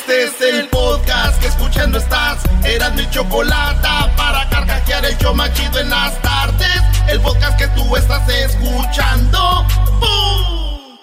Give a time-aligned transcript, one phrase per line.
[0.00, 2.38] Este es el podcast que escuchando estás.
[2.64, 6.82] Eran mi chocolate para carcajear el yo machido en las tardes.
[7.06, 9.66] El podcast que tú estás escuchando.
[10.00, 10.98] ¡Bum!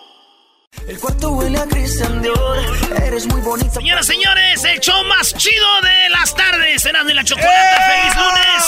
[0.88, 2.58] El cuarto huele a Christian Dior.
[3.04, 3.70] Eres muy bonita.
[3.70, 6.84] Señoras, señores, el show más chido de las tardes.
[6.84, 7.86] Eran de la chocolata.
[7.92, 8.66] ¡Feliz lunes!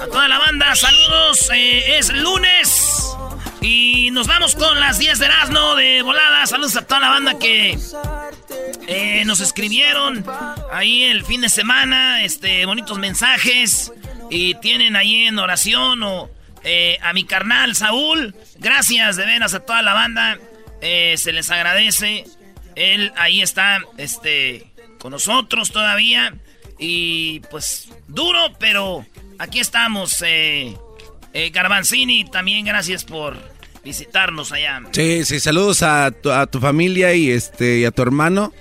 [0.00, 1.50] A toda la banda, saludos.
[1.52, 2.99] Eh, es lunes.
[3.60, 6.46] Y nos vamos con las 10 de Erasmo de volada.
[6.46, 7.78] Saludos a toda la banda que
[8.86, 10.24] eh, nos escribieron
[10.72, 12.22] ahí el fin de semana.
[12.22, 13.92] Este, bonitos mensajes.
[14.30, 16.30] Y tienen ahí en oración o
[16.64, 18.34] eh, a mi carnal Saúl.
[18.58, 20.38] Gracias de veras a toda la banda.
[20.80, 22.24] Eh, se les agradece.
[22.76, 26.34] Él ahí está este, con nosotros todavía.
[26.78, 29.04] Y pues duro, pero
[29.38, 30.22] aquí estamos.
[30.22, 30.74] Eh,
[32.32, 33.36] también gracias por
[33.84, 34.80] visitarnos allá.
[34.92, 38.52] Sí, sí, saludos a tu, a tu familia y este y a tu hermano.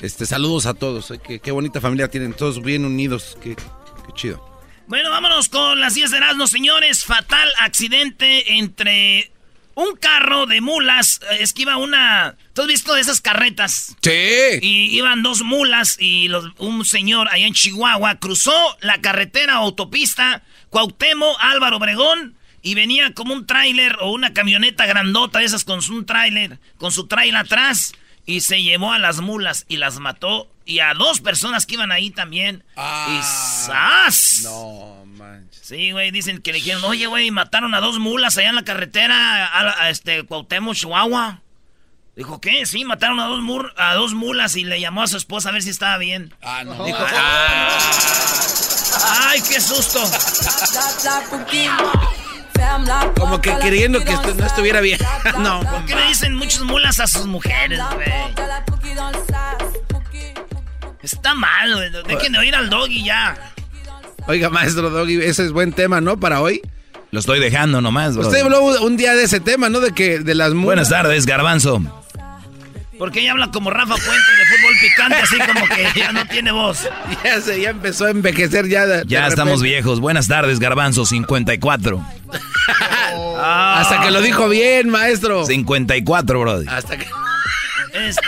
[0.00, 1.12] Este, saludos a todos.
[1.26, 3.36] Qué, qué bonita familia tienen, todos bien unidos.
[3.42, 4.62] Qué, qué chido.
[4.88, 7.04] Bueno, vámonos con las 10 de Erasmo, señores.
[7.04, 9.30] Fatal accidente entre
[9.74, 11.20] un carro de mulas.
[11.30, 12.36] eh, Es que iba una.
[12.52, 13.94] ¿Tú has visto esas carretas?
[14.02, 14.10] Sí.
[14.60, 20.42] Y iban dos mulas y los- un señor allá en Chihuahua cruzó la carretera autopista
[20.68, 25.82] Cuauhtémoc Álvaro Obregón y venía como un tráiler o una camioneta grandota de esas con
[25.82, 27.92] su tráiler, con su tráiler atrás
[28.24, 31.90] y se llevó a las mulas y las mató y a dos personas que iban
[31.90, 32.62] ahí también.
[32.76, 34.42] y ¡zas!
[34.44, 35.60] No, manches.
[35.60, 38.62] Sí, güey, dicen que le dijeron, oye, güey, mataron a dos mulas allá en la
[38.64, 41.40] carretera a, la- a este Cuauhtémoc, Chihuahua.
[42.14, 42.64] Dijo, ¿qué?
[42.66, 45.52] Sí, mataron a dos, mur- a dos mulas y le llamó a su esposa a
[45.52, 46.32] ver si estaba bien.
[46.42, 46.84] Ah, no.
[46.84, 46.98] Dijo,
[49.24, 50.00] ¡ay, qué susto!
[53.18, 54.98] Como que queriendo que esto no estuviera bien.
[55.38, 58.08] no, ¿Por qué le dicen muchas mulas a sus mujeres, güey?
[61.02, 61.90] Está mal, güey.
[62.06, 63.36] Dejen de oír al doggy ya.
[64.26, 66.18] Oiga, maestro Doggy, ese es buen tema, ¿no?
[66.18, 66.62] Para hoy.
[67.10, 68.26] Lo estoy dejando nomás, bro.
[68.26, 69.80] Usted habló un día de ese tema, ¿no?
[69.80, 70.64] De que de las mulas.
[70.64, 72.01] Buenas tardes, Garbanzo.
[73.02, 76.52] Porque ella habla como Rafa Puente de fútbol picante, así como que ya no tiene
[76.52, 76.88] voz.
[77.24, 78.86] Ya se, ya empezó a envejecer ya.
[78.86, 79.98] de- Ya de estamos viejos.
[79.98, 82.00] Buenas tardes, Garbanzo, 54.
[83.42, 85.44] Hasta que lo dijo bien, maestro.
[85.44, 86.66] 54, brody.
[86.68, 87.08] Hasta que.
[87.92, 88.22] Este.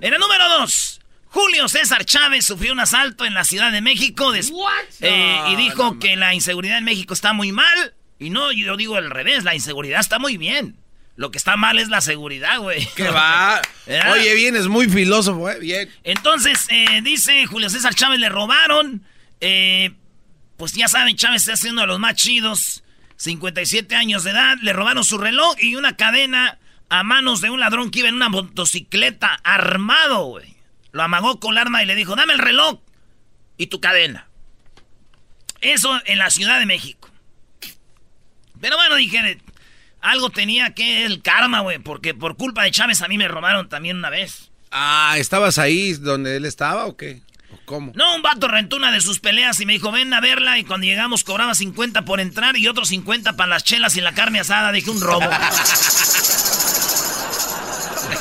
[0.00, 1.02] En el número dos.
[1.28, 4.50] Julio César Chávez sufrió un asalto en la Ciudad de México des-
[5.02, 7.92] eh, y dijo que la inseguridad en México está muy mal.
[8.18, 10.76] Y no, yo digo al revés, la inseguridad está muy bien.
[11.18, 12.88] Lo que está mal es la seguridad, güey.
[12.94, 13.60] ¿Qué va?
[13.86, 14.12] ¿Verdad?
[14.14, 15.58] Oye, bien, es muy filósofo, ¿eh?
[15.58, 15.90] Bien.
[16.04, 19.02] Entonces, eh, dice Julio César Chávez, le robaron.
[19.40, 19.90] eh,
[20.56, 22.84] pues ya saben, Chávez está siendo de los más chidos.
[23.16, 24.58] 57 años de edad.
[24.62, 26.56] Le robaron su reloj y una cadena
[26.88, 30.54] a manos de un ladrón que iba en una motocicleta armado, güey.
[30.92, 32.78] Lo amagó con el arma y le dijo, dame el reloj
[33.56, 34.28] y tu cadena.
[35.60, 37.10] Eso en la Ciudad de México.
[38.60, 39.40] Pero bueno, dije,
[40.00, 43.68] algo tenía que el karma, güey, porque por culpa de Chávez a mí me robaron
[43.68, 44.50] también una vez.
[44.70, 47.22] Ah, ¿estabas ahí donde él estaba o qué?
[47.52, 47.92] ¿O ¿Cómo?
[47.94, 50.58] No, un vato rentó una de sus peleas y me dijo, ven a verla.
[50.58, 54.12] Y cuando llegamos cobraba 50 por entrar y otros 50 para las chelas y la
[54.12, 54.72] carne asada.
[54.72, 55.28] Dije, un robo.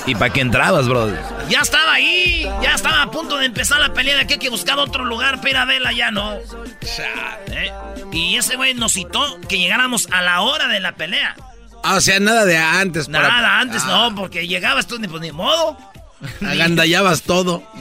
[0.06, 1.18] ¿Y para qué entrabas, brody?
[1.50, 4.50] ya estaba ahí, ya estaba a punto de empezar la pelea de que hay que
[4.50, 6.34] buscar otro lugar para verla, ya no.
[6.34, 7.72] ¿Eh?
[8.12, 11.36] Y ese güey nos citó que llegáramos a la hora de la pelea.
[11.84, 13.08] Ah, o sea, nada de antes.
[13.08, 15.78] para- Nada, antes Ah, no, porque llegabas tú, ni- pues ni modo.
[16.46, 17.64] Agandallabas todo.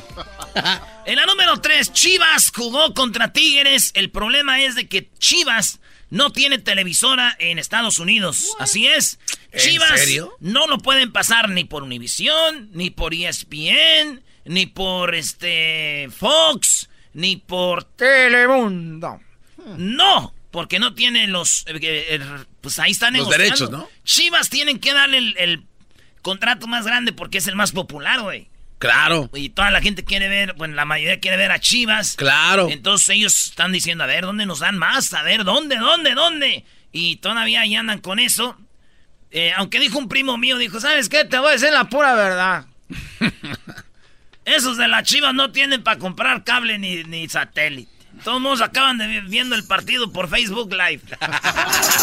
[1.07, 3.93] En la número 3, Chivas jugó contra Tigres.
[3.95, 5.79] El problema es de que Chivas
[6.11, 8.57] no tiene televisora en Estados Unidos.
[8.59, 9.21] Así es.
[9.53, 10.33] ¿En Chivas serio?
[10.41, 17.37] no lo pueden pasar ni por Univision, ni por ESPN, ni por este Fox, ni
[17.37, 19.21] por Telemundo.
[19.77, 21.67] No, porque no tiene los...
[21.67, 22.21] eh, eh,
[22.63, 23.91] pues ahí están Los derechos, ¿no?
[24.05, 25.65] Chivas tienen que darle el, el
[26.23, 28.49] contrato más grande porque es el más popular, güey.
[28.79, 32.15] Claro, Y toda la gente quiere ver, bueno, la mayoría quiere ver a Chivas.
[32.17, 32.71] claro.
[32.71, 35.13] Entonces ellos están diciendo, a ver, ¿dónde nos dan más?
[35.13, 36.65] A ver, ¿dónde, dónde, dónde?
[36.91, 38.57] Y todavía ahí andan con eso.
[39.33, 41.27] Eh, aunque dijo un primo mío, dijo, ¿sabes qué?
[41.27, 42.65] Te voy a decir la pura verdad.
[44.47, 47.96] Esos de las Chivas no tienen para comprar cable ni, ni satélite.
[48.27, 51.01] Todos modos acaban de vi- viendo el partido por Facebook Live.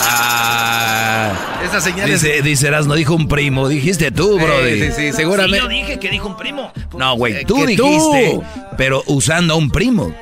[0.05, 3.67] Ah, Esa señal es- dice, dice Erasmo, dijo un primo.
[3.67, 4.73] Dijiste tú, brody.
[4.73, 5.67] Sí, sí, sí, Sí, yo seguramente.
[5.67, 6.71] dije que dijo un primo.
[6.97, 8.43] No, güey, Eh, tú que dijiste, tú.
[8.77, 10.15] pero usando a un primo.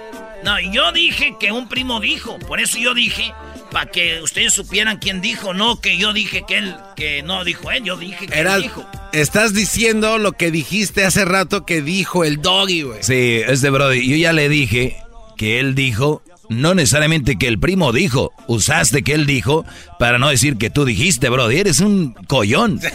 [0.43, 2.39] No, yo dije que un primo dijo.
[2.39, 3.33] Por eso yo dije
[3.71, 7.69] para que ustedes supieran quién dijo, no que yo dije que él, que no dijo
[7.71, 8.85] él, yo dije que él dijo.
[9.13, 13.03] Estás diciendo lo que dijiste hace rato que dijo el doggy, güey.
[13.03, 14.97] Sí, este Brody, yo ya le dije
[15.41, 19.65] que él dijo, no necesariamente que el primo dijo, usaste que él dijo
[19.97, 22.79] para no decir que tú dijiste, Brody, eres un collón.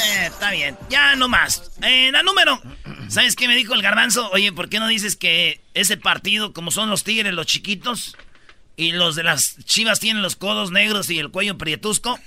[0.00, 1.70] Eh, está bien, ya no más.
[1.82, 2.60] Eh, la número,
[3.08, 4.28] ¿sabes qué me dijo el garbanzo?
[4.30, 8.16] Oye, ¿por qué no dices que ese partido, como son los tigres, los chiquitos,
[8.76, 12.18] y los de las chivas tienen los codos negros y el cuello prietusco?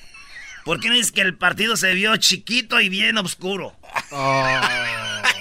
[0.63, 3.75] ¿Por qué no dices que el partido se vio chiquito y bien oscuro?
[4.11, 4.59] Oh.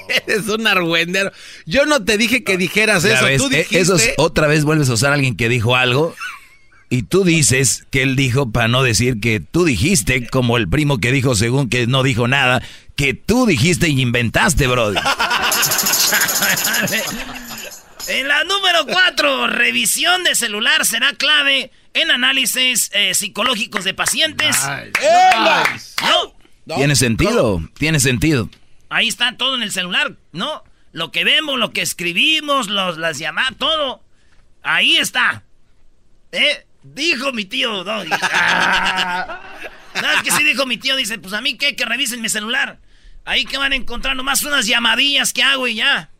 [0.26, 1.30] Eres un argüendero.
[1.66, 3.26] Yo no te dije que dijeras eso.
[3.36, 3.66] Tú eh.
[3.70, 6.14] Eso otra vez vuelves a usar a alguien que dijo algo
[6.92, 10.98] y tú dices que él dijo para no decir que tú dijiste, como el primo
[10.98, 12.60] que dijo según que no dijo nada,
[12.96, 14.98] que tú dijiste y inventaste, brody.
[18.08, 24.56] en la número cuatro, revisión de celular será clave en análisis eh, psicológicos de pacientes.
[26.66, 28.48] Tiene sentido, tiene sentido.
[28.88, 30.64] Ahí está todo en el celular, ¿no?
[30.92, 34.02] Lo que vemos, lo que escribimos, los, las llamadas, todo.
[34.62, 35.44] Ahí está.
[36.32, 36.66] ¿Eh?
[36.82, 38.10] Dijo mi tío Doggy.
[38.22, 39.40] Ah.
[40.24, 40.96] que sí dijo mi tío?
[40.96, 42.80] Dice, pues a mí qué, que revisen mi celular.
[43.24, 46.10] Ahí que van a encontrar nomás unas llamadillas que hago y ya.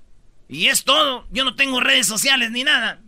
[0.49, 1.27] Y es todo.
[1.31, 3.01] Yo no tengo redes sociales ni nada.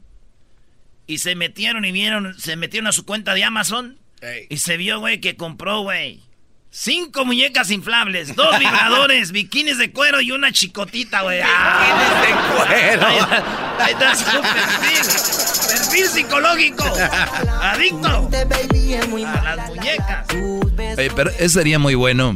[1.07, 3.99] Y se metieron y vieron, se metieron a su cuenta de Amazon.
[4.49, 6.21] Y se vio, güey, que compró, güey.
[6.75, 11.39] Cinco muñecas inflables, dos vibradores, bikinis de cuero y una chicotita, güey.
[11.39, 13.07] ¡Bikinis de cuero!
[13.79, 15.69] Ahí, está su perfil.
[15.69, 16.85] Perfil psicológico.
[17.61, 20.27] Adicto a las muñecas.
[21.15, 22.35] pero eso sería muy bueno.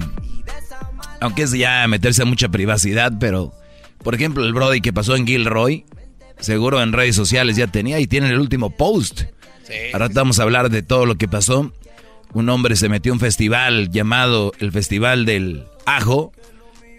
[1.20, 3.54] Aunque es ya meterse a mucha privacidad, pero...
[4.02, 5.84] Por ejemplo, el Brody que pasó en Gilroy,
[6.38, 9.22] seguro en redes sociales ya tenía y tiene el último post.
[9.92, 11.72] Ahora vamos a hablar de todo lo que pasó
[12.36, 16.32] un hombre se metió a un festival llamado el Festival del Ajo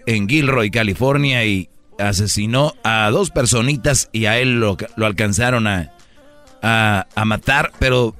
[0.06, 1.68] en Gilroy, California, y
[1.98, 5.92] asesinó a dos personitas y a él lo, alcanzaron a,
[6.60, 8.16] a, matar, pero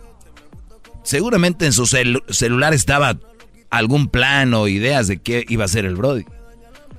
[1.02, 3.18] seguramente en su celular estaba
[3.70, 6.24] algún plan o ideas de qué iba a ser el Brody.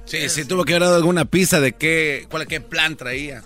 [0.04, 3.44] Sí, sí, tuvo que haber dado alguna pista de qué, cuál, qué plan traía.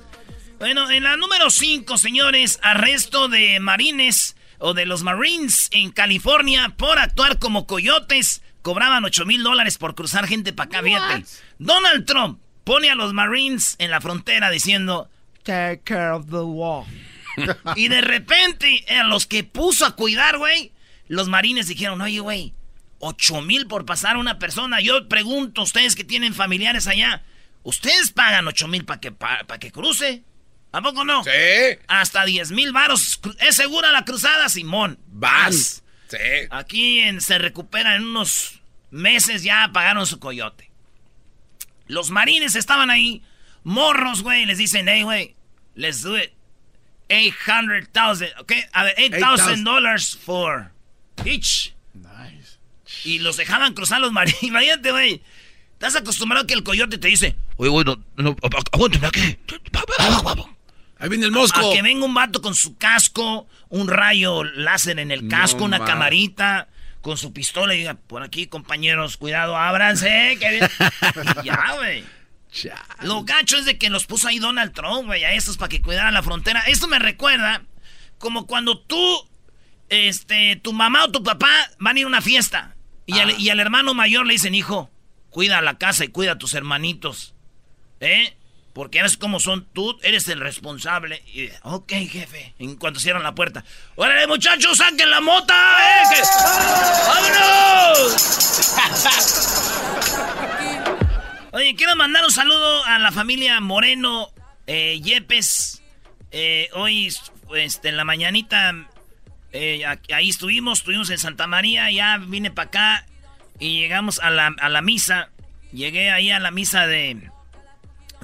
[0.64, 6.74] Bueno, en la número 5, señores, arresto de marines o de los Marines en California
[6.78, 8.42] por actuar como coyotes.
[8.62, 11.22] Cobraban 8 mil dólares por cruzar gente para acá,
[11.60, 15.10] Donald Trump pone a los Marines en la frontera diciendo,
[15.44, 16.86] Take care of the wall.
[17.76, 20.72] y de repente, a los que puso a cuidar, güey,
[21.10, 22.54] los marines dijeron, oye, güey,
[23.00, 24.80] 8 mil por pasar a una persona.
[24.80, 27.22] Yo pregunto, ustedes que tienen familiares allá,
[27.64, 30.24] ¿ustedes pagan 8 mil para que, para que cruce?
[30.74, 31.24] ¿A poco no?
[31.24, 31.30] Sí.
[31.88, 33.22] Hasta 10 mil varos.
[33.40, 34.98] ¿Es segura la cruzada, Simón?
[35.08, 35.84] Vas.
[36.08, 36.18] Sí.
[36.50, 38.60] Aquí en, se recupera en unos
[38.90, 40.72] meses ya pagaron su coyote.
[41.88, 43.22] Los marines estaban ahí,
[43.64, 45.36] morros, güey, les dicen, hey, güey,
[45.76, 46.32] let's do it.
[47.08, 48.54] 800,000, ¿ok?
[48.72, 50.72] A ver, 8,000 dólares for
[51.24, 51.74] each.
[51.94, 52.58] Nice.
[53.04, 54.42] Y los dejaban cruzar los marines.
[54.42, 55.22] Imagínate, güey.
[55.74, 58.36] Estás acostumbrado que el coyote te dice, oye, güey, no, no,
[58.72, 59.38] aguántame aquí.
[61.04, 61.60] Ahí viene el mosco.
[61.60, 65.84] A que venga un vato con su casco, un rayo láser en el casco, una
[65.84, 66.70] camarita,
[67.02, 70.38] con su pistola y diga, por aquí, compañeros, cuidado, ábranse.
[70.40, 70.66] Que...
[71.44, 72.06] ya, güey.
[73.02, 75.82] Lo gacho es de que los puso ahí Donald Trump, güey, a estos para que
[75.82, 76.62] cuidaran la frontera.
[76.68, 77.64] Esto me recuerda
[78.18, 79.28] como cuando tú,
[79.90, 83.50] este, tu mamá o tu papá van a ir a una fiesta y, al, y
[83.50, 84.90] al hermano mayor le dicen, hijo,
[85.30, 87.36] cuida la casa y cuida a tus hermanitos.
[88.00, 88.38] ¿Eh?
[88.74, 91.22] Porque eres como son, tú eres el responsable.
[91.28, 92.56] Y, ok, jefe.
[92.58, 93.64] En cuanto cierran la puerta.
[93.96, 95.54] ¡Órale, muchachos, saquen la mota!
[95.54, 96.22] ¡Eh!
[97.08, 98.16] ¡Vámonos!
[101.52, 104.32] Oye, quiero mandar un saludo a la familia Moreno
[104.66, 105.84] eh, Yepes.
[106.32, 107.14] Eh, hoy,
[107.56, 108.74] este, en la mañanita,
[110.12, 113.06] ahí estuvimos, estuvimos en Santa María, ya vine para acá
[113.60, 115.30] y llegamos a la, a la misa.
[115.72, 117.30] Llegué ahí a la misa de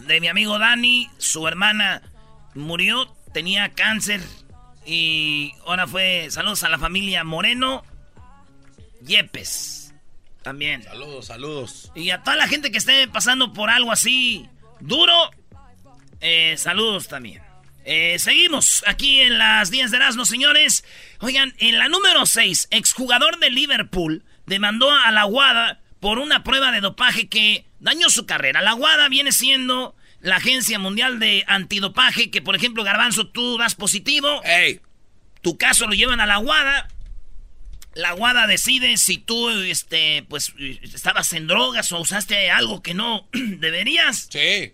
[0.08, 1.10] de mi amigo Dani.
[1.18, 2.02] Su hermana
[2.54, 4.22] murió, tenía cáncer.
[4.86, 7.84] Y ahora fue saludos a la familia Moreno.
[9.02, 9.94] Yepes.
[10.42, 10.84] También.
[10.84, 11.92] Saludos, saludos.
[11.96, 15.14] Y a toda la gente que esté pasando por algo así duro.
[16.22, 17.42] Eh, saludos también.
[17.86, 20.84] Eh, seguimos aquí en las 10 de Erasmo, señores.
[21.20, 26.72] Oigan, en la número 6, exjugador de Liverpool demandó a la Guada por una prueba
[26.72, 28.62] de dopaje que dañó su carrera.
[28.62, 33.76] La WADA viene siendo la Agencia Mundial de Antidopaje, que por ejemplo, Garbanzo, tú das
[33.76, 34.42] positivo.
[35.42, 36.90] Tu caso lo llevan a la guada.
[37.96, 43.28] La guada decide si tú, este, pues, estabas en drogas o usaste algo que no
[43.34, 44.28] deberías.
[44.30, 44.74] Sí.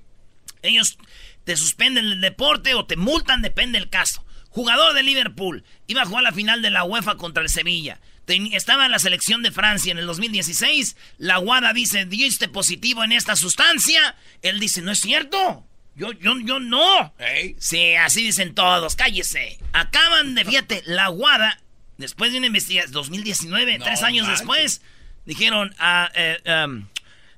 [0.62, 0.97] Ellos
[1.43, 4.25] te suspenden el deporte o te multan, depende del caso.
[4.50, 8.00] Jugador de Liverpool, iba a jugar la final de la UEFA contra el Sevilla.
[8.27, 10.96] Estaba en la selección de Francia en el 2016.
[11.17, 14.15] La guada dice, diste positivo en esta sustancia.
[14.41, 15.65] Él dice, no es cierto.
[15.96, 17.13] Yo, yo, yo no.
[17.58, 18.96] Sí, así dicen todos.
[18.96, 19.58] Cállese.
[19.74, 21.60] Acaban de, fíjate, la Guada,
[21.98, 24.82] después de una investigación, 2019, tres años después,
[25.25, 26.88] dijeron, ah, eh, um,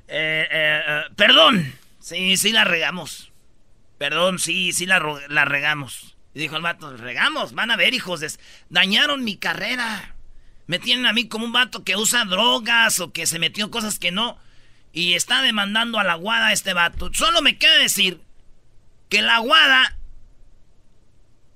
[0.08, 1.74] eh, eh, perdón.
[2.00, 3.32] Sí, sí la regamos.
[3.98, 6.16] Perdón, sí, sí la, la regamos.
[6.34, 8.40] Y dijo el vato, regamos, van a ver, hijos,
[8.70, 10.16] dañaron mi carrera.
[10.68, 14.00] Me tienen a mí como un vato que usa drogas o que se metió cosas
[14.00, 14.38] que no.
[14.94, 17.10] Y está demandando a la guada este vato.
[17.14, 18.22] Solo me queda decir
[19.10, 19.98] que la aguada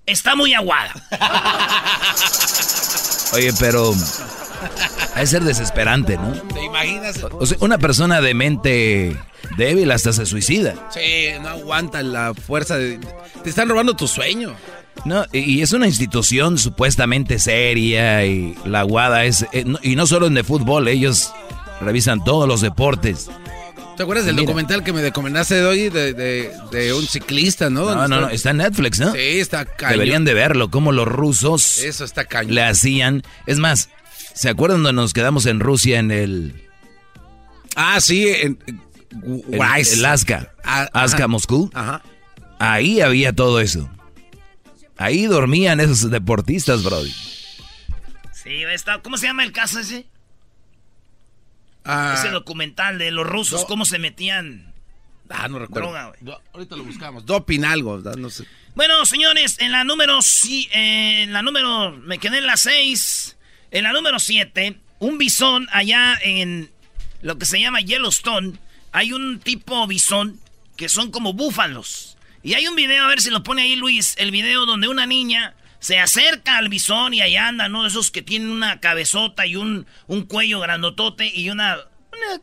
[0.05, 0.93] está muy aguada.
[3.33, 3.93] Oye, pero
[5.15, 6.31] hay ser desesperante, ¿no?
[6.53, 7.23] ¿Te imaginas?
[7.23, 9.17] O sea, una persona de mente
[9.57, 10.75] débil hasta se suicida.
[10.91, 12.99] Sí, no aguanta la fuerza de...
[13.43, 14.55] Te están robando tu sueño.
[15.03, 19.45] No, y es una institución supuestamente seria y la aguada es...
[19.51, 21.33] Eh, y no solo en de fútbol, ellos
[21.81, 23.29] revisan todos los deportes.
[23.97, 27.93] ¿Te acuerdas del documental que me recomendaste hoy de, de, un ciclista, no?
[27.93, 29.11] No, no, no, está en Netflix, ¿no?
[29.11, 29.93] Sí, está cañón.
[29.93, 32.55] Deberían de verlo, cómo los rusos Eso está cañón.
[32.55, 33.23] le hacían.
[33.45, 33.89] Es más,
[34.33, 36.69] ¿se acuerdan cuando nos quedamos en Rusia en el...
[37.75, 38.57] Ah, sí, en...
[39.47, 41.69] el Aska, ah, Aska, Moscú.
[41.73, 42.01] Ajá.
[42.59, 43.89] Ahí había todo eso.
[45.01, 47.11] Ahí dormían esos deportistas, Brody.
[48.33, 50.05] Sí, está, ¿cómo se llama el caso ese?
[51.83, 52.15] Ah.
[52.17, 54.71] Ese documental de los rusos, cómo se metían.
[55.29, 55.95] Ah, no recuerdo.
[56.53, 57.25] ahorita lo buscamos.
[57.25, 58.45] Doping algo, no sé.
[58.75, 63.37] Bueno, señores, en la número sí, eh, en la número me quedé en la 6.
[63.71, 66.69] En la número 7, un bisón allá en
[67.21, 68.59] lo que se llama Yellowstone,
[68.91, 70.39] hay un tipo bisón
[70.75, 72.10] que son como búfalos.
[72.43, 75.05] Y hay un video, a ver si lo pone ahí Luis, el video donde una
[75.05, 77.85] niña se acerca al bisón y ahí anda, ¿no?
[77.85, 81.77] Esos que tienen una cabezota y un, un cuello grandotote y una,
[82.11, 82.41] una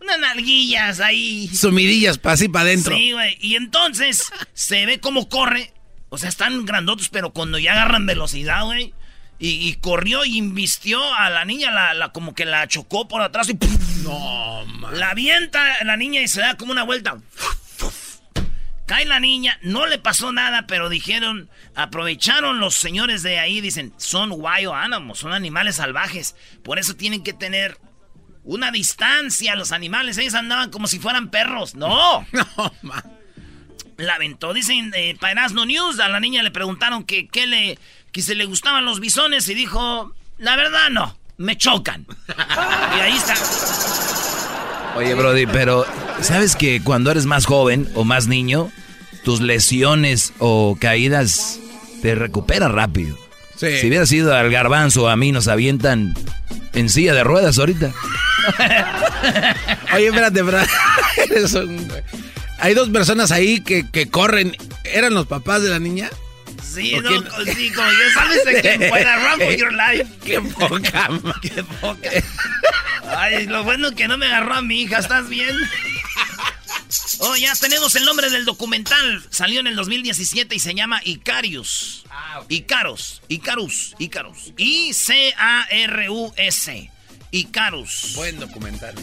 [0.00, 1.48] unas nalguillas ahí.
[1.48, 2.96] Sumidillas para así para adentro.
[2.96, 3.36] Sí, güey.
[3.40, 5.72] Y entonces se ve cómo corre.
[6.08, 8.94] O sea, están grandotos, pero cuando ya agarran velocidad, güey.
[9.38, 13.50] Y, corrió y invistió a la niña, la, la, como que la chocó por atrás
[13.50, 13.58] y
[14.02, 14.98] No, man.
[14.98, 17.18] La avienta la niña y se da como una vuelta.
[18.86, 23.92] Cae la niña, no le pasó nada, pero dijeron, aprovecharon los señores de ahí, dicen,
[23.96, 26.36] son wild animals, son animales salvajes.
[26.62, 27.78] Por eso tienen que tener
[28.44, 30.18] una distancia los animales.
[30.18, 31.74] Ellos andaban como si fueran perros.
[31.74, 32.26] No.
[32.32, 33.02] No, man.
[33.96, 37.78] La aventó, dicen, eh, para No News, a la niña le preguntaron que, qué le,
[38.12, 42.06] que se le gustaban los bisones y dijo, la verdad no, me chocan.
[42.96, 43.34] y ahí está.
[44.96, 45.86] Oye, Brody, pero
[46.20, 48.70] ¿sabes que cuando eres más joven o más niño,
[49.24, 51.58] tus lesiones o caídas
[52.02, 53.16] te recuperan rápido?
[53.56, 53.78] Sí.
[53.80, 56.14] Si hubiera sido al garbanzo a mí nos avientan
[56.74, 57.92] en silla de ruedas ahorita.
[59.94, 60.70] Oye, espérate, espérate.
[62.58, 64.56] Hay dos personas ahí que, que corren.
[64.84, 66.10] ¿Eran los papás de la niña?
[66.62, 67.10] Sí, no,
[67.44, 70.06] sí, como ya sabes de quién fuera, run for your life.
[70.24, 71.08] Qué poca,
[71.42, 72.10] qué poca.
[73.16, 75.54] Ay, lo bueno que no me agarró a mi hija, ¿estás bien?
[77.20, 79.24] Oh, ya tenemos el nombre del documental.
[79.30, 82.04] Salió en el 2017 y se llama Icarius.
[82.10, 83.22] Ah, Icarus.
[83.28, 83.94] Icarus.
[83.98, 84.52] Icarus.
[84.56, 85.30] I-C-A-R-U-S.
[87.30, 88.12] Icarus.
[88.14, 88.94] Buen documental.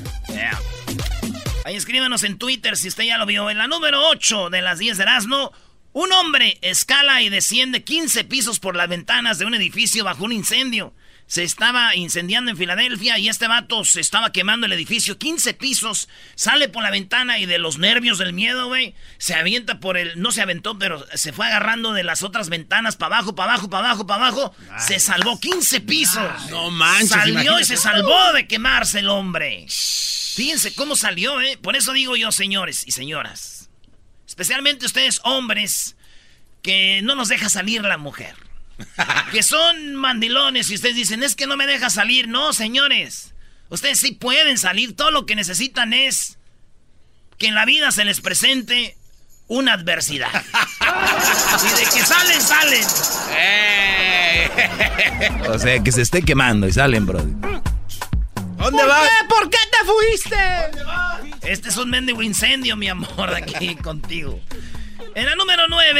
[1.65, 3.50] Ahí escríbanos en Twitter si usted ya lo vio.
[3.50, 5.51] En la número 8 de las 10 de Erasmo,
[5.91, 10.32] un hombre escala y desciende 15 pisos por las ventanas de un edificio bajo un
[10.32, 10.93] incendio.
[11.33, 15.17] Se estaba incendiando en Filadelfia y este vato se estaba quemando el edificio.
[15.17, 16.07] 15 pisos.
[16.35, 18.93] Sale por la ventana y de los nervios del miedo, güey.
[19.17, 20.21] Se avienta por el.
[20.21, 23.67] No se aventó, pero se fue agarrando de las otras ventanas para abajo, para abajo,
[23.67, 24.55] para abajo, para abajo.
[24.77, 26.51] Se salvó 15 pisos.
[26.51, 27.09] No manches.
[27.09, 29.65] Salió y se salvó de quemarse el hombre.
[30.35, 31.57] Fíjense cómo salió, ¿eh?
[31.59, 33.71] Por eso digo yo, señores y señoras.
[34.27, 35.95] Especialmente ustedes hombres
[36.61, 38.35] que no nos deja salir la mujer.
[39.31, 42.27] que son mandilones y ustedes dicen, es que no me deja salir.
[42.27, 43.33] No, señores.
[43.69, 44.95] Ustedes sí pueden salir.
[44.95, 46.37] Todo lo que necesitan es
[47.37, 48.97] que en la vida se les presente
[49.47, 50.29] una adversidad.
[51.61, 52.85] y de que salen, salen.
[55.49, 57.23] o sea, que se esté quemando y salen, bro.
[58.63, 59.09] ¿Dónde vas?
[59.27, 60.37] ¿Por qué te fuiste?
[60.69, 61.21] ¿Dónde vas?
[61.41, 64.39] Este es un mendigo incendio, mi amor, aquí contigo.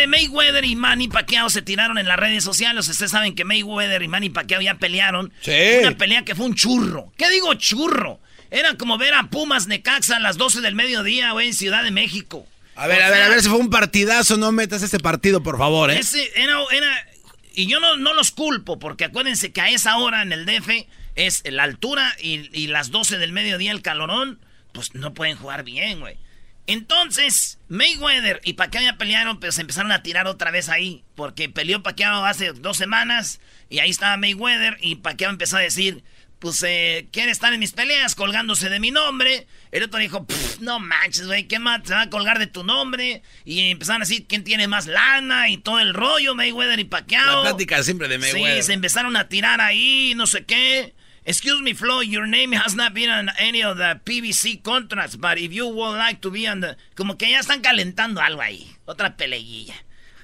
[0.08, 2.88] Mayweather y Manny Pacquiao se tiraron en las redes sociales.
[2.88, 5.32] Ustedes saben que Mayweather y Manny Pacquiao ya pelearon.
[5.42, 5.52] Sí.
[5.82, 7.12] Una pelea que fue un churro.
[7.18, 8.20] ¿Qué digo churro?
[8.52, 11.92] Era como ver a Pumas Necaxa a las 12 del mediodía, güey, en Ciudad de
[11.92, 12.46] México.
[12.76, 15.58] A ver, a ver, a ver, si fue un partidazo, no metas ese partido, por
[15.58, 16.00] favor, ¿eh?
[16.00, 17.06] Ese era, era-
[17.56, 20.88] y yo no, no los culpo, porque acuérdense que a esa hora en el DF
[21.16, 24.40] es la altura y, y las 12 del mediodía el calorón,
[24.72, 26.18] pues no pueden jugar bien, güey.
[26.68, 31.50] Entonces, Mayweather y Pacquiao ya pelearon, pero se empezaron a tirar otra vez ahí, porque
[31.50, 36.04] peleó Pacquiao hace dos semanas y ahí estaba Mayweather y Pacquiao empezó a decir,
[36.40, 39.48] pues eh, quiere estar en mis peleas colgándose de mi nombre.
[39.72, 42.64] El otro dijo, "Pff, no manches, güey, ¿qué más se va a colgar de tu
[42.64, 43.24] nombre?
[43.46, 47.44] Y empezaron a decir quién tiene más lana y todo el rollo, Mayweather y Pacquiao.
[47.44, 48.62] La plática siempre de Mayweather.
[48.62, 50.94] Sí, se empezaron a tirar ahí, no sé qué.
[51.26, 55.38] Excuse me, Flo, your name has not been on any of the PVC contracts, but
[55.38, 56.76] if you would like to be on the...
[56.96, 58.76] Como que ya están calentando algo ahí.
[58.86, 59.76] Otra peleguilla.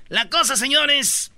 [0.09, 1.31] La cosa, señores...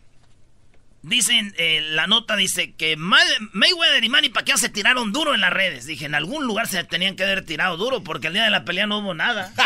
[1.04, 3.18] Dicen, eh, la nota dice que Ma-
[3.54, 5.88] Mayweather y Manny Pacquiao se tiraron duro en las redes.
[5.88, 8.66] Dije, en algún lugar se tenían que haber tirado duro porque el día de la
[8.66, 9.52] pelea no hubo nada.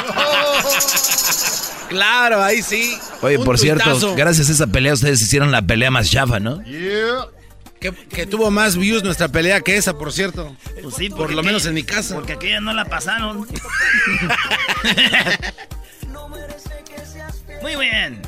[1.90, 2.98] Claro, ahí sí.
[3.22, 6.64] Oye, Un por cierto, gracias a esa pelea ustedes hicieron la pelea más chafa, ¿no?
[7.80, 10.56] Que, que tuvo más views nuestra pelea que esa, por cierto.
[10.82, 12.16] Pues sí, Por lo menos aquella- en mi casa.
[12.16, 13.48] Porque aquella no la pasaron.
[17.62, 18.22] Muy bien.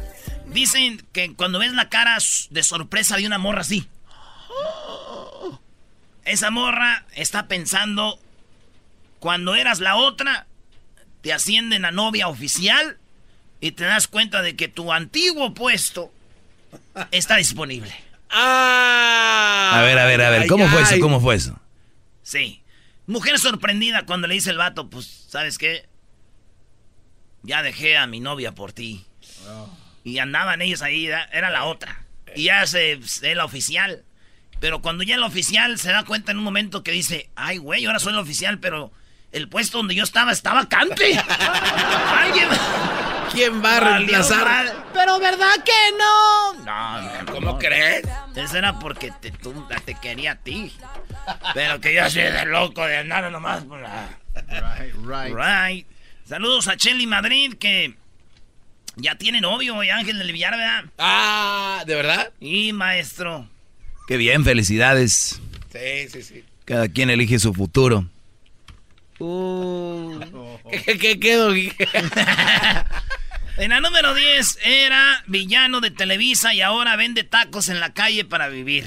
[0.48, 2.18] Dicen que cuando ves la cara
[2.50, 3.88] de sorpresa de una morra así.
[6.25, 8.20] Esa morra está pensando,
[9.20, 10.46] cuando eras la otra,
[11.22, 12.98] te ascienden a novia oficial
[13.62, 16.12] y te das cuenta de que tu antiguo puesto
[17.12, 17.96] está disponible.
[18.29, 19.72] Ah.
[19.75, 20.84] A ver, a ver, a ver, Ay, ¿cómo fue ay.
[20.84, 21.00] eso?
[21.00, 21.60] ¿Cómo fue eso?
[22.24, 22.62] Sí.
[23.05, 25.88] Mujer sorprendida cuando le dice el vato, pues, ¿sabes qué?
[27.43, 29.05] Ya dejé a mi novia por ti.
[30.03, 32.05] Y andaban ellos ahí, era era la otra.
[32.36, 34.03] Y ya se, es la oficial.
[34.60, 37.86] Pero cuando ya el oficial se da cuenta en un momento que dice, ay, güey,
[37.86, 38.91] ahora soy el oficial, pero
[39.31, 41.17] el puesto donde yo estaba estaba vacante.
[41.19, 42.50] Alguien.
[43.31, 44.86] ¿Quién va a reemplazar?
[44.93, 46.63] Pero ¿verdad que no?
[46.65, 47.58] No, no, ¿Cómo no.
[47.60, 48.04] crees?
[48.36, 50.71] Eso era porque te, tú- te quería a ti.
[51.54, 54.10] Pero que yo soy de loco de andar nomás por la...
[55.04, 55.88] Right, Right.
[56.28, 57.95] Saludos a Chelly Madrid que
[58.95, 60.86] ya tiene novio y Ángel del Villar, ¿verdad?
[60.97, 62.32] Ah, ¿de verdad?
[62.39, 63.47] Y maestro.
[64.08, 65.39] Qué bien, felicidades.
[65.71, 66.43] Sí, sí, sí.
[66.65, 68.06] Cada quien elige su futuro.
[70.71, 71.53] ¿Qué, qué, qué quedó?
[73.58, 78.23] En la número 10 era villano de Televisa y ahora vende tacos en la calle
[78.23, 78.86] para vivir.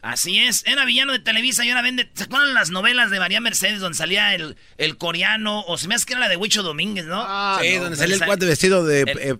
[0.00, 2.08] Así es, era villano de Televisa y ahora vende...
[2.14, 5.62] ¿Se acuerdan las novelas de María Mercedes donde salía el, el coreano?
[5.66, 7.26] O se me hace que era la de Huicho Domínguez, ¿no?
[7.60, 9.00] sí, donde salía el Sal- cuate vestido de...
[9.00, 9.36] El- eh,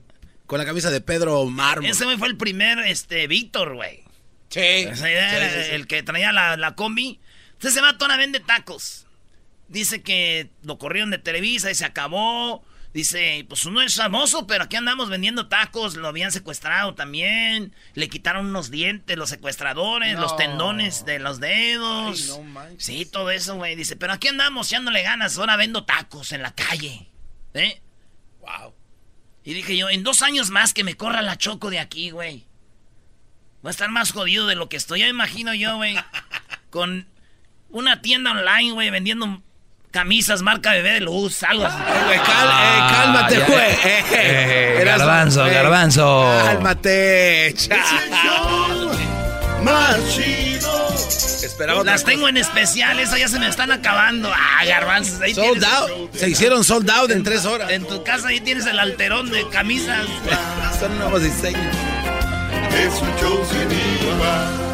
[0.46, 1.88] con la camisa de Pedro Mármol.
[1.88, 4.02] Ese fue el primer, este, Víctor, güey.
[4.50, 4.58] Sí.
[4.60, 5.74] Ese era Sí, sí, sí.
[5.76, 7.20] el que traía la, la combi.
[7.52, 9.03] Entonces se va a vende tacos.
[9.68, 12.64] Dice que lo corrieron de Televisa y se acabó.
[12.94, 15.96] Dice, pues uno es famoso, pero aquí andamos vendiendo tacos.
[15.96, 17.74] Lo habían secuestrado también.
[17.94, 22.22] Le quitaron unos dientes, los secuestradores, los tendones de los dedos.
[22.22, 22.84] Ay, no manches.
[22.84, 23.74] sí, todo eso, güey.
[23.74, 25.36] Dice, pero aquí andamos echándole ganas.
[25.38, 27.08] Ahora vendo tacos en la calle.
[27.54, 27.80] ¿Eh?
[28.40, 28.74] Wow.
[29.42, 32.46] Y dije yo, en dos años más que me corra la choco de aquí, güey.
[33.60, 35.00] Voy a estar más jodido de lo que estoy.
[35.00, 35.96] Ya me imagino yo, güey.
[36.70, 37.08] Con
[37.70, 39.42] una tienda online, güey, vendiendo
[39.94, 41.76] camisas marca bebé de luz, algo así.
[41.78, 43.46] Eh, güey, cal- eh, Ah, cálmate, ya.
[43.46, 43.72] güey.
[44.12, 46.34] Eh, Eras- garbanzo, eh, garbanzo.
[46.46, 47.46] Cálmate.
[47.48, 48.90] El show
[49.62, 50.88] más chido.
[51.44, 52.06] Esperaba Las cosa.
[52.12, 54.32] tengo en especial, esas ya se me están acabando.
[54.34, 56.14] Ah, garbanzos, ahí Sold tienes- out.
[56.14, 57.70] Se hicieron sold out en tres horas.
[57.70, 60.00] En tu casa ahí tienes el alterón de camisas.
[60.80, 61.74] Son nuevos diseños.
[62.76, 64.73] Es un show sin igual.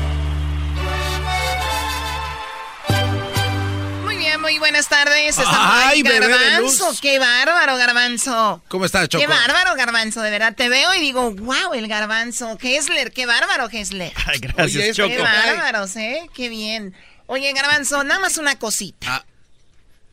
[4.39, 5.37] Muy buenas tardes.
[5.37, 6.89] Estamos Ay, de Garbanzo.
[6.89, 7.01] luz.
[7.01, 8.61] Qué bárbaro, Garbanzo.
[8.67, 9.21] ¿Cómo estás, Choco?
[9.21, 10.21] Qué bárbaro, Garbanzo.
[10.21, 12.57] De verdad, te veo y digo, wow, el Garbanzo.
[12.61, 14.13] Hessler, qué bárbaro, Hessler.
[14.25, 16.29] Ay, gracias, Qué bárbaros, ¿eh?
[16.33, 16.95] Qué bien.
[17.27, 19.25] Oye, Garbanzo, nada más una cosita.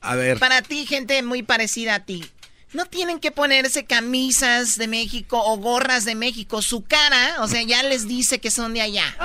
[0.00, 0.38] A ver.
[0.38, 2.30] Para ti, gente muy parecida a ti.
[2.72, 6.60] No tienen que ponerse camisas de México o gorras de México.
[6.60, 9.16] Su cara, o sea, ya les dice que son de allá.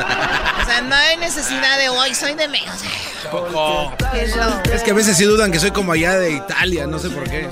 [0.62, 2.72] O sea, no hay necesidad de hoy, soy de México.
[4.72, 7.30] Es que a veces sí dudan que soy como allá de Italia, no sé por
[7.30, 7.50] qué.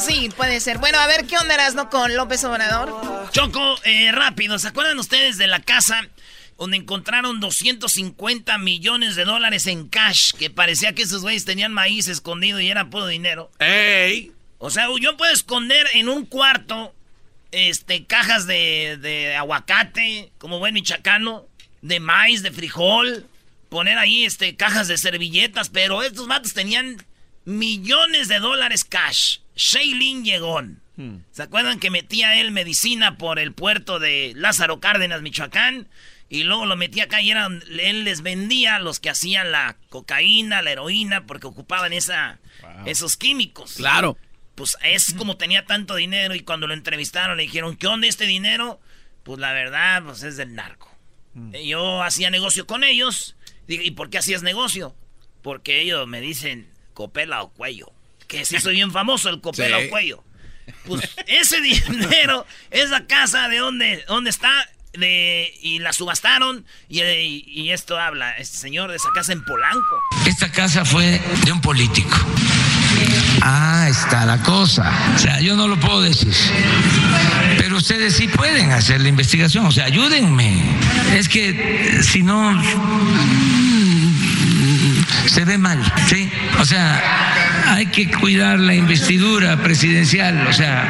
[0.00, 0.78] Sí, puede ser.
[0.78, 3.30] Bueno, a ver, ¿qué onda eras, no con López Obrador?
[3.32, 6.08] Choco, eh, rápido, ¿se acuerdan ustedes de la casa
[6.58, 10.32] donde encontraron 250 millones de dólares en cash?
[10.32, 13.50] Que parecía que esos güeyes tenían maíz escondido y era puro dinero.
[13.58, 14.35] ¡Ey!
[14.58, 16.94] O sea, yo puedo esconder en un cuarto
[17.52, 21.46] este, cajas de, de aguacate, como buen michacano,
[21.82, 23.26] de maíz, de frijol,
[23.68, 27.04] poner ahí este, cajas de servilletas, pero estos matos tenían
[27.44, 29.38] millones de dólares cash.
[29.54, 30.80] Shailin Llegón.
[30.96, 31.18] Hmm.
[31.30, 35.88] ¿Se acuerdan que metía él medicina por el puerto de Lázaro Cárdenas, Michoacán?
[36.28, 39.76] Y luego lo metía acá y eran, él les vendía a los que hacían la
[39.90, 42.40] cocaína, la heroína, porque ocupaban esa,
[42.84, 43.74] esos químicos.
[43.74, 44.18] Claro.
[44.56, 48.26] Pues es como tenía tanto dinero y cuando lo entrevistaron le dijeron, ¿qué onda este
[48.26, 48.80] dinero?
[49.22, 50.90] Pues la verdad, pues es del narco.
[51.34, 51.52] Hmm.
[51.52, 53.36] Yo hacía negocio con ellos.
[53.68, 54.96] ¿Y por qué hacías negocio?
[55.42, 57.92] Porque ellos me dicen copela o cuello
[58.26, 60.24] que se hizo bien famoso el copelo cuello.
[60.84, 64.50] Pues ese dinero, esa casa de dónde, dónde está,
[64.92, 70.00] de, y la subastaron, y, y, esto habla, este señor de esa casa en Polanco.
[70.26, 72.16] Esta casa fue de un político.
[73.48, 74.90] Ah, está la cosa.
[75.14, 76.34] O sea, yo no lo puedo decir.
[77.58, 79.66] Pero ustedes sí pueden hacer la investigación.
[79.66, 80.64] O sea, ayúdenme.
[81.14, 82.60] Es que si no
[85.26, 86.28] se ve mal, ¿sí?
[86.58, 87.00] O sea,
[87.68, 90.84] hay que cuidar la investidura presidencial, o sea...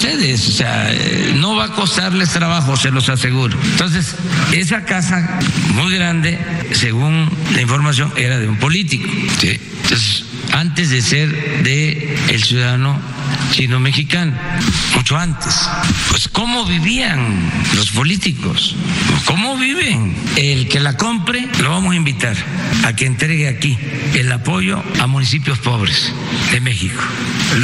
[0.00, 0.90] ustedes, o sea,
[1.34, 3.58] no va a costarles trabajo, se los aseguro.
[3.72, 4.14] Entonces,
[4.50, 5.38] esa casa
[5.74, 6.38] muy grande,
[6.72, 9.06] según la información, era de un político.
[9.38, 9.60] ¿sí?
[9.82, 13.00] Entonces, antes de ser de el ciudadano
[13.50, 14.32] chino mexicano,
[14.94, 15.68] mucho antes.
[16.10, 18.76] Pues cómo vivían los políticos,
[19.24, 20.14] cómo viven.
[20.36, 22.36] El que la compre lo vamos a invitar
[22.84, 23.76] a que entregue aquí
[24.14, 26.12] el apoyo a municipios pobres
[26.52, 27.02] de México,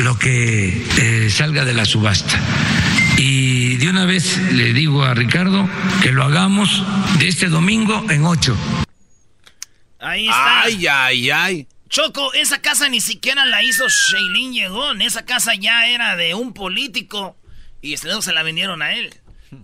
[0.03, 2.39] lo que eh, salga de la subasta.
[3.19, 5.69] Y de una vez le digo a Ricardo
[6.03, 6.85] que lo hagamos
[7.19, 8.57] de este domingo en ocho.
[9.99, 10.63] Ahí está.
[10.63, 11.67] Ay, ay, ay.
[11.89, 12.56] Choco, esa
[12.89, 15.03] ni siquiera la hizo Shailin Llegón.
[15.03, 17.37] Esa casa ya era de un político.
[17.83, 19.15] Y luego se la vendieron a él.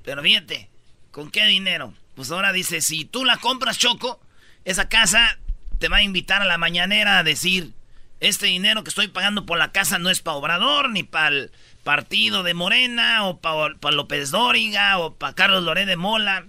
[0.05, 0.69] Pero fíjate,
[1.11, 1.95] ¿con qué dinero?
[2.15, 4.21] Pues ahora dice, si tú la compras, Choco,
[4.65, 5.39] esa casa
[5.79, 7.73] te va a invitar a la mañanera a decir,
[8.21, 11.53] este dinero que estoy pagando por la casa no es para Obrador, ni para el
[11.83, 16.45] partido de Morena, o para López Dóriga, o para Carlos Loré de Mola.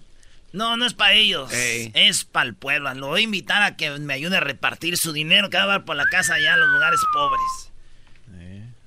[0.53, 1.51] No, no es para ellos.
[1.51, 2.93] Es para el pueblo.
[2.93, 5.67] Lo voy a invitar a que me ayude a repartir su dinero que va a
[5.67, 7.71] dar por la casa allá en los lugares pobres.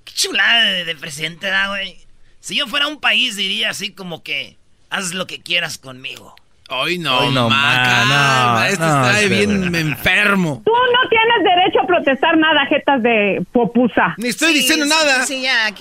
[0.05, 1.99] Qué chulada de, presidente da, güey.
[2.41, 4.57] Si yo fuera un país diría así como que
[4.91, 6.37] haz lo que quieras conmigo.
[6.69, 10.63] Hoy no, Hoy no, no, este está bien enfermo.
[10.65, 14.15] Tú no tienes derecho a protestar nada, jetas de popusa.
[14.19, 15.25] Ni estoy diciendo nada.
[15.27, 15.73] Sí, ya.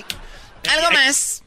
[0.70, 1.44] Algo más.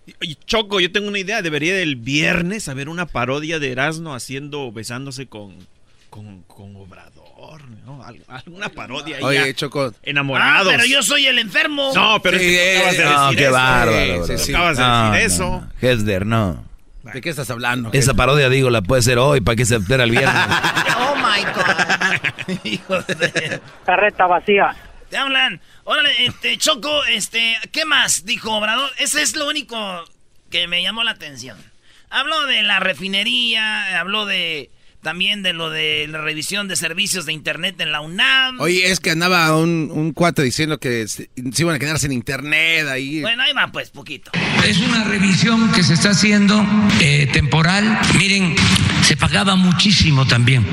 [0.46, 1.42] Choco, yo tengo una idea.
[1.42, 5.56] Debería del viernes haber una parodia de Erasmo haciendo, besándose con,
[6.10, 8.04] con, con Obrador, ¿no?
[8.28, 9.24] Alguna parodia ahí.
[9.24, 9.92] Oye, Choco.
[10.02, 10.72] Enamorados.
[10.72, 11.92] Ah, pero yo soy el enfermo.
[11.94, 13.52] No, pero es que acabas de no, decir qué eso.
[13.52, 14.26] bárbaro.
[14.26, 15.68] Sí, sí, acabas de decir eso.
[15.80, 16.68] Hesder, no.
[17.12, 17.90] ¿De qué estás hablando?
[17.92, 20.34] Esa parodia, digo, la puede hacer hoy para que se espera el viernes.
[20.98, 22.58] oh my God.
[22.64, 23.60] Hijo de...
[23.86, 24.76] Carreta vacía.
[25.10, 25.60] Te hablan.
[25.84, 28.24] Órale, este, Choco, este, ¿qué más?
[28.24, 28.90] Dijo Obrador.
[28.98, 30.04] Ese es lo único
[30.50, 31.58] que me llamó la atención.
[32.10, 34.70] Habló de la refinería, habló de
[35.02, 38.60] también de lo de la revisión de servicios de internet en la UNAM.
[38.60, 42.12] Oye, es que andaba un, un cuate diciendo que se, se, iban a quedar sin
[42.12, 43.20] internet ahí.
[43.20, 44.32] Bueno, ahí va pues, poquito.
[44.66, 46.66] Es una revisión que se está haciendo
[47.00, 47.98] eh, temporal.
[48.18, 48.56] Miren,
[49.02, 50.66] se pagaba muchísimo también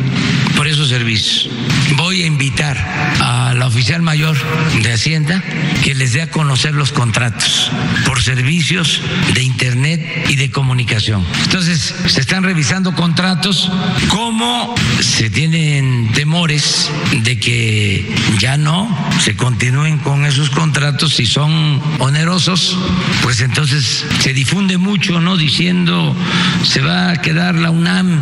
[0.55, 1.49] por esos servicios.
[1.97, 2.77] Voy a invitar
[3.19, 4.35] a la oficial mayor
[4.81, 5.43] de Hacienda
[5.83, 7.71] que les dé a conocer los contratos
[8.05, 9.01] por servicios
[9.33, 11.25] de internet y de comunicación.
[11.43, 13.71] Entonces, se están revisando contratos
[14.09, 16.89] cómo se tienen temores
[17.23, 18.89] de que ya no
[19.23, 22.77] se continúen con esos contratos si son onerosos,
[23.21, 25.37] pues entonces se difunde mucho, ¿no?
[25.37, 26.15] Diciendo
[26.63, 28.21] se va a quedar la UNAM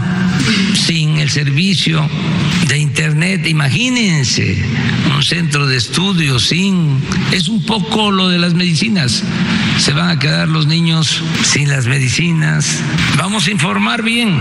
[0.73, 2.09] sin el servicio
[2.67, 3.45] de internet.
[3.47, 4.63] Imagínense
[5.15, 9.23] un centro de estudio sin es un poco lo de las medicinas.
[9.77, 12.81] Se van a quedar los niños sin las medicinas.
[13.17, 14.39] Vamos a informar bien.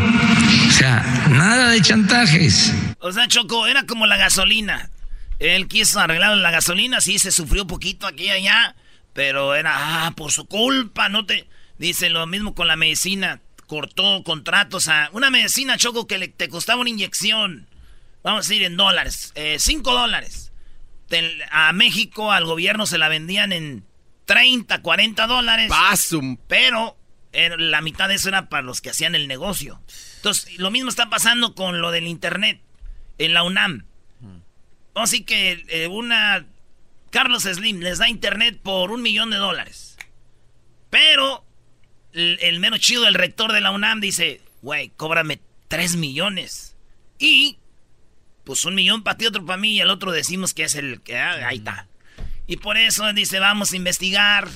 [0.69, 2.75] O sea, nada de chantajes.
[3.01, 4.91] O sea, Choco, era como la gasolina.
[5.39, 8.77] Él quiso arreglar la gasolina, sí, se sufrió un poquito aquí y allá,
[9.13, 11.49] pero era, ah, por su culpa, no te...
[11.79, 16.49] Dice lo mismo con la medicina, cortó contratos a una medicina, Choco, que le, te
[16.49, 17.67] costaba una inyección,
[18.23, 20.53] vamos a decir en dólares, eh, cinco dólares.
[21.51, 23.85] a México, al gobierno se la vendían en
[24.25, 25.69] 30, 40 dólares.
[25.69, 26.39] Pasum.
[26.49, 26.97] Pero
[27.33, 29.81] la mitad de eso era para los que hacían el negocio.
[30.17, 32.61] Entonces, lo mismo está pasando con lo del internet
[33.19, 33.87] en la UNAM.
[34.95, 36.47] Así que eh, una
[37.13, 39.97] Carlos Slim les da internet por un millón de dólares.
[40.89, 41.45] Pero
[42.13, 46.75] el, menos chido, el rector de la UNAM, dice, güey, cóbrame tres millones.
[47.19, 47.59] Y,
[48.45, 51.01] pues un millón para ti, otro para mí, y el otro decimos que es el
[51.01, 51.87] que, ah, ahí está.
[52.47, 54.49] Y por eso dice, vamos a investigar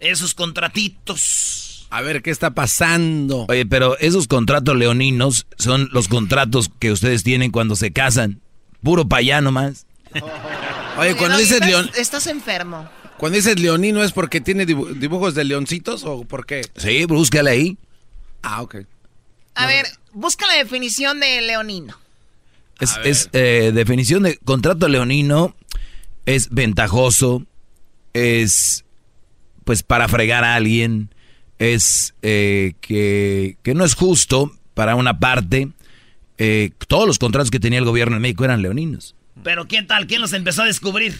[0.00, 1.86] esos contratitos.
[1.90, 3.46] A ver qué está pasando.
[3.48, 8.40] Oye, pero esos contratos leoninos son los contratos que ustedes tienen cuando se casan.
[8.82, 9.86] Puro payá nomás.
[10.98, 11.90] Oye, cuando dices león...
[11.96, 12.88] Estás enfermo.
[13.16, 16.62] Cuando dices leonino es porque tiene dibujos de leoncitos o por qué?
[16.76, 17.78] Sí, búscale ahí.
[18.42, 18.76] Ah, ok.
[19.54, 21.96] A ver, busca la definición de leonino.
[22.80, 25.54] Es, eh, definición de contrato leonino
[26.26, 27.44] es ventajoso,
[28.12, 28.84] es
[29.64, 31.14] pues para fregar a alguien,
[31.58, 35.68] es eh, que, no es justo para una parte.
[36.36, 39.14] Eh, todos los contratos que tenía el gobierno en México eran leoninos.
[39.42, 40.06] Pero ¿quién tal?
[40.06, 41.18] ¿Quién los empezó a descubrir?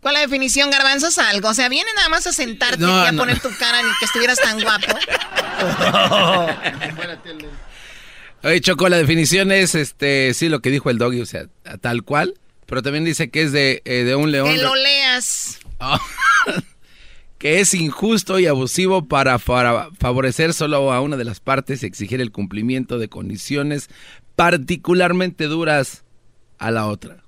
[0.00, 1.18] ¿Cuál es la definición, garbanzos?
[1.18, 1.50] Algo.
[1.50, 4.40] O sea, viene nada más a sentarte y a poner tu cara ni que estuvieras
[4.40, 4.86] tan guapo.
[8.44, 11.46] Oye, Choco, la definición es, este, sí, lo que dijo el doggy, o sea,
[11.80, 12.34] tal cual.
[12.66, 14.48] Pero también dice que es de, eh, un león.
[14.48, 15.60] Que lo leas.
[17.38, 21.86] que es injusto y abusivo para, para favorecer solo a una de las partes y
[21.86, 23.88] exigir el cumplimiento de condiciones
[24.36, 26.04] particularmente duras
[26.58, 27.24] a la otra.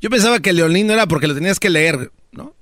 [0.00, 2.54] Yo pensaba que Leonino era porque lo tenías que leer, ¿no?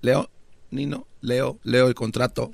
[0.00, 0.30] Leo,
[0.70, 2.52] Nino, leo, leo el contrato.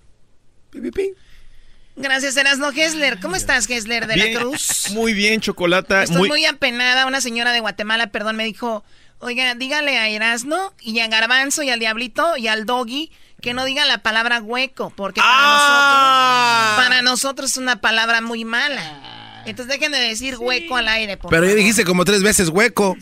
[1.97, 3.19] Gracias, Erasno Gessler.
[3.21, 4.91] ¿Cómo estás, Gessler de la Cruz?
[4.93, 6.03] Muy bien, Chocolata.
[6.03, 6.45] Estoy muy...
[6.45, 7.07] apenada.
[7.07, 8.85] Una señora de Guatemala, perdón, me dijo,
[9.19, 13.65] oiga, dígale a Erasno y a Garbanzo y al Diablito y al Doggy que no
[13.65, 16.75] digan la palabra hueco, porque para, ah.
[16.75, 19.43] nosotros, para nosotros es una palabra muy mala.
[19.47, 21.17] Entonces dejen de decir hueco al aire.
[21.17, 22.97] Pero ya dijiste como tres veces hueco.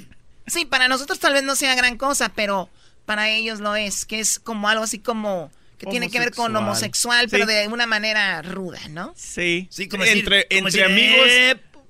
[0.46, 2.68] Sí, para nosotros tal vez no sea gran cosa, pero
[3.06, 6.54] para ellos lo es, que es como algo así como que tiene que ver con
[6.54, 9.14] homosexual, pero de una manera ruda, ¿no?
[9.16, 11.26] Sí, sí como entre, entre amigos.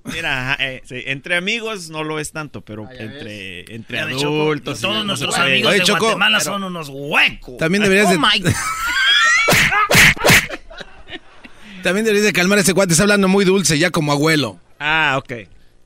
[0.05, 4.81] Mira, eh, entre amigos no lo es tanto, pero entre, entre adultos.
[4.81, 7.57] todos nuestros amigos de Guatemala son unos huecos.
[7.57, 8.17] También deberías de...
[8.17, 8.21] Oh
[11.83, 14.61] También deberías de calmar a ese cuate, está hablando muy dulce, ya como abuelo.
[14.79, 15.33] Ah, ok.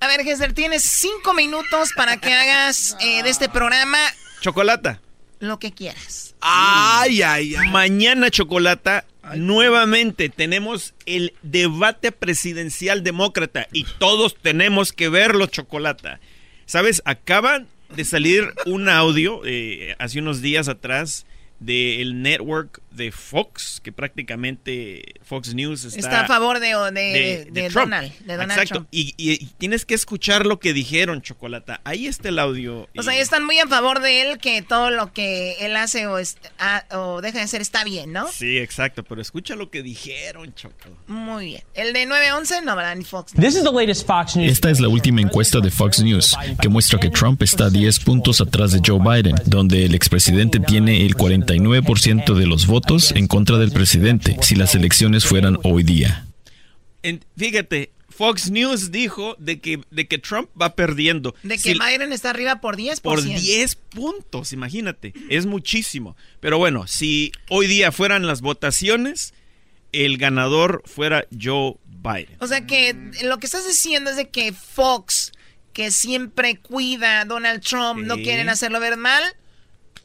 [0.00, 3.98] A ver, Gessler, tienes cinco minutos para que hagas eh, de este programa...
[4.40, 5.00] Chocolata.
[5.40, 6.27] Lo que quieras.
[6.40, 7.68] Ay, ay, ay.
[7.70, 9.04] Mañana, Chocolata,
[9.36, 16.20] nuevamente tenemos el debate presidencial demócrata y todos tenemos que verlo, Chocolata.
[16.66, 17.02] ¿Sabes?
[17.04, 21.26] Acaban de salir un audio eh, hace unos días atrás
[21.60, 26.68] del network de Fox, que prácticamente Fox News está, está a favor de,
[27.50, 28.86] de, Donald, Exacto.
[28.90, 31.80] Y, tienes que escuchar lo que dijeron, Chocolata.
[31.84, 32.88] Ahí está el audio.
[32.96, 36.18] O sea, están muy a favor de él, que todo lo que él hace o,
[36.92, 38.28] o deja de hacer está bien, ¿no?
[38.28, 39.04] Sí, exacto.
[39.04, 41.02] Pero escucha lo que dijeron, Chocolata.
[41.06, 41.62] Muy bien.
[41.74, 46.36] El de 911 no verá ni Fox Esta es la última encuesta de Fox News,
[46.60, 51.06] que muestra que Trump está 10 puntos atrás de Joe Biden, donde el expresidente tiene
[51.06, 56.26] el 49% de los votos en contra del presidente si las elecciones fueran hoy día.
[57.36, 61.34] fíjate, Fox News dijo de que, de que Trump va perdiendo.
[61.42, 63.02] De que Biden está arriba por 10%.
[63.02, 65.12] Por 10 puntos, imagínate.
[65.28, 66.16] Es muchísimo.
[66.40, 69.34] Pero bueno, si hoy día fueran las votaciones,
[69.92, 72.36] el ganador fuera Joe Biden.
[72.40, 75.32] O sea que lo que estás diciendo es de que Fox,
[75.74, 79.22] que siempre cuida a Donald Trump, no quieren hacerlo ver mal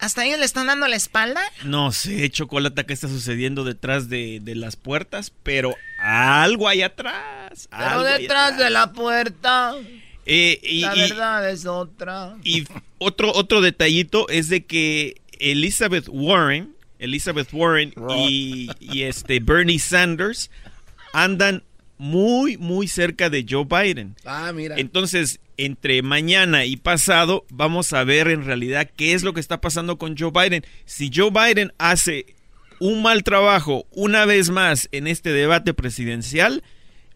[0.03, 1.41] ¿Hasta ellos le están dando la espalda?
[1.63, 7.69] No sé, Chocolata, qué está sucediendo detrás de, las puertas, pero algo hay atrás.
[7.71, 9.73] Pero detrás de la puerta.
[10.25, 12.35] Eh, la verdad es otra.
[12.43, 12.65] Y
[12.97, 20.51] otro, otro detallito es de que Elizabeth Warren, Elizabeth Warren y, y este Bernie Sanders
[21.13, 21.63] andan
[21.97, 24.15] muy, muy cerca de Joe Biden.
[24.25, 24.75] Ah, mira.
[24.77, 29.61] Entonces, entre mañana y pasado, vamos a ver en realidad qué es lo que está
[29.61, 30.65] pasando con Joe Biden.
[30.85, 32.35] Si Joe Biden hace
[32.79, 36.63] un mal trabajo una vez más en este debate presidencial,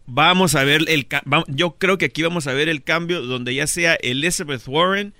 [0.06, 1.06] vamos a ver el
[1.48, 5.12] yo creo que aquí vamos a ver el cambio donde ya sea Elizabeth Warren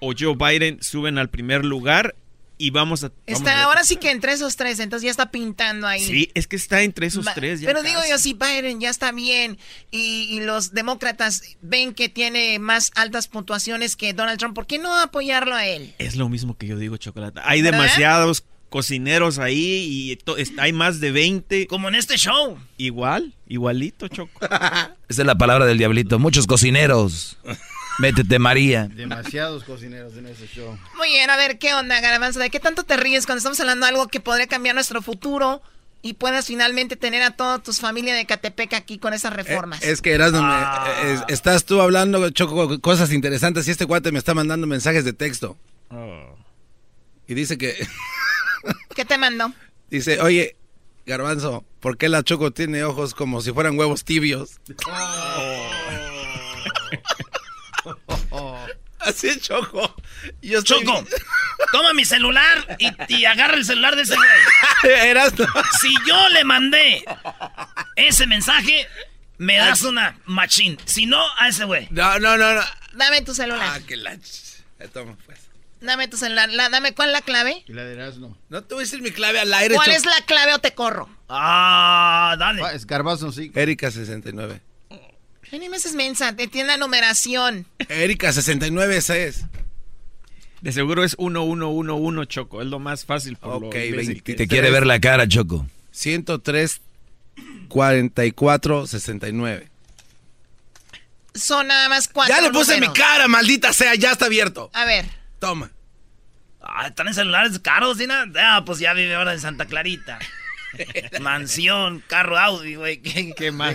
[0.00, 2.14] o Joe Biden suben al primer lugar
[2.56, 3.12] y vamos a...
[3.26, 6.04] está, ahora sí que entre esos tres, entonces ya está pintando ahí.
[6.04, 7.60] Sí, es que está entre esos tres.
[7.64, 9.58] pero digo yo, si Biden ya está bien
[9.90, 14.94] y, los demócratas ven que tiene más altas puntuaciones que Donald Trump, ¿por qué no
[14.98, 15.94] apoyarlo a él?
[15.98, 17.40] Es lo mismo que yo digo, Chocolate.
[17.44, 20.18] Hay demasiados cocineros ahí y
[20.58, 21.66] hay más de 20.
[21.68, 22.58] Como en este show.
[22.76, 24.40] Igual, igualito, Choco.
[25.08, 26.18] Esa es la palabra del diablito.
[26.18, 27.38] Muchos cocineros.
[27.98, 28.88] Métete, María.
[28.88, 30.76] Demasiados cocineros en ese show.
[30.96, 32.40] Muy bien, a ver, ¿qué onda, Garbanzo?
[32.40, 35.62] ¿De qué tanto te ríes cuando estamos hablando de algo que podría cambiar nuestro futuro?
[36.04, 39.82] y puedas finalmente tener a toda tu familia de Catepec aquí con esas reformas.
[39.82, 41.24] Es, que eras donde ah.
[41.28, 45.56] estás tú hablando, Choco, cosas interesantes y este cuate me está mandando mensajes de texto.
[45.88, 46.36] Oh.
[47.26, 47.88] Y dice que...
[48.94, 49.50] ¿Qué te mandó?
[49.90, 50.56] Dice, oye,
[51.06, 54.60] Garbanzo, ¿por qué la Choco tiene ojos como si fueran huevos tibios?
[54.86, 55.70] Oh.
[58.34, 58.66] Oh.
[58.98, 59.94] Así es, Choco.
[60.40, 60.84] Yo estoy...
[60.84, 61.06] Choco,
[61.72, 62.76] toma mi celular
[63.08, 64.28] y, agarra el celular de ese güey.
[65.80, 67.04] Si yo le mandé
[67.96, 68.88] ese mensaje,
[69.38, 70.78] me das una machín.
[70.86, 71.86] Si no, a ese güey.
[71.90, 72.62] No, no, no, no.
[72.94, 73.68] Dame tu celular.
[73.72, 74.16] Ah, que la...
[74.92, 75.38] Toma, pues.
[75.80, 76.50] Dame tu celular.
[76.70, 77.62] Dame, ¿cuál es la clave?
[77.66, 78.38] y La de Erasmo.
[78.48, 79.74] No te voy a decir mi clave al aire.
[79.74, 81.08] ¿Cuál es la clave o te corro?
[81.28, 82.62] Ah, dale.
[82.64, 83.50] Ah, es Garbazo, sí.
[83.52, 84.60] Erika69.
[85.54, 87.66] Anímese es mensa, te tiene la numeración.
[87.88, 89.44] Erika, 69 es.
[90.60, 93.36] De seguro es 1111 Choco, es lo más fácil.
[93.36, 94.34] Por lo 20, que...
[94.34, 95.66] Te quiere ver la cara, Choco.
[95.92, 96.80] 103
[97.68, 99.70] 44 69.
[101.34, 102.34] Son nada más cuatro.
[102.34, 102.96] Ya le puse números.
[102.96, 104.70] mi cara, maldita sea, ya está abierto.
[104.72, 105.06] A ver.
[105.38, 105.70] Toma.
[106.60, 108.24] Ah, están en celulares caros, Dina.
[108.36, 110.18] Ah, pues ya vive ahora en Santa Clarita.
[111.20, 113.00] Mansión, carro Audi, güey.
[113.00, 113.74] ¿Qué, más?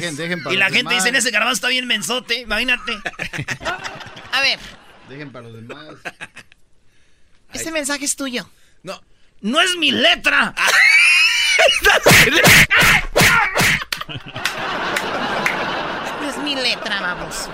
[0.52, 2.94] y la gente dice, en ese garbanzo está bien mensote, imagínate.
[4.32, 4.60] A ver.
[5.08, 5.96] Dejen para los demás.
[7.54, 8.48] Este mensaje es tuyo.
[8.84, 9.02] No.
[9.42, 10.54] No es mi letra.
[16.22, 17.50] no es mi letra, vamos.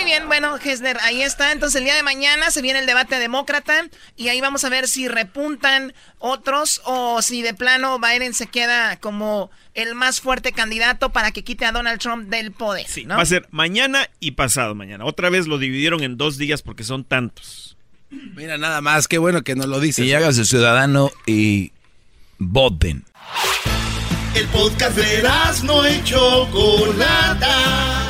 [0.00, 1.52] Muy bien, bueno, Hesner, ahí está.
[1.52, 3.86] Entonces el día de mañana se viene el debate demócrata
[4.16, 8.96] y ahí vamos a ver si repuntan otros o si de plano Biden se queda
[8.96, 12.86] como el más fuerte candidato para que quite a Donald Trump del poder.
[12.88, 15.04] Sí, va a ser mañana y pasado mañana.
[15.04, 17.76] Otra vez lo dividieron en dos días porque son tantos.
[18.08, 20.06] Mira, nada más, qué bueno que nos lo dices.
[20.06, 21.72] Y hágase ciudadano y
[22.38, 23.04] voten.
[24.34, 25.22] El podcast de
[25.62, 28.09] no hecho Chocolata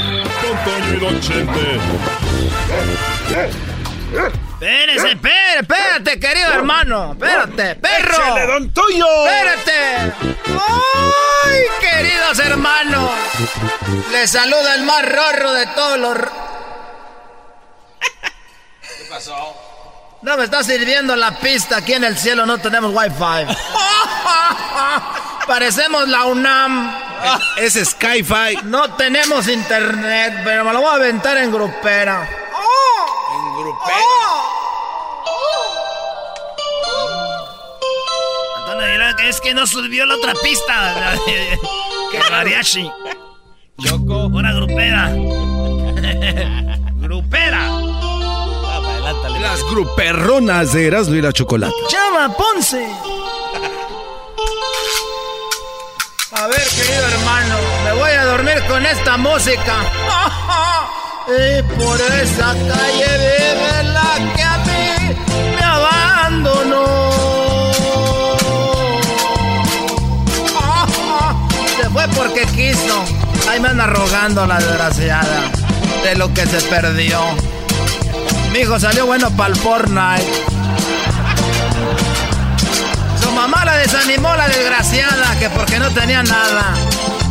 [0.63, 1.79] Toño y Don Chente.
[4.61, 7.13] Espérese, espérate, espérate, querido hermano.
[7.13, 8.13] Espérate, perro.
[8.13, 9.07] ¡Échale, don tuyo!
[9.25, 10.13] Espérate.
[11.45, 13.11] ¡Ay, queridos hermanos!
[14.11, 16.17] Les saluda el más rorro de todos los.
[18.81, 19.55] ¿Qué pasó?
[20.21, 21.77] No me está sirviendo la pista.
[21.77, 23.47] Aquí en el cielo no tenemos wifi.
[25.47, 27.10] Parecemos la UNAM.
[27.57, 28.57] Es, Skyfi.
[28.63, 32.27] No tenemos internet, pero me lo voy a aventar en grupera.
[33.33, 33.95] En grupera.
[38.57, 41.15] Antonio que es que no subió la otra pista.
[42.11, 42.91] Que mariachi.
[43.79, 44.25] Choco.
[44.25, 45.09] Una grupera.
[46.95, 47.69] grupera.
[49.39, 51.73] Las gruperronas de Erasmo y la Chocolate.
[51.87, 52.85] Chama Ponce.
[56.33, 59.75] A ver, querido hermano, me voy a dormir con esta música.
[61.27, 65.13] y por esa calle vive la que a mí
[65.55, 67.11] me abandonó.
[71.81, 73.03] Se fue porque quiso.
[73.49, 75.51] Ahí me anda rogando la desgraciada
[76.01, 77.19] de lo que se perdió.
[78.53, 80.50] Mi hijo salió bueno para el Fortnite.
[83.51, 86.73] Mamá la desanimó la desgraciada, que porque no tenía nada.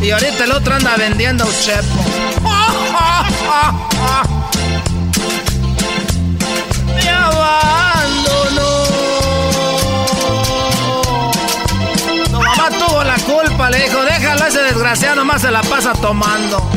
[0.03, 2.05] Y ahorita el otro anda vendiendo un chepo.
[6.95, 8.85] Me abandonó.
[12.33, 16.71] Mamá tuvo la culpa, le dijo, déjalo ese desgraciado, nomás se la pasa tomando.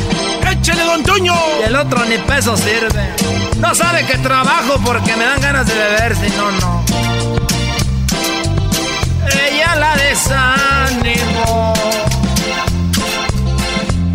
[0.49, 1.35] ¡Échale, don Toño!
[1.59, 3.13] Y el otro ni peso sirve.
[3.57, 6.82] No sabe que trabajo porque me dan ganas de beber, si no, no.
[9.74, 11.74] Ella la desanimó.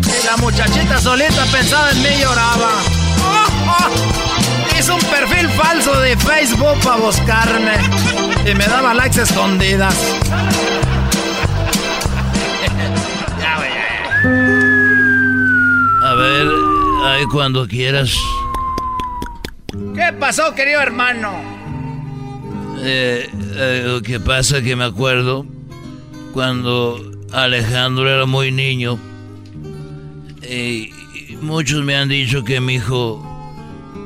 [0.05, 2.71] Y la muchachita solita pensaba en mí lloraba.
[4.77, 7.73] Hizo un perfil falso de Facebook para buscarme.
[8.49, 9.95] Y me daba likes escondidas.
[16.01, 16.47] A ver,
[17.05, 18.11] ahí cuando quieras.
[19.95, 21.58] ¿Qué pasó, querido hermano?
[22.81, 25.45] Eh, eh, lo que pasa que me acuerdo
[26.33, 26.99] cuando
[27.31, 28.97] Alejandro era muy niño.
[30.49, 30.89] Y
[31.41, 33.23] muchos me han dicho que mi hijo,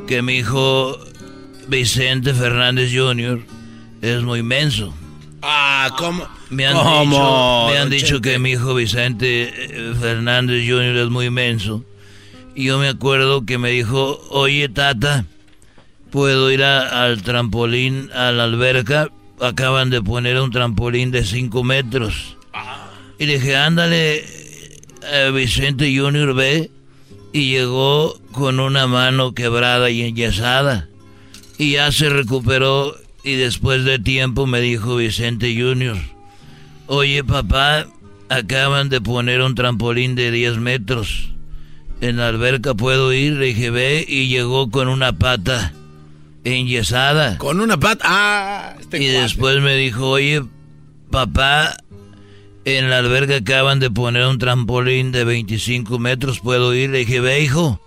[0.08, 0.98] que mi hijo
[1.68, 3.42] Vicente Fernández Jr.
[4.02, 4.94] es muy menso.
[5.42, 6.26] Ah, ¿cómo?
[6.50, 8.30] Me han ¿Cómo, dicho, me han don dicho Chente?
[8.32, 10.98] que mi hijo Vicente eh, Fernández Jr.
[10.98, 11.84] es muy menso.
[12.56, 15.26] Y yo me acuerdo que me dijo, oye tata,
[16.14, 19.10] ¿puedo ir a- al trampolín, a la alberca?
[19.42, 22.38] Acaban de poner un trampolín de 5 metros.
[23.18, 24.24] Y le dije, ándale,
[25.12, 26.36] eh, Vicente Jr.
[26.36, 26.70] ve.
[27.34, 30.88] Y llegó con una mano quebrada y enyesada.
[31.58, 35.98] Y ya se recuperó y después de tiempo me dijo Vicente Jr.
[36.86, 37.88] Oye papá,
[38.30, 41.30] acaban de poner un trampolín de 10 metros.
[42.02, 45.74] En la alberca puedo ir, le dije ve y llegó con una pata
[46.44, 47.38] enyesada.
[47.38, 48.04] Con una pata.
[48.08, 49.22] Ah, este y cuate.
[49.22, 50.44] después me dijo, oye
[51.14, 51.78] papá,
[52.66, 56.90] en la alberca acaban de poner un trampolín de 25 metros, puedo ir.
[56.90, 57.80] Le dije ve hijo.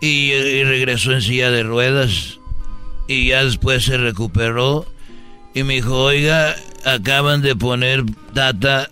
[0.00, 2.38] Y, y regresó en silla de ruedas.
[3.08, 4.86] Y ya después se recuperó.
[5.54, 6.54] Y me dijo, oiga,
[6.84, 8.88] acaban de poner, tata,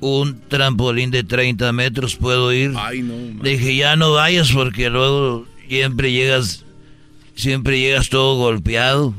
[0.00, 2.72] un trampolín de 30 metros, ¿puedo ir?
[2.76, 3.42] Ay, no.
[3.42, 6.64] Le dije, ya no vayas porque luego siempre llegas,
[7.38, 9.14] siempre llegas todo golpeado.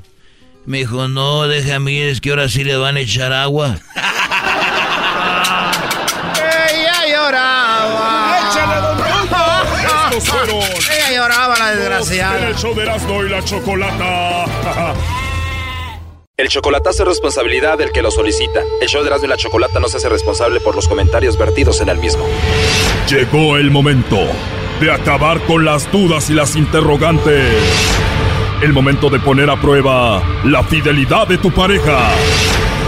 [0.66, 3.80] Me dijo, no, déjame, es que ahora sí le van a echar agua.
[6.36, 8.38] Ella lloraba.
[8.52, 9.00] ¡Échale, don!
[10.14, 12.48] Estos fueron Ella lloraba, la desgraciada.
[12.48, 14.46] el show de Erasmo y la Chocolata.
[16.38, 18.62] El chocolatazo es responsabilidad del que lo solicita.
[18.82, 21.82] El show de Erasmo y la Chocolata no se hace responsable por los comentarios vertidos
[21.82, 22.26] en el mismo.
[23.10, 24.20] Llegó el momento
[24.80, 27.54] de acabar con las dudas y las interrogantes.
[28.62, 31.98] El momento de poner a prueba la fidelidad de tu pareja.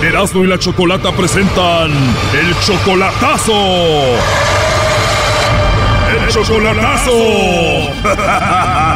[0.01, 3.53] Erasmo y la Chocolata presentan el chocolatazo.
[6.17, 7.11] El chocolatazo.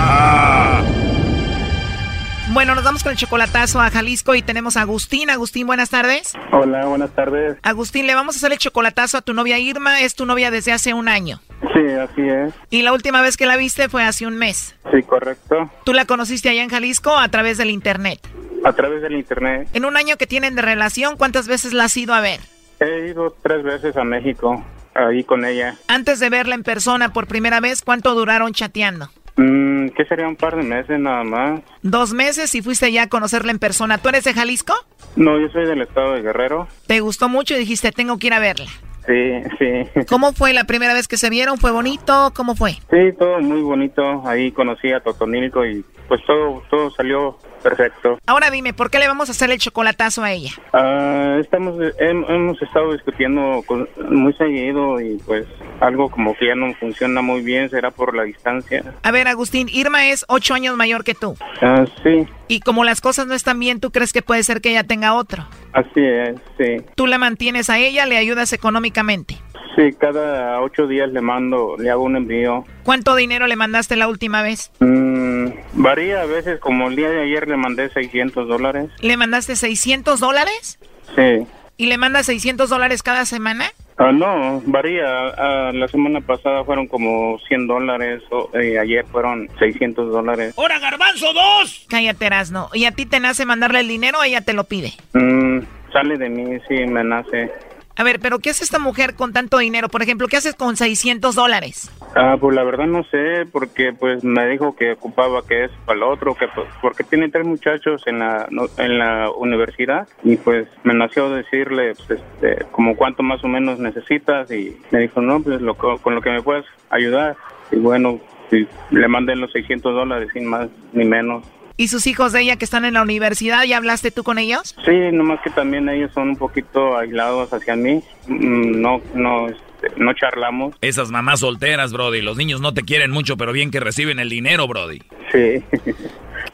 [2.56, 5.30] Bueno, nos vamos con el chocolatazo a Jalisco y tenemos a Agustín.
[5.30, 6.32] Agustín, buenas tardes.
[6.54, 7.58] Hola, buenas tardes.
[7.64, 10.00] Agustín, le vamos a hacer el chocolatazo a tu novia Irma.
[10.00, 11.42] Es tu novia desde hace un año.
[11.86, 12.54] Sí, así es.
[12.70, 14.76] Y la última vez que la viste fue hace un mes.
[14.92, 15.70] Sí, correcto.
[15.84, 18.20] Tú la conociste allá en Jalisco a través del internet.
[18.64, 19.68] A través del internet.
[19.74, 22.40] En un año que tienen de relación, ¿cuántas veces la has ido a ver?
[22.80, 24.64] He ido tres veces a México,
[24.96, 25.76] ahí con ella.
[25.88, 29.10] Antes de verla en persona por primera vez, ¿cuánto duraron chateando?
[29.38, 31.62] Mm, ¿Qué sería un par de meses nada más?
[31.84, 34.00] Dos meses y fuiste ya a conocerla en persona.
[34.00, 34.74] ¿Tú eres de Jalisco?
[35.16, 36.68] No, yo soy del estado de Guerrero.
[36.88, 38.72] ¿Te gustó mucho y dijiste, tengo que ir a verla?
[39.08, 40.06] Sí, sí.
[40.10, 41.58] ¿Cómo fue la primera vez que se vieron?
[41.58, 42.32] ¿Fue bonito?
[42.36, 42.72] ¿Cómo fue?
[42.90, 44.26] Sí, todo muy bonito.
[44.26, 48.20] Ahí conocí a Totonilco y pues todo, todo salió perfecto.
[48.28, 50.52] Ahora dime, ¿por qué le vamos a hacer el chocolatazo a ella?
[50.72, 55.48] Ah, estamos, hem- hemos estado discutiendo con- muy seguido y pues
[55.82, 58.84] algo como que ya no funciona muy bien, será por la distancia.
[59.02, 61.36] A ver, Agustín, Irma es ocho años mayor que tú.
[61.62, 64.70] Ah, sí, Y como las cosas no están bien, ¿tú crees que puede ser que
[64.70, 65.48] ella tenga otro?
[65.74, 66.86] así es, sí.
[66.96, 69.38] Tú la mantienes a ella, le ayudas económicamente.
[69.76, 72.64] Sí, cada ocho días le mando, le hago un envío.
[72.84, 74.72] ¿Cuánto dinero le mandaste la última vez?
[74.80, 75.48] Mm,
[75.96, 78.90] varía a veces, como el día de ayer le mandé 600 dólares.
[79.00, 80.78] ¿Le mandaste 600 dólares?
[81.16, 81.48] Sí.
[81.78, 83.72] ¿Y le mandas 600 dólares cada semana?
[83.98, 85.06] Ah, no, varía.
[85.06, 90.54] Ah, la semana pasada fueron como 100 dólares, o, eh, ayer fueron 600 dólares.
[90.58, 91.86] ¡Hora, garbanzo, dos!
[91.88, 92.70] Cállate, Erasno.
[92.74, 94.92] ¿Y a ti te nace mandarle el dinero o ella te lo pide?
[95.14, 95.60] Mm,
[95.94, 97.50] sale de mí, sí, me nace.
[97.98, 99.88] A ver, pero ¿qué hace esta mujer con tanto dinero?
[99.88, 101.90] Por ejemplo, ¿qué haces con 600 dólares?
[102.16, 105.98] Ah, pues la verdad no sé, porque pues me dijo que ocupaba que es para
[105.98, 110.36] el otro, que pues, porque tiene tres muchachos en la no- en la universidad y
[110.38, 115.22] pues me nació decirle pues, este, como cuánto más o menos necesitas y me dijo
[115.22, 117.36] no, pues lo, co- con lo que me puedas ayudar
[117.72, 118.20] y bueno,
[118.50, 121.46] sí, le mandé los 600 dólares sin más ni menos.
[121.78, 124.76] ¿Y sus hijos de ella que están en la universidad, ya hablaste tú con ellos?
[124.86, 129.92] Sí, nomás que también ellos son un poquito aislados hacia mí, Mm, no no este,
[129.98, 130.76] no charlamos.
[130.82, 132.22] Esas mamás solteras, Brody.
[132.22, 135.00] Los niños no te quieren mucho, pero bien que reciben el dinero, Brody.
[135.32, 135.64] Sí,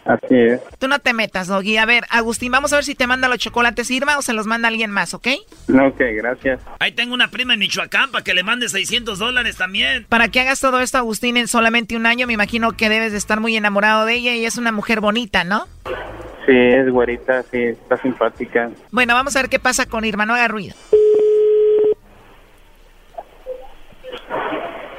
[0.06, 0.62] así es.
[0.80, 1.78] Tú no te metas, Doggy.
[1.78, 4.48] A ver, Agustín, vamos a ver si te manda los chocolates Irma o se los
[4.48, 5.28] manda alguien más, ¿ok?
[5.70, 6.60] Ok, gracias.
[6.80, 10.06] Ahí tengo una prima en Michoacán para que le mande 600 dólares también.
[10.10, 13.18] Para que hagas todo esto, Agustín, en solamente un año, me imagino que debes de
[13.18, 15.68] estar muy enamorado de ella y es una mujer bonita, ¿no?
[16.46, 18.72] Sí, es güerita, sí, está simpática.
[18.92, 20.76] Bueno, vamos a ver qué pasa con Irma, no haga ruido.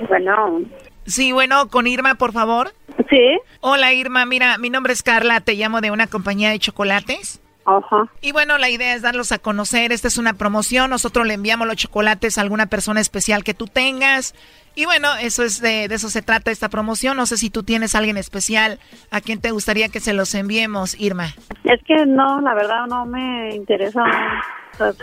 [0.09, 0.63] Bueno.
[1.07, 2.73] Sí, bueno, con Irma, por favor.
[3.11, 3.39] Sí.
[3.61, 4.25] Hola, Irma.
[4.25, 5.41] Mira, mi nombre es Carla.
[5.41, 7.41] Te llamo de una compañía de chocolates.
[7.65, 8.09] Ajá.
[8.21, 9.93] Y bueno, la idea es darlos a conocer.
[9.93, 10.91] Esta es una promoción.
[10.91, 14.35] Nosotros le enviamos los chocolates a alguna persona especial que tú tengas.
[14.75, 17.17] Y bueno, eso es de, de eso se trata esta promoción.
[17.17, 18.81] No sé si tú tienes a alguien especial
[19.11, 21.35] a quien te gustaría que se los enviemos, Irma.
[21.65, 24.03] Es que no, la verdad no me interesa.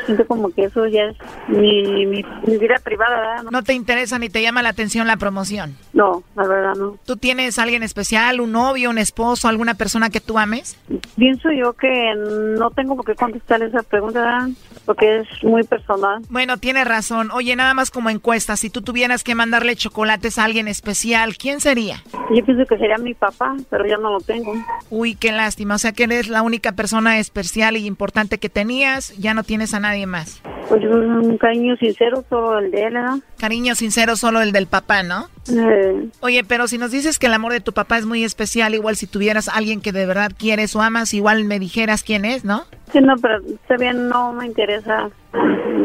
[0.05, 1.17] Siento como que eso ya es
[1.47, 3.51] mi, mi, mi vida privada, ¿verdad?
[3.51, 5.75] No te interesa ni te llama la atención la promoción.
[5.93, 6.97] No, la verdad no.
[7.05, 10.77] ¿Tú tienes a alguien especial, un novio, un esposo, alguna persona que tú ames?
[11.15, 14.49] Pienso yo que no tengo por qué contestar esa pregunta, ¿verdad?
[14.85, 16.21] Porque es muy personal.
[16.29, 17.29] Bueno, tienes razón.
[17.31, 21.59] Oye, nada más como encuesta, si tú tuvieras que mandarle chocolates a alguien especial, ¿quién
[21.59, 22.03] sería?
[22.33, 24.53] Yo pienso que sería mi papá, pero ya no lo tengo.
[24.89, 25.75] Uy, qué lástima.
[25.75, 29.58] O sea que eres la única persona especial y importante que tenías, ya no tienes
[29.73, 30.41] a nadie más.
[30.67, 33.17] Pues un cariño sincero, solo el de él, ¿verdad?
[33.39, 35.27] Cariño sincero, solo el del papá, ¿no?
[35.51, 38.75] Eh, Oye, pero si nos dices que el amor de tu papá es muy especial,
[38.75, 42.23] igual si tuvieras a alguien que de verdad quieres o amas, igual me dijeras quién
[42.25, 42.65] es, ¿no?
[42.91, 45.09] sí, no, pero está bien, no me interesa.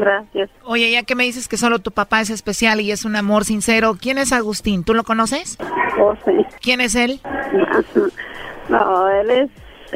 [0.01, 0.51] Gracias.
[0.65, 3.45] Oye, ya que me dices que solo tu papá es especial y es un amor
[3.45, 4.85] sincero, ¿quién es Agustín?
[4.85, 5.59] ¿Tú lo conoces?
[6.01, 6.33] Oh, sí.
[6.61, 7.21] ¿Quién es él?
[8.69, 9.51] No, él es,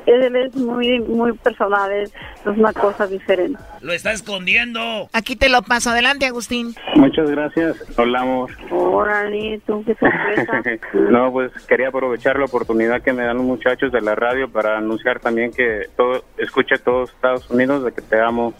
[0.07, 3.59] él es muy, muy personal, es, es una cosa diferente.
[3.81, 5.09] Lo está escondiendo.
[5.13, 5.91] Aquí te lo paso.
[5.91, 6.75] Adelante, Agustín.
[6.95, 7.77] Muchas gracias.
[7.97, 8.51] Hola, amor.
[8.71, 10.63] Órale, tú qué sorpresa.
[11.11, 14.79] no, pues quería aprovechar la oportunidad que me dan los muchachos de la radio para
[14.79, 18.55] anunciar también que todo, escuche todo Estados Unidos de que te amo.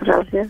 [0.00, 0.48] Gracias.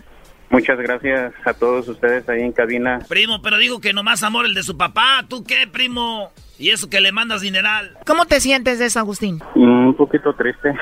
[0.49, 2.99] Muchas gracias a todos ustedes ahí en cabina.
[3.07, 5.23] Primo, pero digo que nomás amor el de su papá.
[5.27, 6.31] ¿Tú qué, primo?
[6.59, 7.97] Y eso que le mandas dineral.
[8.05, 9.39] ¿Cómo te sientes de eso, Agustín?
[9.55, 10.73] Mm, Un poquito triste,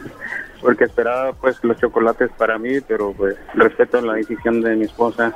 [0.60, 5.34] porque esperaba pues los chocolates para mí, pero pues respeto la decisión de mi esposa.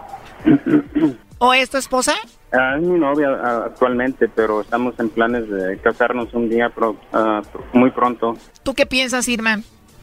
[1.38, 2.14] ¿O es tu esposa?
[2.52, 6.96] Ah, es mi novia ah, actualmente, pero estamos en planes de casarnos un día pro-
[7.12, 8.36] ah, muy pronto.
[8.62, 9.60] ¿Tú qué piensas, Irma?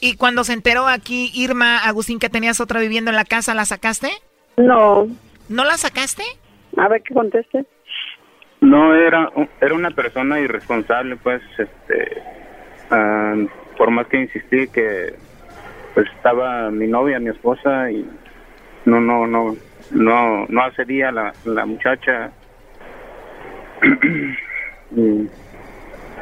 [0.00, 3.64] Y cuando se enteró aquí, Irma, Agustín, que tenías otra viviendo en la casa, ¿la
[3.64, 4.10] sacaste?
[4.56, 5.06] No.
[5.48, 6.22] ¿No la sacaste?
[6.76, 7.64] A ver qué conteste.
[8.60, 12.22] No, era, era una persona irresponsable, pues, este,
[12.90, 13.34] ah,
[13.76, 15.14] por más que insistí que,
[15.94, 18.06] pues, estaba mi novia, mi esposa, y
[18.86, 19.56] no, no, no,
[19.90, 22.32] no, no accedía la, la muchacha.
[24.96, 25.28] y,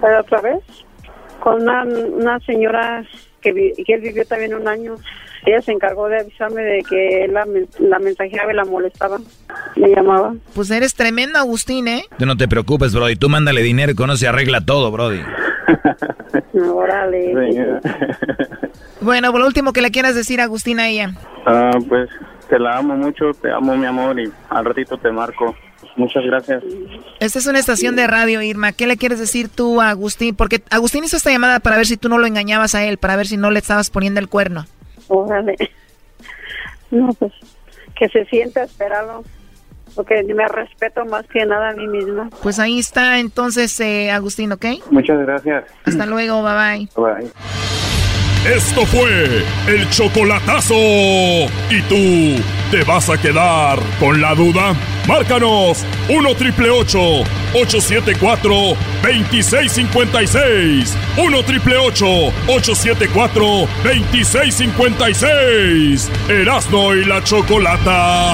[0.00, 0.60] Pero otra vez,
[1.40, 3.04] con una, una señora
[3.40, 4.94] que, vi- que él vivió también un año.
[5.46, 7.46] Ella se encargó de avisarme de que él la,
[7.78, 9.18] la mensajeaba y la molestaba.
[9.76, 10.34] Me llamaba.
[10.54, 12.02] Pues eres tremendo, Agustín, ¿eh?
[12.18, 13.14] Tú no te preocupes, Brody.
[13.16, 15.20] Tú mándale dinero y con eso se arregla todo, Brody.
[16.54, 17.80] Órale.
[19.00, 21.12] Bueno, por lo último que le quieras decir, Agustín, a ella.
[21.46, 22.10] Ah, pues
[22.48, 25.54] te la amo mucho, te amo mi amor y al ratito te marco.
[25.98, 26.62] Muchas gracias.
[27.18, 28.72] Esta es una estación de radio, Irma.
[28.72, 30.36] ¿Qué le quieres decir tú a Agustín?
[30.36, 33.16] Porque Agustín hizo esta llamada para ver si tú no lo engañabas a él, para
[33.16, 34.64] ver si no le estabas poniendo el cuerno.
[35.08, 35.56] Órale.
[36.90, 37.34] No, pues
[37.96, 39.24] que se sienta esperarlo.
[39.94, 42.30] Porque me respeto más que nada a mí misma.
[42.42, 44.64] Pues ahí está entonces, eh, Agustín, ¿ok?
[44.90, 45.64] Muchas gracias.
[45.84, 46.88] Hasta luego, bye bye.
[46.94, 47.97] Bye.
[48.54, 50.74] Esto fue el chocolatazo.
[50.74, 54.74] ¿Y tú te vas a quedar con la duda?
[55.06, 58.50] Márcanos 1 triple 874
[59.02, 60.96] 2656.
[61.18, 66.10] 1 triple 874 2656.
[66.30, 68.32] Erasno y la chocolata.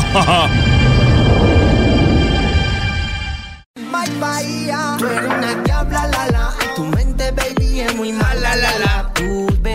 [3.77, 4.95] Mike Bahía.
[4.97, 6.55] Tú eres una diabla, la la.
[6.77, 9.11] Tu mente, baby, es muy mala, la la.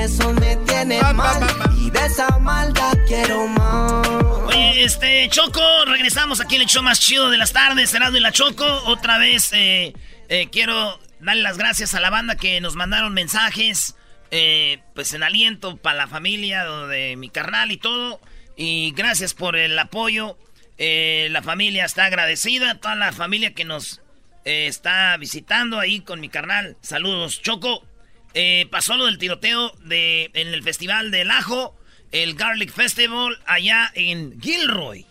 [0.10, 1.42] Besos me tienen mal.
[1.78, 4.08] Y de esa maldad quiero más.
[4.48, 8.20] Oye, este, Choco, regresamos aquí en el show más chido de las tardes, Cerrado y
[8.20, 8.66] la Choco.
[8.86, 9.94] Otra vez, eh,
[10.30, 13.96] eh, quiero darle las gracias a la banda que nos mandaron mensajes,
[14.32, 18.20] eh, pues en aliento para la familia de mi carnal y todo.
[18.56, 20.38] Y gracias por el apoyo.
[20.78, 24.02] Eh, la familia está agradecida, toda la familia que nos
[24.46, 26.78] eh, está visitando ahí con mi carnal.
[26.82, 27.84] Saludos, Choco.
[28.34, 31.76] Eh, pasó lo del tiroteo de, en el Festival del Ajo,
[32.12, 35.06] el Garlic Festival, allá en Gilroy.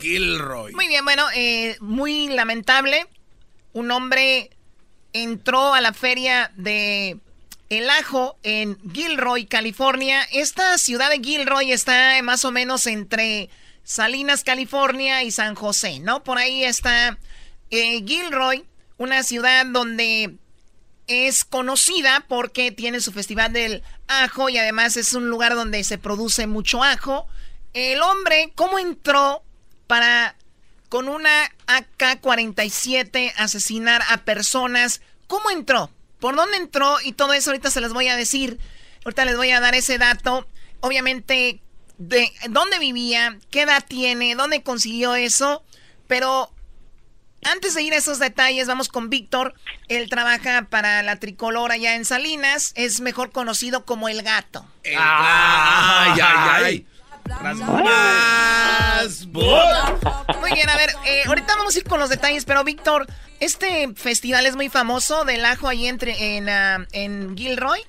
[0.00, 0.72] Gilroy.
[0.72, 3.06] Muy bien, bueno, eh, muy lamentable.
[3.72, 4.50] Un hombre
[5.12, 7.18] entró a la feria de
[7.68, 10.22] El Ajo en Gilroy, California.
[10.32, 13.50] Esta ciudad de Gilroy está más o menos entre
[13.84, 16.22] Salinas, California y San José, ¿no?
[16.22, 17.18] Por ahí está
[17.70, 18.64] eh, Gilroy,
[18.98, 20.36] una ciudad donde
[21.12, 25.98] es conocida porque tiene su festival del ajo y además es un lugar donde se
[25.98, 27.26] produce mucho ajo.
[27.72, 29.42] El hombre, ¿cómo entró
[29.86, 30.36] para
[30.88, 35.00] con una AK-47 asesinar a personas?
[35.26, 35.90] ¿Cómo entró?
[36.20, 36.96] ¿Por dónde entró?
[37.02, 38.58] Y todo eso ahorita se les voy a decir.
[39.04, 40.46] Ahorita les voy a dar ese dato.
[40.80, 41.60] Obviamente,
[41.98, 45.64] de dónde vivía, qué edad tiene, dónde consiguió eso.
[46.06, 46.52] Pero
[47.42, 49.54] antes de ir a esos detalles, vamos con Víctor.
[49.88, 52.72] Él trabaja para la tricolor allá en Salinas.
[52.76, 54.64] Es mejor conocido como el gato.
[54.84, 56.86] Ay, ay, ay.
[60.40, 63.06] Muy bien, a ver, eh, ahorita vamos a ir con los detalles, pero Víctor,
[63.40, 67.80] este festival es muy famoso del ajo ahí entre, en, ah, en Gilroy.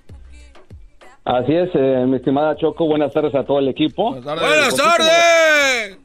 [1.26, 4.12] Así es, eh, mi estimada Choco, buenas tardes a todo el equipo.
[4.12, 5.98] ¡Buenas tardes!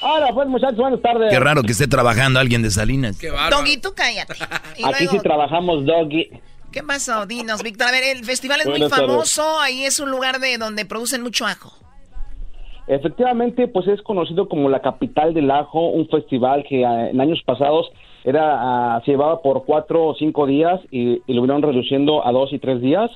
[0.00, 1.30] Hola, pues muchachos, buenas tardes.
[1.32, 3.18] Qué raro que esté trabajando alguien de Salinas.
[3.50, 4.34] Doggy, tú cállate.
[4.76, 6.30] Y Aquí luego- sí trabajamos Doggy.
[6.72, 7.26] ¿Qué pasó?
[7.26, 7.88] Dinos, Víctor.
[7.88, 9.06] A ver, el festival es muy Buenas tardes.
[9.08, 9.60] famoso.
[9.60, 11.72] Ahí es un lugar de donde producen mucho ajo.
[12.86, 17.40] Efectivamente, pues es conocido como la capital del ajo, un festival que eh, en años
[17.44, 17.86] pasados
[18.24, 22.32] era ah, se llevaba por cuatro o cinco días y, y lo vieron reduciendo a
[22.32, 23.10] dos y tres días.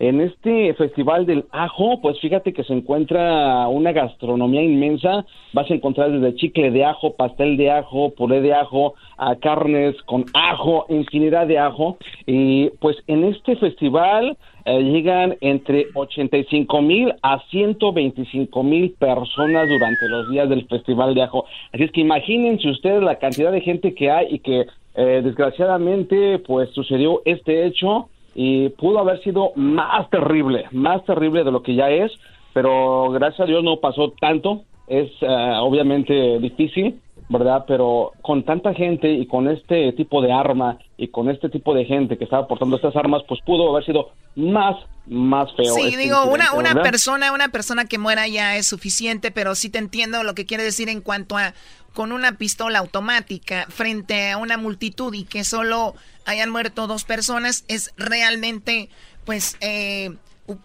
[0.00, 5.26] En este festival del ajo, pues fíjate que se encuentra una gastronomía inmensa.
[5.52, 10.00] Vas a encontrar desde chicle de ajo, pastel de ajo, puré de ajo, a carnes
[10.02, 11.98] con ajo, infinidad de ajo.
[12.26, 14.36] Y pues en este festival
[14.66, 21.22] eh, llegan entre 85 mil a 125 mil personas durante los días del festival de
[21.22, 21.44] ajo.
[21.72, 26.38] Así es que imagínense ustedes la cantidad de gente que hay y que eh, desgraciadamente
[26.38, 31.74] pues sucedió este hecho y pudo haber sido más terrible, más terrible de lo que
[31.74, 32.12] ya es,
[32.54, 34.62] pero gracias a Dios no pasó tanto.
[34.86, 35.26] Es eh,
[35.60, 37.64] obviamente difícil, ¿verdad?
[37.66, 41.84] Pero con tanta gente y con este tipo de arma y con este tipo de
[41.84, 44.76] gente que estaba portando estas armas, pues pudo haber sido más,
[45.08, 45.74] más feo.
[45.74, 46.82] Sí, este digo, una, una ¿verdad?
[46.84, 50.62] persona, una persona que muera ya es suficiente, pero sí te entiendo lo que quiere
[50.62, 51.54] decir en cuanto a
[51.94, 55.94] con una pistola automática frente a una multitud y que solo
[56.26, 58.88] hayan muerto dos personas es realmente,
[59.24, 60.16] pues, eh,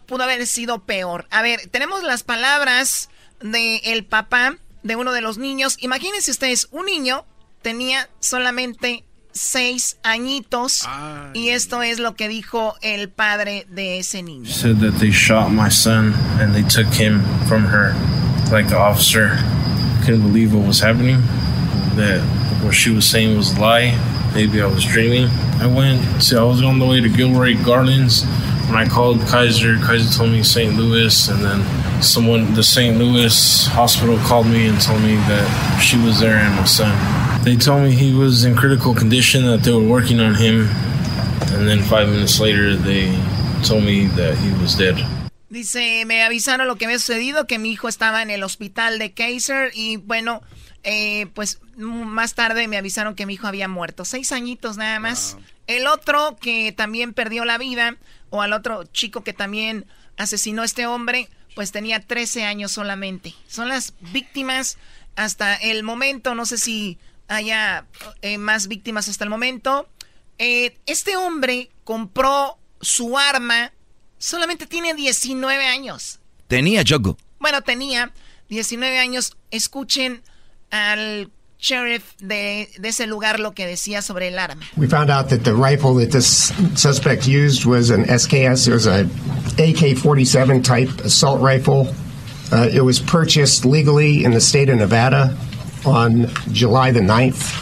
[0.06, 1.26] pudo haber sido peor.
[1.32, 3.10] A ver, tenemos las palabras
[3.42, 5.78] de el papá de uno de los niños.
[5.80, 7.26] Imagínense ustedes, un niño
[7.62, 10.88] tenía solamente seis añitos
[11.34, 14.48] y esto es lo que dijo el padre de ese niño.
[14.50, 17.96] said that they shot my son and they took him from her
[18.52, 19.40] like the officer
[20.04, 21.22] couldn't believe what was happening
[21.96, 22.22] that
[22.64, 24.00] what she was saying was a lie.
[24.34, 25.28] Maybe i was dreaming.
[25.60, 28.24] I went to i was on the way to gilroy gardens.
[28.66, 33.68] When i called kaiser kaiser told me st louis and then someone the st louis
[33.68, 37.44] hospital called me and told me that she was there and my son.
[37.44, 40.70] They told me he was in critical condition that they were working on him.
[41.54, 43.12] And then five minutes later they
[43.64, 44.98] told me that he was dead
[45.54, 49.14] Dice, me avisaron lo que había sucedido, que mi hijo estaba en el hospital de
[49.14, 50.42] Kaiser y bueno,
[50.82, 54.04] eh, pues más tarde me avisaron que mi hijo había muerto.
[54.04, 55.38] Seis añitos nada más.
[55.68, 57.98] El otro que también perdió la vida,
[58.32, 59.86] o al otro chico que también
[60.18, 63.36] asesinó a este hombre, pues tenía 13 años solamente.
[63.48, 64.80] Son las víctimas
[65.16, 66.98] hasta el momento, no sé si
[67.28, 67.86] haya
[68.24, 69.88] eh, más víctimas hasta el momento.
[70.40, 73.72] Eh, este hombre compró su arma,
[74.24, 76.20] solamente tiene 19 años.
[76.48, 77.18] Tenía Choco.
[77.40, 78.12] Bueno, tenía
[78.50, 79.36] 19 años.
[79.52, 80.22] Escuchen
[80.72, 84.64] al sheriff de, de, ese lugar lo que decía sobre el arma.
[84.78, 88.68] We found out that the rifle that this suspect used was an SKS.
[88.68, 89.10] It was an
[89.60, 91.94] AK-47 type assault rifle.
[92.52, 95.36] Uh, it was purchased legally in the state of Nevada
[95.86, 97.60] on July the 9th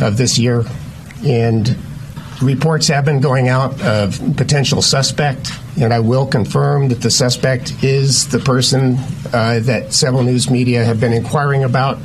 [0.00, 0.64] of this year.
[1.24, 1.76] And
[2.42, 7.72] reports have been going out of potential suspect, and I will confirm that the suspect
[7.82, 8.96] is the person
[9.32, 11.98] uh, that several news media have been inquiring about.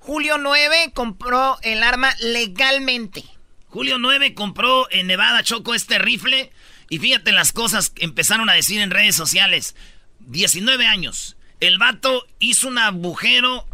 [0.00, 3.24] Julio 9 compró el arma legalmente.
[3.68, 6.50] Julio 9 compró en Nevada Choco este rifle
[6.88, 9.74] y fíjate las cosas que empezaron a decir en redes sociales.
[10.20, 11.36] 19 años.
[11.60, 13.66] El vato hizo un agujero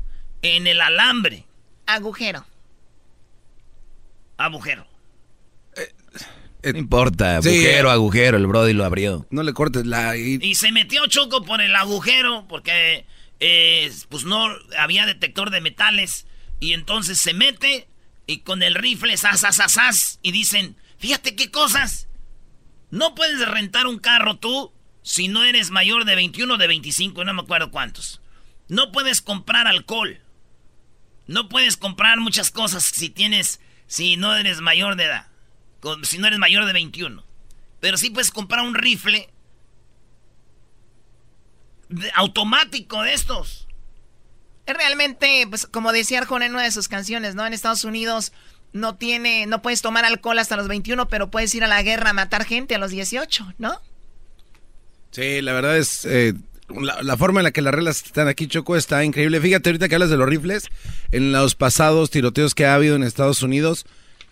[0.42, 1.46] en el alambre.
[1.86, 2.44] Agujero.
[4.36, 4.87] Agujero.
[6.62, 9.26] Eh, no importa, agujero, agujero, el Brody lo abrió.
[9.30, 10.16] No le cortes la...
[10.16, 13.06] Y, se metió Choco por el agujero porque
[13.40, 14.48] eh, pues no
[14.78, 16.26] había detector de metales.
[16.60, 17.86] Y entonces se mete
[18.26, 22.08] y con el rifle, sas, sas, sas, sas, y dicen, fíjate qué cosas.
[22.90, 27.24] No puedes rentar un carro tú si no eres mayor de 21 o de 25,
[27.24, 28.20] no me acuerdo cuántos.
[28.68, 30.20] No puedes comprar alcohol.
[31.26, 35.27] No puedes comprar muchas cosas si tienes, si no eres mayor de edad.
[36.02, 37.24] Si no eres mayor de 21.
[37.80, 39.30] Pero sí puedes comprar un rifle
[42.14, 43.66] automático de estos.
[44.66, 47.46] Es realmente, pues, como decía Arjona en una de sus canciones, ¿no?
[47.46, 48.32] En Estados Unidos
[48.72, 52.10] no tiene, no puedes tomar alcohol hasta los 21, pero puedes ir a la guerra
[52.10, 53.80] a matar gente a los 18, ¿no?
[55.10, 56.34] Sí, la verdad es, eh,
[56.68, 59.40] la, forma en la que las reglas están aquí, Choco, está increíble.
[59.40, 60.68] Fíjate ahorita que hablas de los rifles,
[61.12, 63.86] en los pasados tiroteos que ha habido en Estados Unidos,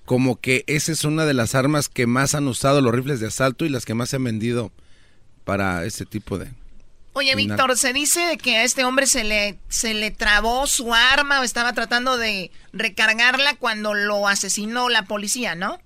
[0.06, 3.26] como que esa es una de las armas que más han usado los rifles de
[3.26, 4.70] asalto y las que más se han vendido
[5.44, 6.46] para ese tipo de...
[7.12, 11.40] Oye, Víctor, se dice que a este hombre se le, se le trabó su arma
[11.40, 15.78] o estaba tratando de recargarla cuando lo asesinó la policía, ¿no?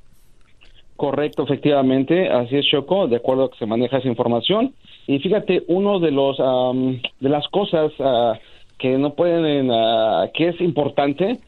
[0.96, 4.74] Correcto, efectivamente, así es Choco, de acuerdo a que se maneja esa información.
[5.06, 8.34] Y fíjate, uno de los de las cosas ah,
[8.78, 11.38] que no pueden, uh, que es importante,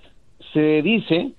[0.52, 1.32] se dice,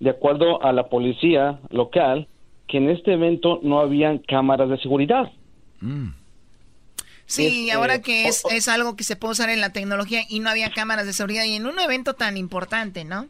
[0.00, 2.28] de acuerdo a la policía local,
[2.68, 5.30] que en este evento no habían cámaras de seguridad.
[5.80, 6.08] Mm.
[7.26, 10.48] Sí, ahora que es, es algo que se puede usar en la tecnología y no
[10.48, 13.26] había cámaras de seguridad y en un evento tan importante, ¿no?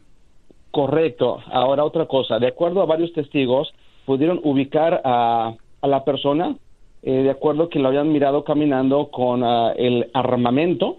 [0.71, 1.43] Correcto.
[1.51, 3.73] Ahora otra cosa, de acuerdo a varios testigos,
[4.05, 6.57] pudieron ubicar a, a la persona,
[7.03, 10.99] eh, de acuerdo que lo habían mirado caminando con uh, el armamento,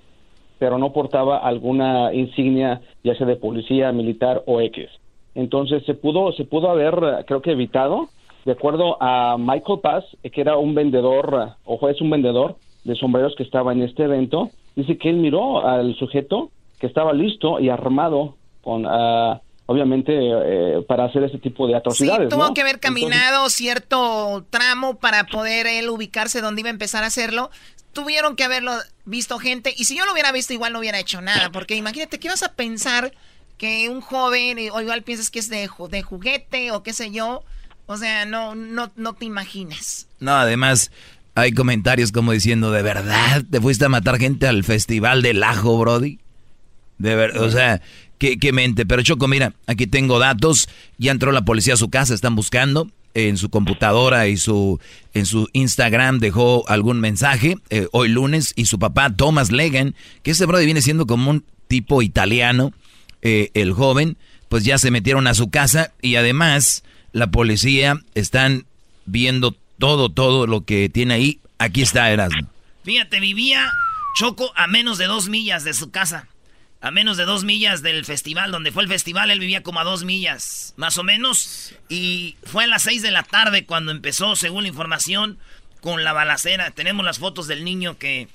[0.57, 4.89] pero no portaba alguna insignia, ya sea de policía, militar o X.
[5.37, 8.09] Entonces se pudo, se pudo haber, creo que evitado,
[8.43, 13.35] de acuerdo a Michael Paz, que era un vendedor, o es un vendedor, de sombreros
[13.37, 17.69] que estaba en este evento, dice que él miró al sujeto que estaba listo y
[17.69, 22.29] armado con, uh, obviamente, eh, para hacer ese tipo de atrocidades.
[22.31, 27.03] Sí, tuvo que haber caminado cierto tramo para poder él ubicarse donde iba a empezar
[27.03, 27.51] a hacerlo.
[27.93, 28.71] Tuvieron que haberlo
[29.05, 32.19] visto gente, y si yo lo hubiera visto, igual no hubiera hecho nada, porque imagínate,
[32.19, 33.11] ¿qué vas a pensar
[33.57, 37.43] que un joven, o igual piensas que es de, juguete o qué sé yo?
[37.85, 40.07] O sea, no, no, no te imaginas.
[40.19, 40.91] No, además,
[41.35, 45.77] hay comentarios como diciendo, ¿de verdad te fuiste a matar gente al festival del ajo,
[45.77, 46.19] Brody?
[46.97, 47.81] De verdad, o sea,
[48.17, 48.85] qué, qué mente.
[48.85, 50.67] Pero Choco, mira, aquí tengo datos.
[50.97, 54.79] Ya entró la policía a su casa, están buscando en su computadora y su
[55.13, 60.31] en su Instagram dejó algún mensaje eh, hoy lunes y su papá Thomas Legan, que
[60.31, 62.73] ese brody viene siendo como un tipo italiano,
[63.21, 64.17] eh, el joven,
[64.49, 68.65] pues ya se metieron a su casa y además la policía están
[69.05, 71.39] viendo todo, todo lo que tiene ahí.
[71.57, 72.49] Aquí está Erasmo.
[72.83, 73.71] Fíjate, vivía
[74.17, 76.27] Choco a menos de dos millas de su casa.
[76.79, 79.83] A menos de dos millas del festival, donde fue el festival, él vivía como a
[79.83, 81.73] dos millas, más o menos.
[81.89, 85.37] Y fue a las seis de la tarde cuando empezó, según la información,
[85.81, 86.71] con la balacera.
[86.71, 88.27] Tenemos las fotos del niño que,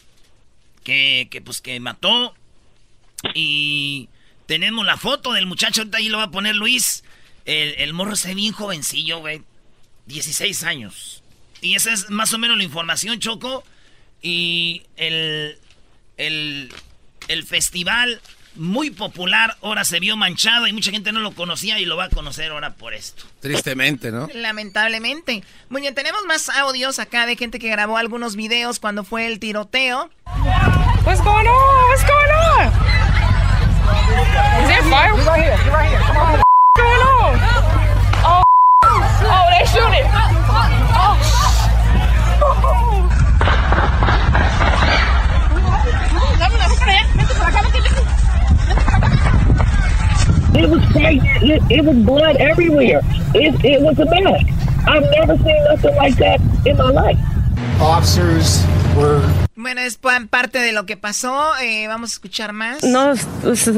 [0.85, 2.35] que, que pues, que mató.
[3.35, 4.09] Y
[4.47, 7.05] tenemos la foto del muchacho, ahorita ahí lo va a poner Luis.
[7.45, 9.43] El, el morro se ve bien jovencillo, güey.
[10.07, 11.23] 16 años.
[11.61, 13.65] Y esa es más o menos la información, Choco.
[14.21, 15.59] Y el,
[16.17, 16.73] el,
[17.29, 18.21] el festival
[18.55, 22.05] muy popular, ahora se vio manchado y mucha gente no lo conocía y lo va
[22.05, 23.25] a conocer ahora por esto.
[23.41, 24.29] Tristemente, ¿no?
[24.35, 25.43] Lamentablemente.
[25.71, 29.39] Muy bien, tenemos más audios acá de gente que grabó algunos videos cuando fue el
[29.39, 30.11] tiroteo.
[31.05, 31.91] What's going on?
[31.91, 32.31] What's going
[32.69, 33.12] on?
[33.83, 35.15] Is there fire?
[35.27, 35.73] Right here.
[35.73, 36.01] Right here.
[36.01, 36.33] Come on.
[36.33, 36.45] What's
[36.77, 37.39] going on?
[38.25, 38.43] Oh,
[38.85, 40.07] oh, they shooting.
[40.07, 41.23] Oh,
[50.55, 51.27] It was crazy.
[51.27, 53.01] It, it was blood everywhere.
[53.35, 54.45] It, it was a mess.
[54.87, 57.19] I've never seen nothing like that in my life.
[57.83, 58.63] Officers
[58.97, 59.21] were
[59.57, 61.53] Bueno, es pa- parte de lo que pasó.
[61.61, 62.83] Eh, vamos a escuchar más.
[62.85, 63.27] No, es-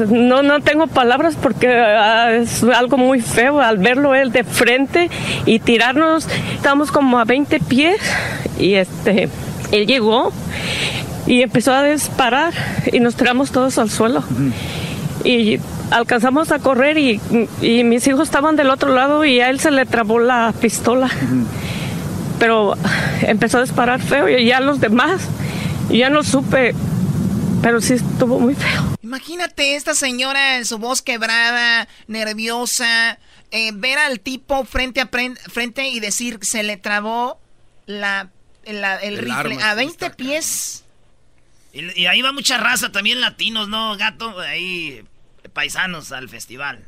[0.09, 5.09] no, no tengo palabras porque ah, es algo muy feo al verlo él de frente
[5.45, 6.27] y tirarnos.
[6.55, 7.97] Estamos como a 20 pies
[8.59, 9.29] y este,
[9.71, 10.31] él llegó
[11.27, 12.53] y empezó a disparar
[12.91, 14.23] y nos tiramos todos al suelo.
[15.23, 17.19] Y alcanzamos a correr y,
[17.61, 21.09] y mis hijos estaban del otro lado y a él se le trabó la pistola.
[22.39, 22.75] Pero
[23.21, 25.21] empezó a disparar feo y ya los demás,
[25.89, 26.73] ya no supe,
[27.61, 28.83] pero sí estuvo muy feo.
[29.01, 33.17] Imagínate esta señora en su voz quebrada, nerviosa,
[33.51, 37.39] eh, ver al tipo frente a frente y decir se le trabó
[37.85, 38.29] la,
[38.65, 40.83] la- el, El rifle a sí, 20 pies.
[41.71, 44.39] Y, y ahí va mucha raza, también latinos, ¿no, gato?
[44.39, 45.03] Ahí,
[45.53, 46.83] paisanos al festival.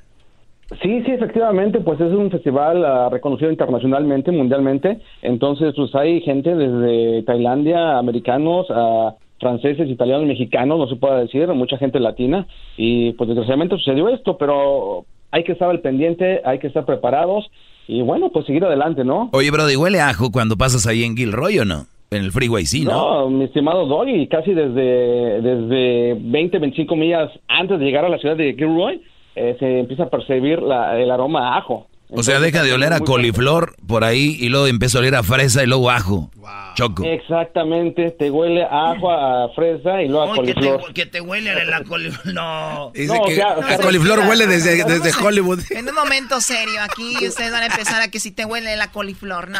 [0.81, 4.99] Sí, sí, efectivamente, pues es un festival ah, reconocido internacionalmente, mundialmente.
[5.21, 11.47] Entonces, pues hay gente desde Tailandia, americanos, ah, franceses, italianos, mexicanos, no se puede decir,
[11.49, 12.47] mucha gente latina.
[12.75, 17.49] Y pues desgraciadamente sucedió esto, pero hay que estar al pendiente, hay que estar preparados
[17.87, 19.29] y bueno, pues seguir adelante, ¿no?
[19.31, 21.85] Oye, Brody, ¿huele a ajo cuando pasas ahí en Gilroy o no?
[22.09, 22.91] En el freeway, sí, ¿no?
[22.91, 28.17] No, mi estimado Doggy, casi desde, desde 20, 25 millas antes de llegar a la
[28.17, 29.01] ciudad de Gilroy,
[29.37, 31.87] eh, se empiza a percibir la- el aroma a ajo.
[32.09, 35.23] O sea, deja de oler a coliflor por ahí y luego empieza a oler a
[35.23, 36.31] fresa y luego a ajo.
[36.75, 37.03] Choco.
[37.03, 40.83] Exactamente, te huele a ajo, a fresa y luego a que, coliflor.
[40.85, 42.33] te, que te huele a la coliflor.
[42.33, 42.91] No.
[42.93, 45.59] Dice que la coliflor huele desde, desde Hollywood.
[45.71, 48.89] En un momento serio, aquí ustedes van a empezar a que si te huele la
[48.91, 49.49] coliflor.
[49.49, 49.59] No,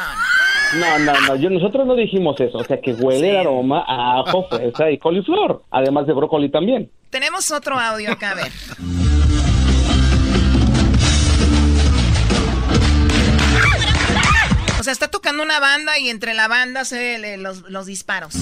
[0.79, 4.21] No, no, no, yo, nosotros no dijimos eso, o sea que huele el aroma a
[4.21, 6.89] ajo, fresa y coliflor, además de brócoli también.
[7.09, 8.51] Tenemos otro audio acá, a ver.
[14.87, 18.35] Sea, está tocando una banda y entre la banda se eh, los, los disparos.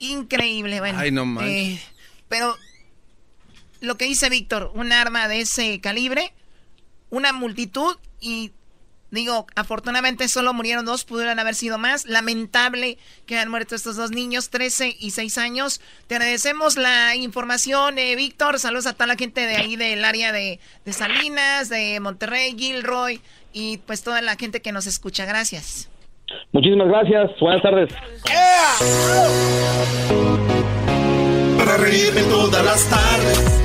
[0.00, 0.98] Increíble, bueno.
[0.98, 1.80] Ay, no eh,
[2.28, 2.56] pero
[3.80, 6.34] lo que dice Víctor, un arma de ese calibre,
[7.10, 8.50] una multitud y
[9.10, 12.06] digo, afortunadamente solo murieron dos, pudieron haber sido más.
[12.06, 15.80] Lamentable que han muerto estos dos niños, 13 y 6 años.
[16.06, 18.58] Te agradecemos la información, eh, Víctor.
[18.58, 23.20] Saludos a toda la gente de ahí del área de, de Salinas, de Monterrey, Gilroy
[23.52, 25.24] y pues toda la gente que nos escucha.
[25.24, 25.88] Gracias.
[26.52, 27.90] Muchísimas gracias, buenas tardes.
[31.58, 33.62] Para reírme todas las tardes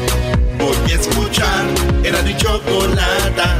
[0.57, 1.65] Voy a escuchar
[2.03, 3.57] Era mi chocolata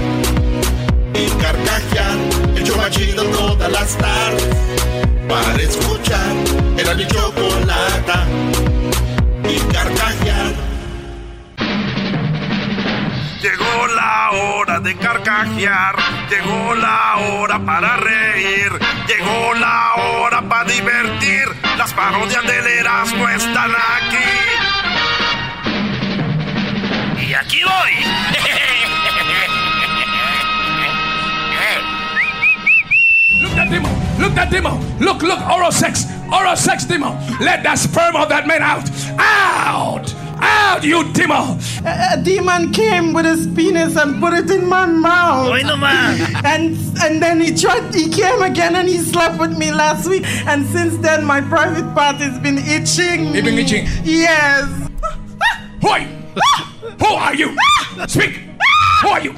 [1.13, 2.17] Y carcajear
[2.55, 4.47] El show más chido todas las tardes
[5.27, 6.33] Para escuchar
[6.77, 8.25] Era mi chocolata
[9.47, 10.69] Y carcajear
[13.41, 15.95] Llegó la hora de carcajear,
[16.29, 18.69] llegó la hora para reír,
[19.07, 21.45] llegó la hora para divertir.
[21.77, 24.17] Las parodias del Erasmo están aquí.
[27.27, 27.93] Y aquí voy.
[34.19, 34.99] Look at demon.
[34.99, 36.05] Look, look, oral sex.
[36.31, 37.13] Oral sex, demon.
[37.39, 38.89] Let that sperm of that man out.
[39.17, 40.13] Out.
[40.41, 41.59] Out, you demon!
[41.85, 45.49] A, a demon came with his penis and put it in my mouth.
[45.49, 46.17] Hoy nomás.
[46.45, 47.93] And and then he tried.
[47.93, 50.23] He came again and he slept with me last week.
[50.47, 53.35] And since then, my private part has been itching.
[53.35, 53.85] It been itching?
[54.05, 54.65] Yes.
[55.81, 56.07] Who are you?
[56.99, 57.57] Who are you?
[58.07, 58.39] Speak.
[59.01, 59.35] Who are you?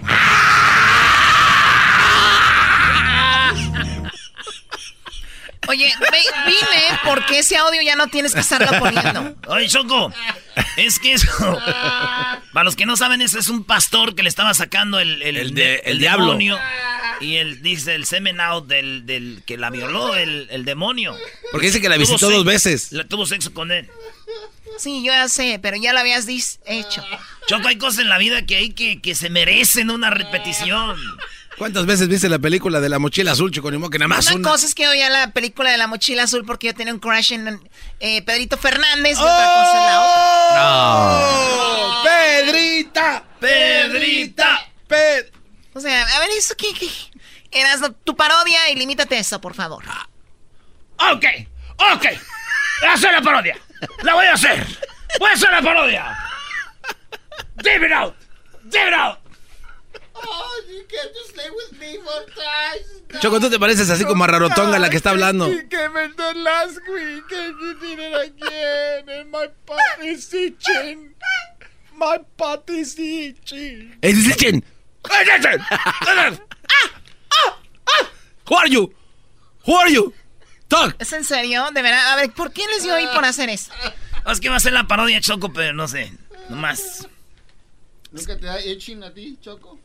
[5.68, 9.36] Oye, ve- vine porque ese audio ya no tienes que estarlo poniendo.
[9.48, 10.12] Oye, Choco,
[10.76, 11.28] es que eso.
[12.54, 15.38] Para los que no saben, ese es un pastor que le estaba sacando el, el,
[15.38, 16.60] El de- el demonio.
[17.20, 21.16] Y él dice el semen out del, del que la violó, el, el demonio.
[21.52, 22.92] Porque dice que la Tuvo visitó sexo- dos veces.
[22.92, 23.88] la- tuvo sexo con él.
[24.80, 26.26] Sí, yo ya sé, pero ya lo habías
[26.66, 27.06] hecho.
[27.48, 30.98] Choco, hay cosas en la vida que hay que, que se merecen una repetición.
[31.62, 33.70] ¿Cuántas veces viste la película de la mochila azul, Choco?
[33.70, 34.50] Ni modo que nada más Una una.
[34.50, 37.34] cosa es que oía la película de la mochila azul porque yo tenía un crush
[37.34, 37.62] en
[38.00, 42.00] eh, Pedrito Fernández y otra cosa es la otra.
[42.00, 42.04] ¡Oh!
[42.04, 43.24] ¡Pedrita!
[43.40, 44.60] ¡Pedrita!
[44.90, 45.32] Ped-
[45.76, 46.90] O sea, a ver, eso qué, qué?
[47.52, 49.84] Eras tu parodia y limítate a eso, por favor.
[50.98, 51.26] Ok,
[51.78, 52.06] ok.
[52.80, 53.56] Voy a hacer la parodia.
[54.02, 54.66] La voy a hacer.
[55.20, 56.18] Voy a hacer la parodia.
[57.64, 58.16] Give it out.
[58.66, 59.20] It out.
[63.20, 65.48] Choco, tú te pareces así como a Rarotonga, la que está hablando.
[78.50, 78.94] Who are you?
[79.66, 80.14] Who are you?
[80.68, 80.96] Talk.
[81.00, 81.70] ¿Es en serio?
[81.74, 83.72] De verdad, a ver, ¿por qué les dio ahí por hacer eso?
[84.26, 86.12] Es que va a ser la parodia Choco, pero no sé.
[86.50, 87.08] Nomás.
[88.12, 89.80] ¿Nunca te da itching a ti, Choco?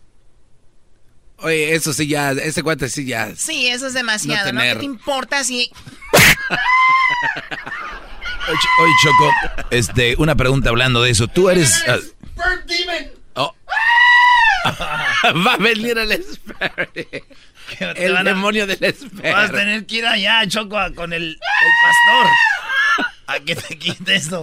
[1.38, 3.34] Oye, eso sí ya, ese cuate sí ya.
[3.36, 4.72] Sí, eso es demasiado, No ¿no?
[4.72, 5.70] ¿Qué te importa si...
[8.48, 9.32] Oye, Ch- oye, Choco,
[9.70, 11.26] este, una pregunta hablando de eso.
[11.28, 11.82] Tú eres...
[11.88, 11.98] ah,
[12.36, 13.10] Bird demon.
[13.34, 13.54] Oh.
[15.46, 17.24] Va a venir el Esperre.
[17.96, 18.78] El a- demonio del
[19.22, 21.38] Vas a tener que ir allá, Choco, con el, el
[21.82, 22.26] pastor.
[23.28, 24.40] A que te quite esto.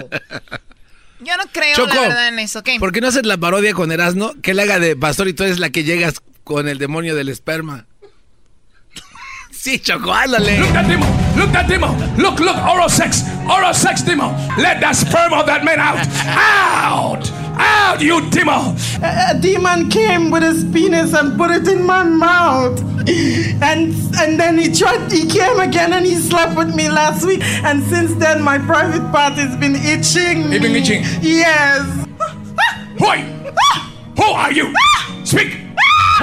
[1.21, 2.61] Yo no creo, Choco, la verdad, en eso.
[2.63, 2.77] ¿Qué?
[2.79, 4.33] ¿Por qué no haces la parodia con Erasmo?
[4.41, 7.29] Que le haga de pastor y tú eres la que llegas con el demonio del
[7.29, 7.85] esperma.
[9.51, 10.59] sí, Choco, ándale.
[10.59, 11.09] Look that demon.
[11.37, 12.17] Look that demon.
[12.17, 13.23] Look, look, oral sex.
[13.49, 14.31] Oral sex demon.
[14.57, 15.97] Let that sperm of that man out.
[16.27, 17.31] Out.
[17.55, 18.75] Out, you demon.
[19.03, 22.79] A a demon came with his penis and put it in my mouth.
[23.61, 27.41] And and then he tried he came again and he slept with me last week.
[27.63, 30.51] And since then my private part has been itching.
[30.51, 31.03] It been itching?
[31.21, 31.85] Yes.
[32.97, 33.11] Who?
[34.17, 34.73] Who are you?
[35.23, 35.59] Speak.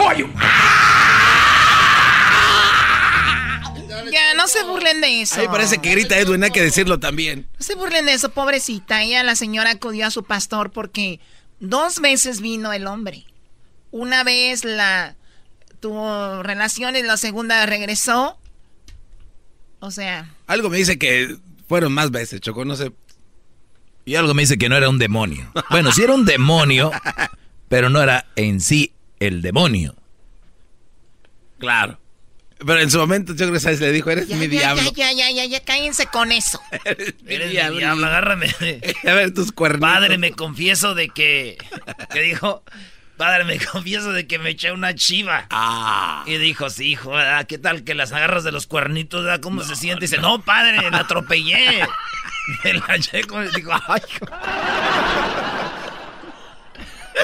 [0.01, 0.29] Who are you?
[4.11, 5.39] Ya, no se burlen de eso.
[5.39, 7.47] Ahí parece que grita Edwin, hay que decirlo también.
[7.59, 9.03] No se burlen de eso, pobrecita.
[9.03, 11.21] Ella, la señora, acudió a su pastor porque
[11.61, 13.27] dos veces vino el hombre.
[13.91, 15.17] Una vez la
[15.81, 18.39] tuvo relaciones, la segunda regresó.
[19.81, 21.37] O sea, Algo me dice que
[21.69, 22.93] fueron más veces, Choco, no sé.
[24.07, 25.53] Y algo me dice que no era un demonio.
[25.69, 26.91] Bueno, sí era un demonio,
[27.69, 29.95] pero no era en sí el demonio.
[31.59, 31.99] Claro.
[32.59, 33.81] Pero en su momento, yo creo que ¿sabes?
[33.81, 34.83] le dijo, eres ya, mi ya, diablo.
[34.83, 36.61] ya, ya, ya, ya, ya, cállense con eso.
[36.85, 37.79] Eres mi diablo.
[37.79, 38.55] diablo, agárrame.
[39.09, 39.81] A ver tus cuernos.
[39.81, 41.57] Padre, me confieso de que.
[42.13, 42.63] ¿Qué dijo?
[43.17, 45.47] Padre, me confieso de que me eché una chiva.
[45.51, 46.23] Ah.
[46.27, 47.47] Y dijo, sí, hijo, ¿verdad?
[47.47, 49.25] ¿qué tal que las agarras de los cuernitos?
[49.25, 49.41] ¿verdad?
[49.41, 50.05] ¿Cómo se siente?
[50.07, 51.87] dice, no, padre, la atropellé.
[52.65, 53.51] Me la eché con...
[53.53, 54.27] Dijo, ay, hijo".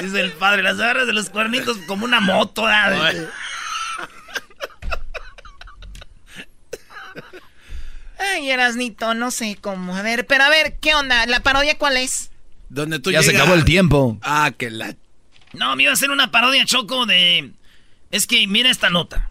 [0.01, 2.65] Dice el padre, las agarras de los cuernitos como una moto.
[8.19, 9.95] Ay, Erasnito, no sé cómo.
[9.95, 11.25] A ver, pero a ver, ¿qué onda?
[11.25, 12.31] ¿La parodia cuál es?
[12.69, 14.17] Donde tú Ya se acabó el tiempo.
[14.21, 14.95] Ah, que la...
[15.53, 17.51] No, me iba a hacer una parodia choco de...
[18.11, 19.29] Es que mira esta nota.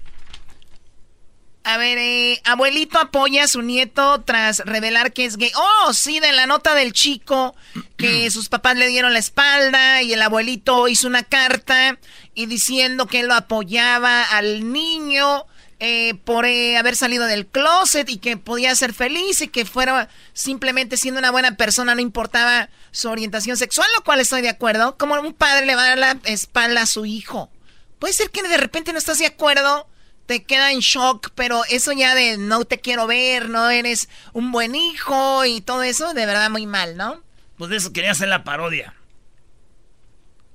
[1.69, 5.51] A ver, eh, abuelito apoya a su nieto tras revelar que es gay.
[5.57, 7.57] Oh, sí, de la nota del chico
[7.97, 11.99] que sus papás le dieron la espalda y el abuelito hizo una carta
[12.37, 15.45] y diciendo que él lo apoyaba al niño
[15.81, 20.09] eh, por eh, haber salido del closet y que podía ser feliz y que fuera
[20.35, 24.97] simplemente siendo una buena persona, no importaba su orientación sexual, lo cual estoy de acuerdo.
[24.97, 27.51] Como un padre le va a dar la espalda a su hijo.
[27.99, 29.89] Puede ser que de repente no estás de acuerdo
[30.27, 34.53] te queda en shock, pero eso ya de no te quiero ver, no eres un
[34.53, 37.23] buen hijo y todo eso, de verdad muy mal, ¿no?
[37.57, 38.95] Pues de eso quería hacer la parodia.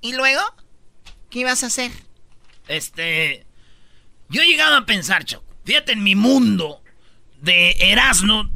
[0.02, 0.42] ¿Y luego?
[1.30, 1.92] ¿Qué ibas a hacer?
[2.68, 3.46] Este.
[4.30, 5.46] Yo he llegado a pensar, Choco.
[5.64, 6.82] Fíjate, en mi mundo
[7.42, 8.50] de Erasmo,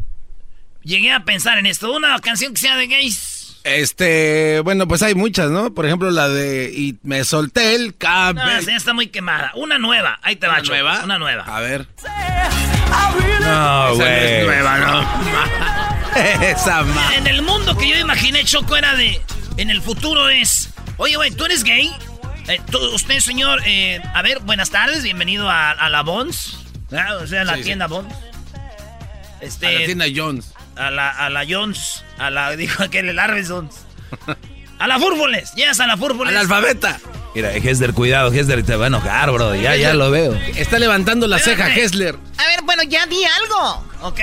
[0.84, 1.92] llegué a pensar en esto.
[1.92, 3.35] Una canción que sea de gays.
[3.66, 5.74] Este, bueno, pues hay muchas, ¿no?
[5.74, 8.58] Por ejemplo, la de Y me solté el No, cabello.
[8.60, 9.52] esa ya está muy quemada.
[9.56, 10.20] Una nueva.
[10.22, 11.02] Ahí te va, ¿Una nueva?
[11.04, 11.44] Una nueva.
[11.48, 11.88] A ver.
[13.42, 14.46] No, Esa no es güey.
[14.46, 15.02] nueva, no.
[16.46, 19.20] Esa ma- En el mundo que yo imaginé, Choco, era de.
[19.58, 20.70] En el futuro es.
[20.98, 21.92] Oye, güey, ¿tú eres gay?
[22.48, 26.60] Eh, tú- usted, señor, eh, a ver, buenas tardes, bienvenido a, a la Bons.
[26.96, 27.66] Ah, O sea, a la Sí, sí.
[27.66, 28.14] tienda Bons.
[29.42, 30.54] Este, A la tienda Jones.
[30.76, 32.04] A la, a la Jones.
[32.18, 33.86] A la, dijo aquel, el Arbesons.
[34.78, 35.54] A la Fúrboles.
[35.56, 36.34] Llegas a la Fúrboles.
[36.34, 37.00] Al alfabeta.
[37.34, 39.56] Mira, Hesler, cuidado, Hesler te va a enojar, bro.
[39.56, 40.34] Ya, ya lo veo.
[40.56, 41.74] Está levantando la ceja.
[41.74, 42.16] Hessler.
[42.38, 43.86] A ver, bueno, ya di algo.
[44.02, 44.20] Ok.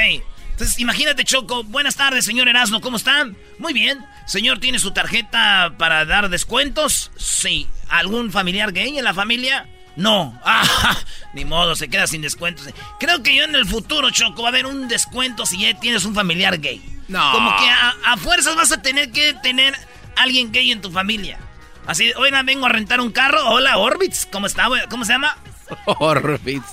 [0.52, 1.64] Entonces, imagínate, Choco.
[1.64, 2.80] Buenas tardes, señor Erasmo.
[2.80, 3.36] ¿Cómo están?
[3.58, 3.98] Muy bien.
[4.26, 7.10] Señor, ¿tiene su tarjeta para dar descuentos?
[7.16, 7.68] Sí.
[7.88, 9.68] ¿Algún familiar gay en la familia?
[9.96, 10.38] No.
[10.44, 10.96] Ah,
[11.34, 12.68] ni modo, se queda sin descuentos.
[12.98, 16.04] Creo que yo en el futuro, Choco, va a haber un descuento si ya tienes
[16.04, 16.82] un familiar gay.
[17.08, 17.32] No.
[17.32, 19.74] Como que a, a fuerzas vas a tener que tener
[20.16, 21.38] alguien gay en tu familia.
[21.86, 23.44] Así, hoy vengo a rentar un carro.
[23.48, 24.26] Hola, Orbitz.
[24.26, 24.68] ¿Cómo está?
[24.88, 25.36] ¿Cómo se llama?
[25.86, 26.64] Orbitz.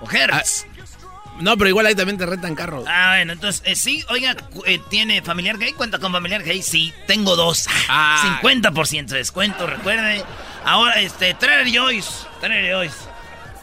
[0.00, 0.66] O Hertz.
[1.40, 2.84] No, pero igual ahí también te rentan carros.
[2.88, 5.72] Ah, bueno, entonces, eh, sí, oiga, eh, ¿tiene familiar gay?
[5.72, 6.62] ¿Cuenta con familiar gay?
[6.62, 7.66] Sí, tengo dos.
[7.88, 8.40] Ah.
[8.42, 10.24] 50% de descuento, recuerde.
[10.64, 12.10] Ahora, este, Trader Joyce.
[12.40, 12.96] Trader Joyce.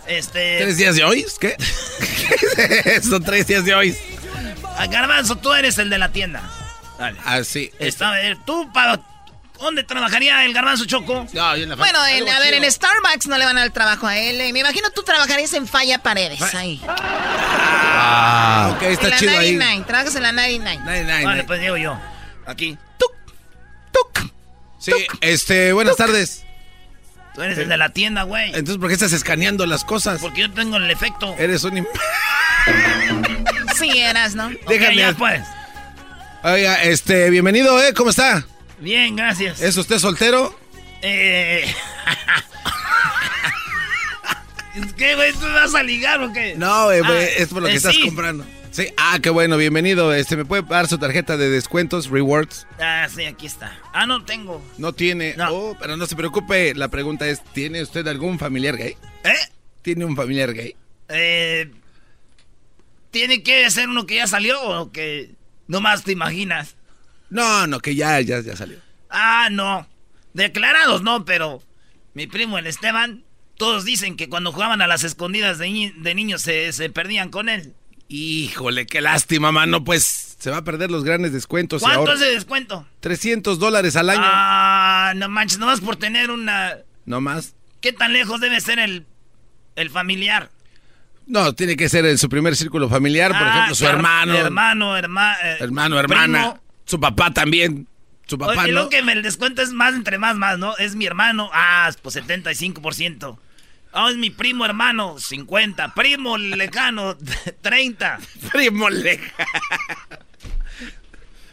[0.07, 0.57] Este...
[0.59, 1.25] ¿Tres días de hoy?
[1.39, 1.55] ¿Qué?
[2.55, 3.19] ¿Qué es eso?
[3.19, 3.95] ¿Tres días de hoy?
[4.77, 6.41] Ah, Garbanzo, tú eres el de la tienda.
[6.97, 7.17] Dale.
[7.23, 7.71] Ah, sí.
[7.79, 8.99] Está, a ver, tú, para...
[9.61, 11.27] ¿Dónde trabajaría el Garbanzo Choco?
[11.33, 13.67] No, yo en la Bueno, en- a ver, en Starbucks no le van a dar
[13.67, 14.41] el trabajo a él.
[14.41, 14.51] eh.
[14.53, 16.81] Me imagino tú trabajarías en Falla Paredes, ahí.
[16.87, 19.53] Ah, ok, en está la chido ahí.
[19.55, 21.23] 99, trabajas en la 99.
[21.23, 21.97] Vale, pues llego yo.
[22.45, 22.77] Aquí.
[24.79, 24.91] Sí,
[25.21, 26.43] este, buenas tardes.
[27.35, 28.47] Tú eres el de la tienda, güey.
[28.47, 30.19] Entonces, ¿por qué estás escaneando las cosas?
[30.19, 31.35] Porque yo tengo el efecto.
[31.37, 31.77] Eres un...
[31.77, 31.87] im-
[33.77, 34.49] Sí, eras, ¿no?
[34.49, 35.41] Déjame- Ok, ya, pues.
[36.43, 37.93] Oiga, este, bienvenido, ¿eh?
[37.93, 38.43] ¿Cómo está?
[38.81, 39.61] Bien, gracias.
[39.61, 40.53] ¿Es usted soltero?
[41.01, 41.63] Eh...
[44.75, 45.31] ¿Es que, güey?
[45.33, 46.55] ¿Tú vas a ligar o qué?
[46.55, 48.01] No, güey, Ah, es por lo que eh, estás sí.
[48.01, 48.45] comprando.
[48.71, 50.13] Sí, ah, qué bueno, bienvenido.
[50.13, 52.65] Este, ¿me puede dar su tarjeta de descuentos, rewards?
[52.79, 53.77] Ah, sí, aquí está.
[53.93, 54.63] Ah, no tengo.
[54.77, 55.35] No tiene.
[55.49, 56.73] Oh, pero no se preocupe.
[56.73, 58.95] La pregunta es, ¿tiene usted algún familiar gay?
[59.25, 59.35] ¿Eh?
[59.81, 60.75] ¿Tiene un familiar gay?
[61.09, 61.69] Eh...
[63.11, 65.31] ¿Tiene que ser uno que ya salió o que
[65.67, 66.77] nomás te imaginas?
[67.31, 68.77] No, no, que ya, ya, ya salió.
[69.09, 69.87] Ah, no.
[70.33, 71.63] Declarados no, pero
[72.13, 73.23] mi primo el Esteban,
[73.57, 77.29] todos dicen que cuando jugaban a las escondidas de, ni- de niños se, se perdían
[77.29, 77.73] con él.
[78.07, 79.83] Híjole, qué lástima, mano.
[79.83, 81.81] Pues se va a perder los grandes descuentos.
[81.81, 82.85] ¿Cuánto ahora- es de descuento?
[82.99, 84.21] 300 dólares al año.
[84.23, 86.75] Ah, no manches, nomás por tener una...
[87.05, 87.55] No más.
[87.79, 89.05] ¿Qué tan lejos debe ser el,
[89.75, 90.49] el familiar?
[91.25, 94.35] No, tiene que ser en su primer círculo familiar, por Ah, ejemplo, su her- hermano.
[94.35, 96.60] Hermano, herma- eh, hermano, hermana.
[96.91, 97.87] Su papá también.
[98.27, 98.83] Su papá Oye, no.
[98.83, 100.75] lo que me el descuento es más entre más, más, ¿no?
[100.75, 103.37] Es mi hermano, ah, pues 75%.
[103.93, 105.93] Ah, es mi primo hermano, 50.
[105.93, 107.15] Primo lejano,
[107.61, 108.19] 30.
[108.51, 109.47] Primo lejano.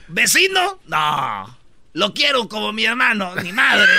[0.09, 0.81] ¿Vecino?
[0.87, 1.57] No.
[1.93, 3.93] Lo quiero como mi hermano, mi madre.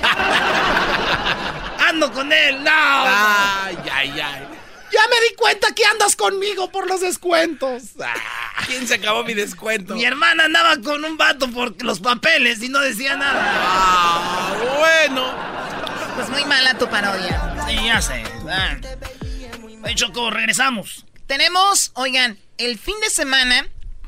[1.88, 2.70] Ando con él, no.
[2.70, 4.53] Ay, ay, ay.
[4.94, 7.82] Ya me di cuenta que andas conmigo por los descuentos.
[8.66, 9.96] ¿Quién se acabó mi descuento?
[9.96, 13.42] Mi hermana andaba con un vato por los papeles y no decía nada.
[13.44, 15.34] Ah, bueno.
[16.14, 17.66] Pues muy mala tu parodia.
[17.66, 18.22] Sí, ya sé.
[18.48, 18.76] Ah.
[19.96, 21.04] Choco, regresamos.
[21.26, 23.66] Tenemos, oigan, el fin de semana,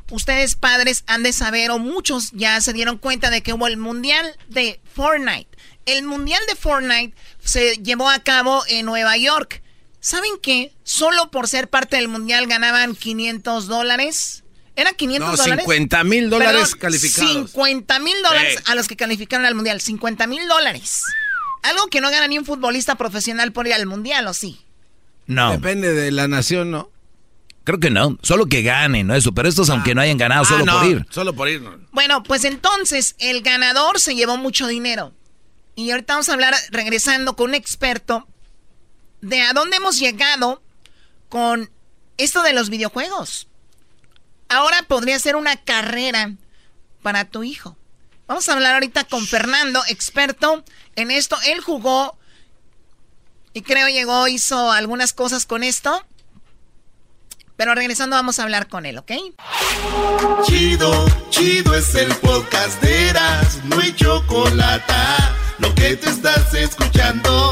[0.09, 3.75] ustedes padres han de saber, o muchos ya se dieron cuenta de que hubo el
[3.75, 5.49] Mundial de Fortnite.
[5.85, 7.13] El Mundial de Fortnite
[7.43, 9.61] se llevó a cabo en Nueva York.
[10.07, 10.71] ¿Saben qué?
[10.85, 14.45] Solo por ser parte del Mundial ganaban 500 dólares.
[14.77, 15.65] ¿Era 500 No, dólares?
[15.65, 17.51] 50 mil dólares Perdón, calificados.
[17.51, 18.63] 50 mil dólares Sí.
[18.71, 19.81] a los que calificaron al Mundial.
[19.81, 21.03] 50 mil dólares.
[21.61, 24.61] Algo que no gana ni un futbolista profesional por ir al Mundial, ¿o sí?
[25.25, 25.51] No.
[25.51, 26.89] Depende de la nación, ¿no?
[27.65, 28.17] Creo que no.
[28.21, 29.15] Solo que ganen, ¿no?
[29.15, 29.33] Eso.
[29.33, 31.05] Pero estos, aunque no hayan ganado, Ah, solo no, por ir.
[31.09, 31.61] Solo por ir.
[31.61, 31.77] no.
[31.91, 35.13] Bueno, pues entonces el ganador se llevó mucho dinero.
[35.75, 38.25] Y ahorita vamos a hablar, regresando con un experto,
[39.21, 40.61] de a dónde hemos llegado
[41.29, 41.69] con
[42.17, 43.47] esto de los videojuegos.
[44.49, 46.33] Ahora podría ser una carrera
[47.01, 47.77] para tu hijo.
[48.27, 50.63] Vamos a hablar ahorita con Fernando, experto
[50.95, 51.37] en esto.
[51.45, 52.17] Él jugó
[53.53, 56.05] y creo llegó, hizo algunas cosas con esto.
[57.55, 59.11] Pero regresando vamos a hablar con él, ¿ok?
[60.45, 64.93] Chido, chido es el podcast de Eras, no hay chocolate.
[65.57, 67.51] Lo que te estás escuchando,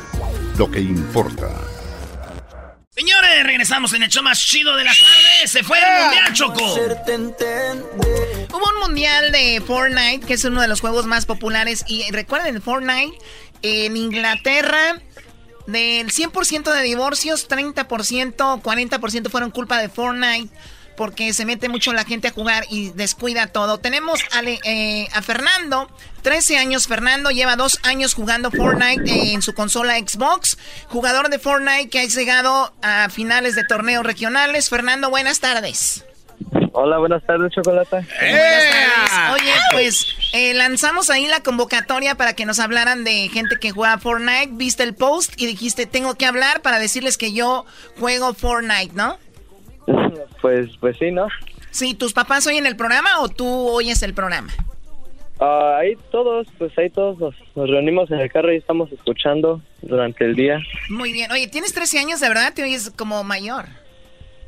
[0.57, 1.49] Lo que importa.
[2.89, 5.51] Señores, regresamos en el show más chido de las tardes.
[5.51, 6.63] Se fue el mundial, Choco.
[8.53, 11.85] Hubo un mundial de Fortnite, que es uno de los juegos más populares.
[11.87, 13.17] Y recuerden, Fortnite
[13.61, 15.01] en Inglaterra,
[15.67, 20.53] del 100% de divorcios, 30%, 40% fueron culpa de Fortnite.
[20.95, 23.79] Porque se mete mucho la gente a jugar y descuida todo.
[23.79, 25.89] Tenemos a, eh, a Fernando,
[26.21, 26.87] 13 años.
[26.87, 30.57] Fernando lleva dos años jugando Fortnite en su consola Xbox.
[30.87, 34.69] Jugador de Fortnite que ha llegado a finales de torneos regionales.
[34.69, 36.05] Fernando, buenas tardes.
[36.73, 37.97] Hola, buenas tardes, Chocolata.
[37.97, 43.97] Oye, pues eh, lanzamos ahí la convocatoria para que nos hablaran de gente que juega
[43.97, 44.51] Fortnite.
[44.51, 47.65] Viste el post y dijiste, tengo que hablar para decirles que yo
[47.99, 49.17] juego Fortnite, ¿no?
[50.41, 51.27] Pues, pues sí, ¿no?
[51.69, 54.51] Sí, ¿tus papás oyen el programa o tú oyes el programa?
[55.39, 59.61] Ah, ahí todos, pues ahí todos nos, nos, reunimos en el carro y estamos escuchando
[59.81, 60.59] durante el día.
[60.89, 61.31] Muy bien.
[61.31, 63.65] Oye, tienes 13 años, de verdad, te oyes como mayor.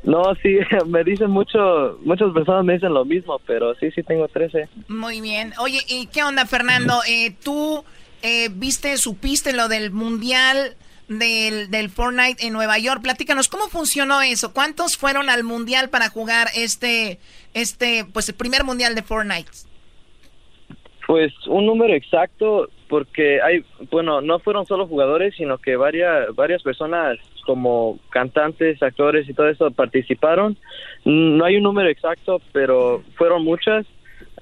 [0.04, 4.28] No, sí, me dicen mucho, muchas personas me dicen lo mismo, pero sí, sí tengo
[4.28, 4.68] 13.
[4.88, 5.52] Muy bien.
[5.58, 7.00] Oye, ¿y qué onda, Fernando?
[7.08, 7.84] Eh, ¿Tú
[8.22, 10.76] eh, viste, supiste lo del mundial
[11.08, 13.02] del, del Fortnite en Nueva York?
[13.02, 14.52] Platícanos, ¿cómo funcionó eso?
[14.52, 17.18] ¿Cuántos fueron al mundial para jugar este,
[17.52, 19.50] este, pues el primer mundial de Fortnite?
[21.06, 26.62] Pues un número exacto, porque hay, bueno, no fueron solo jugadores, sino que varias, varias
[26.62, 30.56] personas como cantantes, actores y todo eso participaron.
[31.04, 33.86] No hay un número exacto, pero fueron muchas.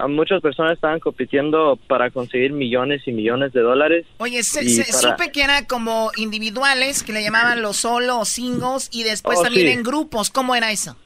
[0.09, 4.07] Muchas personas estaban compitiendo para conseguir millones y millones de dólares.
[4.19, 9.05] Oye, se, supe que era como individuales, que le llamaban los solo o singles, y
[9.05, 10.31] después oh, también en grupos.
[10.31, 10.97] ¿Cómo era eso?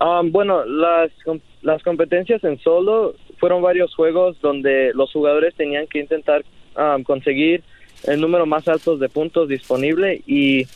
[0.00, 1.10] Um, bueno, las,
[1.62, 6.44] las competencias en solo fueron varios juegos donde los jugadores tenían que intentar
[6.76, 7.64] um, conseguir
[8.04, 10.66] el número más alto de puntos disponible y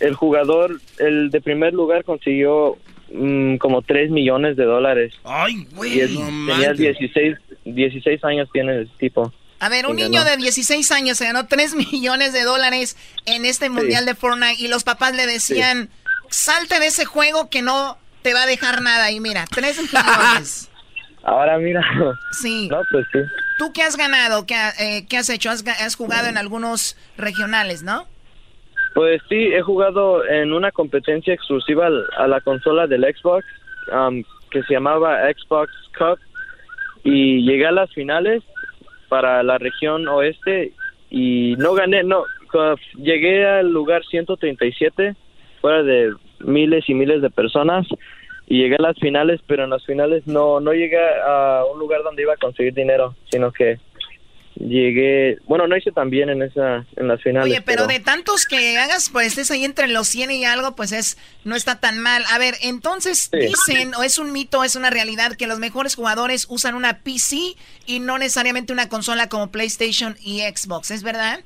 [0.00, 2.78] el jugador, el de primer lugar consiguió
[3.14, 5.14] mm, como 3 millones de dólares.
[5.24, 6.00] Ay, güey.
[6.00, 9.32] tenía 16, 16 años tiene el tipo.
[9.60, 13.70] A ver, un niño de 16 años se ganó 3 millones de dólares en este
[13.70, 15.88] mundial de Fortnite y los papás le decían,
[16.28, 19.10] salte de ese juego que no te va a dejar nada.
[19.10, 20.68] Y mira, 3 millones.
[21.22, 21.82] Ahora mira.
[22.42, 22.68] Sí.
[22.68, 23.20] No, pues sí.
[23.58, 24.44] ¿Tú qué has ganado?
[24.46, 25.50] ¿Qué, eh, has hecho?
[25.50, 28.06] Has, has, jugado en algunos regionales, ¿no?
[28.94, 33.44] Pues sí, he jugado en una competencia exclusiva a la consola del Xbox
[33.92, 36.18] um, que se llamaba Xbox Cup
[37.02, 38.44] y llegué a las finales
[39.08, 40.72] para la región oeste
[41.10, 42.24] y no gané, no,
[42.96, 45.14] llegué al lugar 137
[45.60, 47.86] fuera de miles y miles de personas
[48.46, 52.02] y llegué a las finales, pero en las finales no no llegué a un lugar
[52.04, 53.78] donde iba a conseguir dinero, sino que
[54.56, 57.50] llegué, bueno, no hice tan bien en esa en las finales.
[57.50, 60.92] Oye, pero, de tantos que hagas, pues estés ahí entre los 100 y algo, pues
[60.92, 62.22] es no está tan mal.
[62.32, 66.46] A ver, entonces dicen o es un mito, es una realidad que los mejores jugadores
[66.48, 67.54] usan una PC
[67.86, 71.40] y no necesariamente una consola como PlayStation y Xbox, ¿es verdad?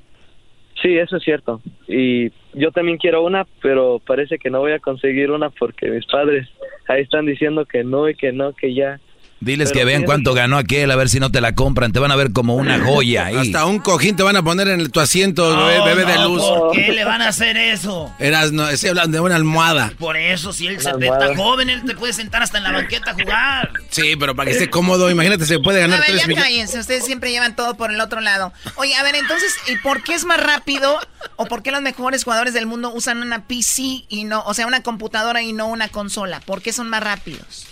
[0.83, 1.61] Sí, eso es cierto.
[1.89, 6.07] Y yo también quiero una, pero parece que no voy a conseguir una porque mis
[6.07, 6.49] padres
[6.87, 9.01] ahí están diciendo que no y que no, que ya
[9.41, 11.93] Diles que vean cuánto ganó aquel, a ver si no te la compran.
[11.93, 13.37] Te van a ver como una joya ahí.
[13.37, 16.43] Hasta un cojín te van a poner en tu asiento, bebé, de luz.
[16.43, 18.13] ¿Por qué le van a hacer eso?
[18.19, 19.93] Eras, no, estoy hablando de una almohada.
[19.99, 23.13] Por eso, si él se está joven, él te puede sentar hasta en la banqueta
[23.13, 23.71] a jugar.
[23.91, 27.05] Sí, pero para que esté cómodo, imagínate, se puede ganar a ver, ya cállense, ustedes
[27.05, 28.53] siempre llevan todo por el otro lado.
[28.77, 30.99] Oye, a ver, entonces, ¿y por qué es más rápido
[31.37, 34.67] o por qué los mejores jugadores del mundo usan una PC y no, o sea,
[34.67, 36.41] una computadora y no una consola?
[36.41, 37.67] ¿Por qué son más rápidos?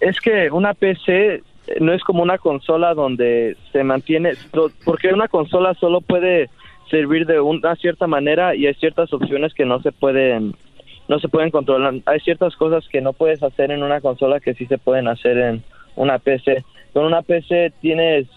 [0.00, 1.42] Es que una PC
[1.80, 4.32] no es como una consola donde se mantiene,
[4.84, 6.48] porque una consola solo puede
[6.90, 10.54] servir de una cierta manera y hay ciertas opciones que no se pueden
[11.08, 11.94] no se pueden controlar.
[12.06, 15.38] Hay ciertas cosas que no puedes hacer en una consola que sí se pueden hacer
[15.38, 15.64] en
[15.96, 16.64] una PC.
[16.92, 18.28] Con una PC tienes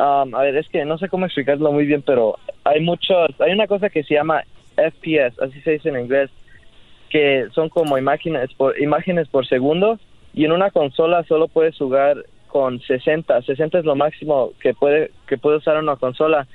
[0.00, 3.52] um, a ver, es que no sé cómo explicarlo muy bien, pero hay muchos, hay
[3.52, 4.42] una cosa que se llama
[4.74, 6.30] FPS, así se dice en inglés,
[7.08, 9.98] que son como imágenes por imágenes por segundo
[10.34, 13.42] y en una consola solo puedes jugar con 60.
[13.42, 16.46] 60 es lo máximo que puede que puede usar una consola,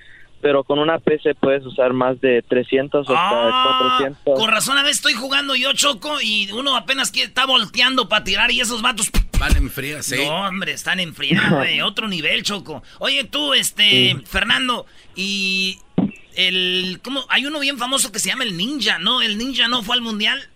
[0.41, 4.21] pero con una PC puedes usar más de 300 o hasta 400.
[4.27, 8.23] Ah, con razón, a veces estoy jugando yo choco y uno apenas está volteando para
[8.23, 10.17] tirar y esos vatos van en fría, sí.
[10.25, 11.41] No, hombre, están en fría,
[11.85, 12.83] otro nivel, choco.
[12.99, 14.85] Oye, tú, este, Fernando,
[15.15, 15.79] y
[16.35, 19.21] el cómo hay uno bien famoso que se llama el Ninja, ¿no?
[19.21, 20.47] El Ninja no fue al mundial.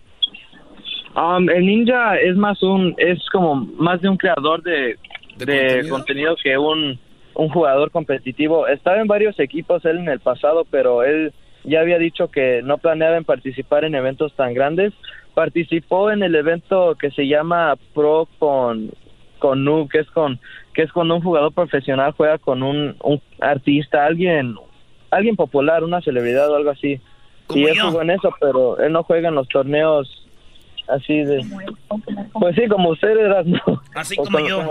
[1.14, 4.96] Um, el ninja es más un, es como más de un creador de
[5.36, 6.36] de, contenido?
[6.42, 6.98] que un,
[7.34, 8.66] un jugador competitivo.
[8.66, 11.32] Estaba en varios equipos él en el pasado, pero él
[11.64, 14.92] ya había dicho que no planeaba en participar en eventos tan grandes.
[15.34, 18.90] Participó en el evento que se llama Pro con
[19.38, 20.38] con Noob, que es con
[20.72, 24.54] que es cuando un jugador profesional juega con un, un artista, alguien
[25.10, 27.00] alguien popular, una celebridad o algo así.
[27.54, 30.21] Y él jugó en eso, pero él no juega en los torneos
[30.88, 31.44] así de...
[32.32, 33.82] Pues sí, como ustedes, ¿no?
[33.94, 34.62] Así como yo.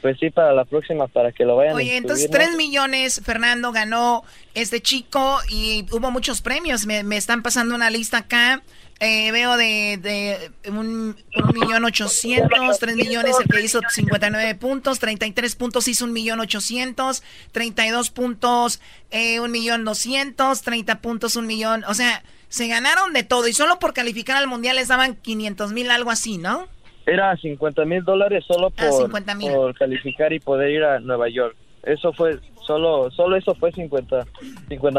[0.00, 3.70] Pues sí, para la próxima, para que lo vayan a Oye, entonces 3 millones, Fernando
[3.70, 6.86] ganó este chico y hubo muchos premios.
[6.86, 8.62] Me, me están pasando una lista acá.
[9.02, 14.98] Eh, veo de, de un, un millón ochocientos, tres millones el que hizo 59 puntos,
[14.98, 17.22] 33 puntos hizo un millón ochocientos,
[17.52, 18.78] 32 puntos
[19.10, 23.54] eh, un millón doscientos, 30 puntos un millón, o sea, se ganaron de todo y
[23.54, 26.68] solo por calificar al mundial les daban 500 mil, algo así, ¿no?
[27.06, 29.52] Era 50 mil dólares solo Ah, por, 50,000.
[29.52, 31.56] por calificar y poder ir a Nueva York.
[31.82, 34.26] Eso fue, solo solo eso fue 50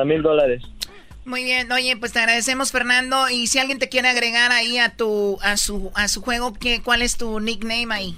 [0.06, 0.64] mil dólares.
[1.24, 4.96] Muy bien, oye, pues te agradecemos Fernando y si alguien te quiere agregar ahí a
[4.98, 8.16] tu a su a su juego, ¿qué, ¿cuál es tu nickname ahí?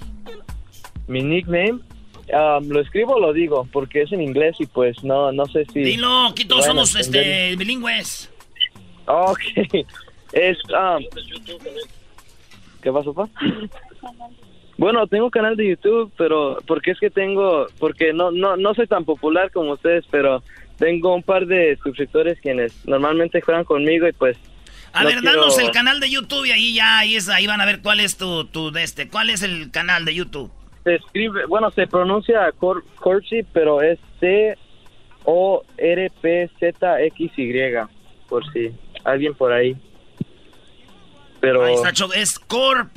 [1.08, 5.34] Mi nickname, um, lo escribo o lo digo, porque es en inglés y pues no,
[5.34, 5.82] no sé si...
[5.82, 7.28] Dilo, aquí todos Bueno, somos entender.
[7.28, 8.30] este, bilingües.
[9.06, 9.40] Ok,
[10.34, 10.58] es...
[10.70, 11.04] um,
[12.82, 13.28] ¿Qué pasó, pa?
[14.78, 18.88] Bueno, tengo canal de YouTube, pero porque es que tengo, porque no, no, no soy
[18.88, 20.44] tan popular como ustedes, pero
[20.78, 24.38] tengo un par de suscriptores quienes normalmente juegan conmigo y pues...
[24.94, 27.48] A no ver, quiero- danos el canal de YouTube y ahí ya, ahí, es, ahí
[27.48, 29.08] van a ver cuál es tu, tu de este.
[29.10, 30.52] ¿Cuál es el canal de YouTube?
[30.84, 33.98] Se escribe, bueno, se pronuncia Cor Corsi, pero es
[36.44, 37.88] C-O-R-P-Z-X-Y,
[38.30, 38.72] por si
[39.04, 39.76] alguien por ahí.
[41.42, 41.64] Pero...
[41.66, 42.90] Ahí está, Choco, es Corp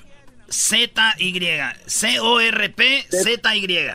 [0.48, 1.60] Z-Y.
[1.86, 3.90] C-O-R-P Z-Y.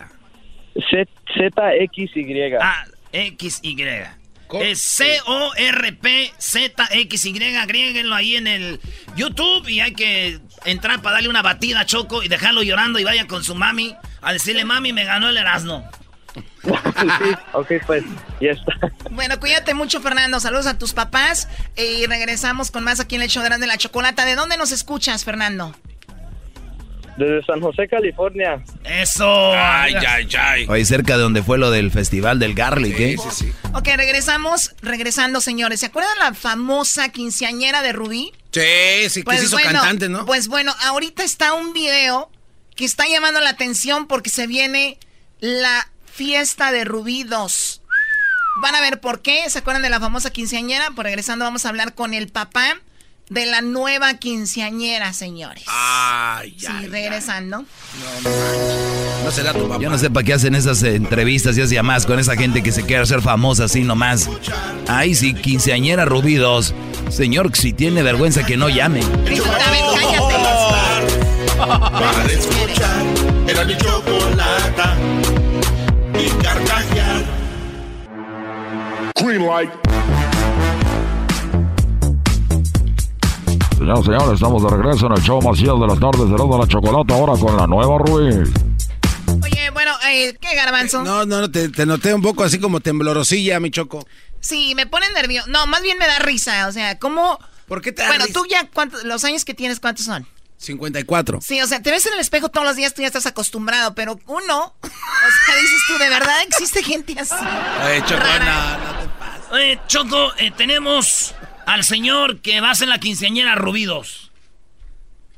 [0.90, 2.54] Z- Z-X-Y.
[2.60, 4.04] Ah, X-Y.
[4.62, 4.82] Es
[6.42, 7.56] C-O-R-P-Z-X-Y.
[7.56, 8.82] Agréguenlo ahí en el
[9.16, 13.06] YouTube y hay que entrar para darle una batida a Choco y dejarlo llorando y
[13.06, 15.90] vaya con su mami a decirle, mami, me ganó el Erasmo.
[16.34, 16.70] Sí,
[17.54, 18.04] ok, pues,
[18.40, 18.74] ya está.
[19.12, 20.40] Bueno, cuídate mucho, Fernando.
[20.40, 21.48] Saludos a tus papás.
[21.76, 24.26] Y regresamos con más aquí en el show de Grande la Chocolata.
[24.26, 25.76] ¿De dónde nos escuchas, Fernando?
[27.18, 28.64] Desde San José, California.
[28.84, 29.54] Eso.
[29.54, 30.66] Ay, ay, ay.
[30.70, 33.16] Oye, cerca de donde fue lo del festival del Garlic, ¿eh?
[33.22, 34.76] Sí, sí, Ok, regresamos.
[34.82, 35.82] Regresando, señores.
[35.82, 38.32] ¿Se acuerdan la famosa quinceañera de Rubí?
[38.52, 40.26] Sí, sí, que se hizo cantante, ¿no?
[40.26, 42.30] Pues bueno, ahorita está un video
[42.76, 44.98] que está llamando la atención porque se viene
[45.40, 47.82] la fiesta de Rubí 2.
[48.62, 49.50] Van a ver por qué.
[49.50, 50.92] ¿Se acuerdan de la famosa quinceañera?
[50.96, 52.78] Pues regresando vamos a hablar con el papá
[53.30, 55.64] de la nueva quinceañera, señores.
[55.68, 57.64] Ay, Sí, regresando.
[59.24, 59.82] No será tu papá.
[59.82, 62.62] Yo no sé para qué hacen esas eh, entrevistas y esas llamadas con esa gente
[62.62, 64.30] que se quiere hacer famosa así nomás.
[64.88, 66.74] Ay, sí, quinceañera Rubí 2.
[67.10, 69.02] Señor, si tiene vergüenza que no llame.
[71.58, 73.06] Para escuchar,
[73.48, 74.98] era mi chocolata
[79.24, 79.70] Green light.
[83.78, 86.58] Señoras y señores, estamos de regreso en el show más de las tardes de de
[86.58, 88.50] la chocolate ahora con la nueva Ruiz.
[89.44, 91.04] Oye, bueno, eh, ¿qué garbanzo?
[91.04, 94.06] No, no, te, te noté un poco así como temblorosilla, mi choco.
[94.40, 95.50] Sí, me pone nervioso.
[95.50, 96.68] No, más bien me da risa.
[96.68, 97.38] O sea, ¿cómo?
[97.68, 98.40] ¿Por qué te da Bueno, risa?
[98.40, 100.26] tú ya, ¿cuántos, los años que tienes, ¿cuántos son?
[100.62, 101.40] 54.
[101.42, 103.96] Sí, o sea, te ves en el espejo todos los días, tú ya estás acostumbrado,
[103.96, 107.34] pero uno, o sea, dices tú, ¿de verdad existe gente así?
[107.86, 108.24] Oye, Choco,
[109.52, 111.34] Oye, Choco, eh, tenemos
[111.66, 114.32] al señor que va a ser la quinceañera Rubidos.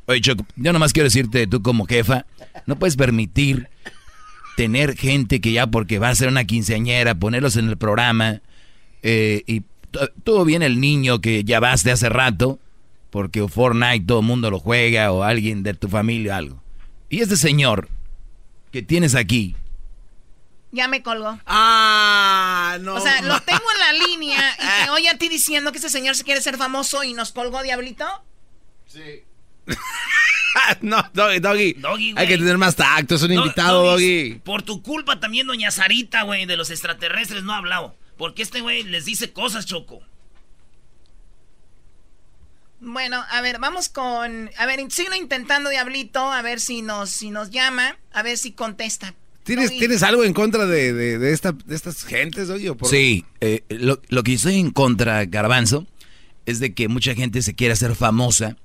[0.06, 2.26] Oye, Choco, yo nomás quiero decirte, tú como jefa,
[2.66, 3.70] no puedes permitir
[4.58, 8.42] tener gente que ya porque va a ser una quinceañera, ponerlos en el programa,
[9.02, 9.64] eh, y
[10.24, 12.60] todo bien el niño que ya vas de hace rato,
[13.14, 16.64] porque Fortnite todo el mundo lo juega, o alguien de tu familia, algo.
[17.10, 17.88] Y este señor
[18.72, 19.56] que tienes aquí,
[20.72, 21.38] Ya me colgó.
[21.46, 22.96] Ah, no.
[22.96, 25.90] O sea, lo tengo en la línea y te oye a ti diciendo que ese
[25.92, 28.04] señor se quiere ser famoso y nos colgó, Diablito.
[28.88, 29.22] Sí.
[30.82, 31.74] no, Doggy, Doggy.
[31.74, 34.40] Doggy, Hay que tener más tacto, es un Do- invitado, Doggy, Doggy.
[34.44, 37.96] Por tu culpa también doña Sarita, güey, de los extraterrestres no ha hablado.
[38.18, 40.02] Porque este güey les dice cosas, Choco.
[42.84, 44.50] Bueno, a ver, vamos con.
[44.58, 48.52] A ver, sigo intentando, Diablito, a ver si nos, si nos llama, a ver si
[48.52, 49.14] contesta.
[49.44, 49.72] ¿Tienes.
[49.72, 52.70] ¿Tienes algo en contra de, de, de esta, de estas gentes, Doggy?
[52.70, 55.86] o por- Sí, eh, lo, lo que estoy en contra, Garbanzo,
[56.46, 58.56] es de que mucha gente se quiere hacer famosa,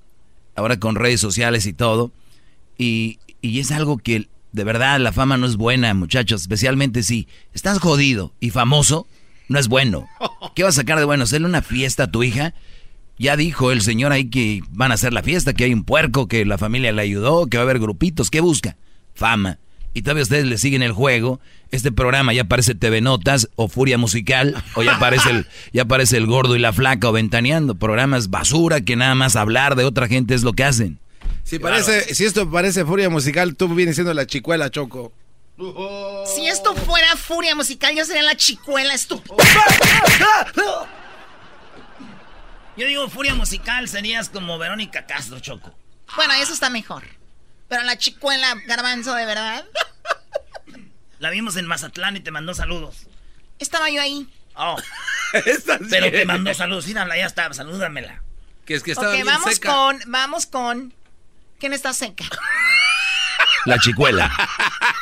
[0.55, 2.12] ahora con redes sociales y todo,
[2.77, 7.28] y, y es algo que de verdad la fama no es buena, muchachos, especialmente si
[7.55, 9.07] estás jodido y famoso,
[9.49, 10.09] no es bueno.
[10.55, 11.24] ¿Qué vas a sacar de bueno?
[11.24, 12.55] ¿Hacerle una fiesta a tu hija?
[13.19, 16.28] Ya dijo el señor ahí que van a hacer la fiesta, que hay un puerco,
[16.28, 18.77] que la familia le ayudó, que va a haber grupitos, ¿qué busca?
[19.15, 19.59] Fama.
[19.95, 21.40] y todavía ustedes le siguen el juego,
[21.70, 26.16] este programa ya parece TV Notas o Furia Musical, o ya aparece el, ya aparece
[26.16, 27.74] el gordo y la flaca o ventaneando.
[27.74, 30.99] Programas basura que nada más hablar de otra gente es lo que hacen.
[31.43, 35.12] Si, parece, si esto parece Furia Musical, tú vienes siendo la chicuela, Choco.
[36.27, 39.35] Si esto fuera Furia Musical, yo sería la chicuela estúpida.
[42.79, 45.77] Yo digo Furia Musical, serías como Verónica Castro, Choco.
[46.15, 47.03] Bueno, eso está mejor.
[47.67, 49.65] Pero la chicuela, garbanzo, de verdad.
[51.19, 53.09] La vimos en Mazatlán y te mandó saludos.
[53.59, 54.29] Estaba yo ahí.
[54.55, 54.77] Oh.
[55.91, 56.87] Pero te mandó saludos.
[56.87, 58.23] Mírala, ya está, salúdamela.
[58.65, 60.95] Que es que estaba Ok, vamos con, vamos con.
[61.59, 62.27] ¿Quién está seca?
[63.65, 64.31] La chicuela.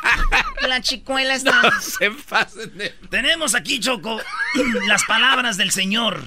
[0.63, 1.61] La chicuela está.
[1.61, 2.89] No se pasen de...
[3.11, 4.19] Tenemos aquí, Choco,
[4.89, 6.25] las palabras del Señor.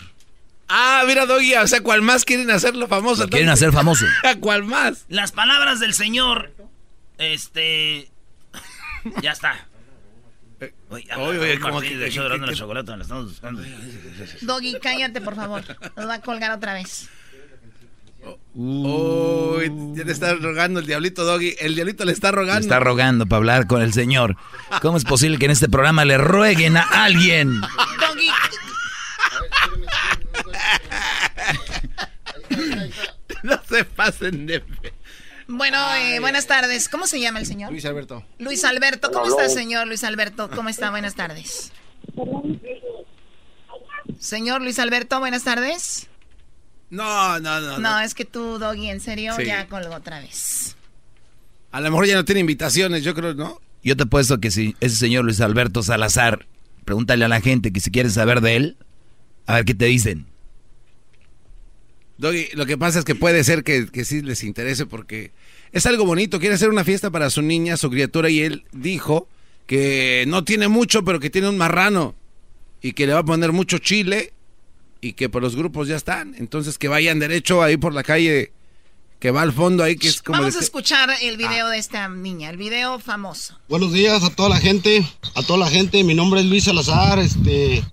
[0.70, 3.24] Ah, mira, Doggy, o sea, ¿cuál más quieren hacerlo famoso?
[3.24, 4.06] Lo quieren hacer famoso.
[4.40, 5.06] ¿Cuál más?
[5.10, 6.52] Las palabras del Señor.
[7.18, 8.10] Este.
[9.22, 9.66] Ya está.
[10.90, 13.64] Oye, Oye, oye, ¿cómo que- que, que- que- la chocolate, la estamos buscando.
[14.42, 15.64] Doggy, cállate, por favor.
[15.96, 17.10] Nos va a colgar otra vez.
[18.54, 21.56] Uy, ya le está rogando el diablito Doggy.
[21.60, 22.62] El diablito le está Le rogando.
[22.62, 24.36] está rogando para hablar con el señor.
[24.82, 27.62] ¿Cómo es posible que en este programa le rueguen a alguien?
[27.62, 28.30] Doggy.
[33.44, 34.64] no se pasen de...
[35.48, 36.90] Bueno, eh, buenas tardes.
[36.90, 37.72] ¿Cómo se llama el señor?
[37.72, 38.24] Luis Alberto.
[38.38, 39.12] Luis Alberto.
[39.12, 40.50] ¿Cómo está, señor Luis Alberto?
[40.52, 40.92] ¿Cómo está?
[40.92, 41.72] Buenas tardes.
[44.20, 46.08] Señor Luis Alberto, buenas tardes.
[46.90, 47.78] No, no, no.
[47.80, 49.46] No, es que tú, Doggy, en serio, Sí.
[49.46, 50.76] ya colgó otra vez.
[51.72, 53.60] A lo mejor ya no tiene invitaciones, yo creo, ¿no?
[53.84, 56.48] Yo te apuesto que si ese señor Luis Alberto Salazar,
[56.86, 58.78] pregúntale a la gente que si quieren saber de él,
[59.46, 60.26] a ver qué te dicen.
[62.20, 65.32] Doggy, lo que pasa es que puede ser que, que sí les interese porque
[65.72, 66.40] es algo bonito.
[66.40, 69.30] Quiere hacer una fiesta para su niña, su criatura, y él dijo
[69.66, 72.16] que no tiene mucho, pero que tiene un marrano
[72.82, 74.34] y que le va a poner mucho chile
[75.00, 76.36] y que por los grupos ya están.
[76.38, 78.52] Entonces que vayan derecho ahí por la calle
[79.20, 80.40] que va al fondo ahí, que es como...
[80.40, 83.56] Vamos a escuchar el video de esta niña, el video famoso.
[83.68, 85.06] Buenos días a toda la gente,
[85.36, 86.04] a toda la gente.
[86.06, 87.20] Mi nombre es Luis Salazar.
[87.20, 87.84] Este,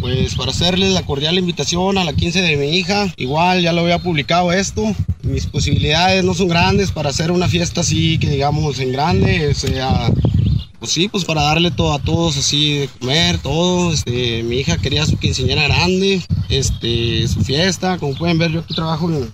[0.00, 3.12] pues para hacerles la cordial invitación a la 15 de mi hija.
[3.18, 4.82] Igual ya lo había publicado esto.
[5.22, 9.48] Mis posibilidades no son grandes para hacer una fiesta así que digamos en grande.
[9.48, 10.10] O sea,
[10.78, 13.92] pues sí, pues para darle todo a todos así de comer, todo.
[13.92, 17.98] Este, mi hija quería su quinceañera grande, este, su fiesta.
[17.98, 19.30] Como pueden ver, yo aquí trabajo en,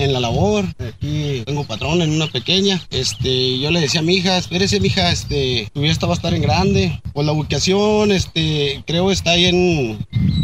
[0.00, 0.64] en la labor.
[0.78, 2.80] Aquí tengo patrón en una pequeña.
[2.90, 6.16] Este, yo le decía a mi hija, espérese, mi hija, este, tu fiesta va a
[6.16, 7.00] estar en grande.
[7.12, 9.98] Pues la ubicación, este, creo está ahí en,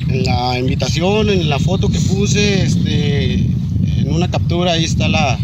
[0.09, 5.39] en la invitación, en la foto que puse, este, en una captura ahí está la,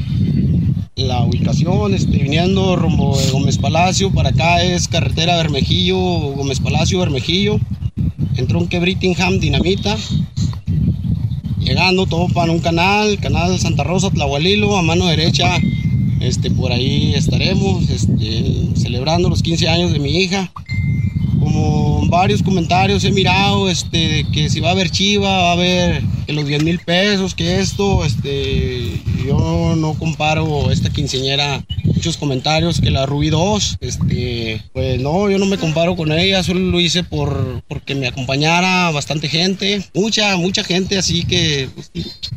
[0.97, 7.01] la ubicación, este, viniendo rumbo de Gómez Palacio, para acá es carretera Bermejillo, Gómez Palacio,
[7.01, 7.59] Bermejillo.
[8.36, 9.97] Entró un Brittingham Dinamita,
[11.64, 15.59] llegando todo para un canal, canal Santa Rosa, Tlahualilo, a mano derecha,
[16.20, 20.51] este, por ahí estaremos, este, celebrando los 15 años de mi hija.
[21.40, 26.02] Como varios comentarios he mirado, este, que si va a haber chiva, va a haber
[26.26, 31.64] que los 10 mil pesos, que esto, este, yo no comparo esta quinceañera,
[32.03, 36.43] muchos comentarios que la Rubí 2, este, pues no, yo no me comparo con ella,
[36.43, 41.69] solo lo hice por, porque me acompañara bastante gente, mucha, mucha gente así que,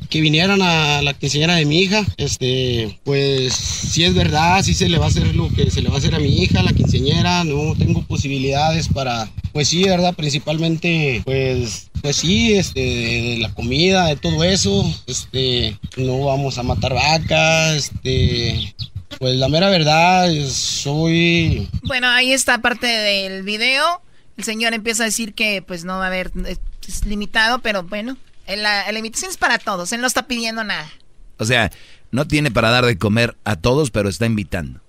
[0.07, 4.87] que vinieran a la quinceañera de mi hija, este, pues si es verdad, sí se
[4.87, 6.73] le va a hacer lo que se le va a hacer a mi hija, la
[6.73, 13.51] quinceañera, no tengo posibilidades para, pues sí, verdad, principalmente, pues, pues sí, este, de la
[13.51, 18.75] comida, de todo eso, este, no vamos a matar vacas, este,
[19.19, 24.01] pues la mera verdad, es- soy Bueno, ahí está parte del video.
[24.37, 27.83] El señor empieza a decir que pues no va a haber, eh, es limitado, pero
[27.83, 28.17] bueno,
[28.47, 30.89] eh, la, la invitación es para todos, él no está pidiendo nada.
[31.37, 31.71] O sea,
[32.11, 34.81] no tiene para dar de comer a todos, pero está invitando.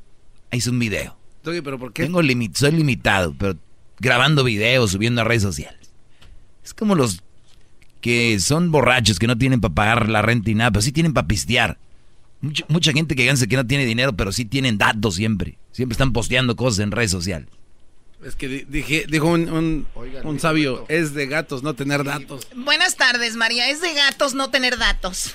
[0.51, 1.17] Ahí es un video.
[1.45, 2.03] Doggy, pero ¿por qué?
[2.05, 3.57] Tengo limi- soy limitado, pero
[3.99, 5.91] grabando videos, subiendo a redes sociales.
[6.65, 7.23] Es como los
[8.01, 11.15] que son borrachos, que no tienen para pagar la renta y nada, pero sí tienen
[11.15, 11.79] para pistear.
[12.47, 15.59] Mucha, mucha gente que gana que no tiene dinero, pero sí tienen datos siempre.
[15.73, 17.49] Siempre están posteando cosas en redes sociales.
[18.25, 19.87] Es que di- dije, dijo un, un,
[20.25, 22.49] un sabio, es de gatos no tener datos.
[22.57, 23.69] Buenas tardes, María.
[23.69, 25.35] Es de gatos no tener datos.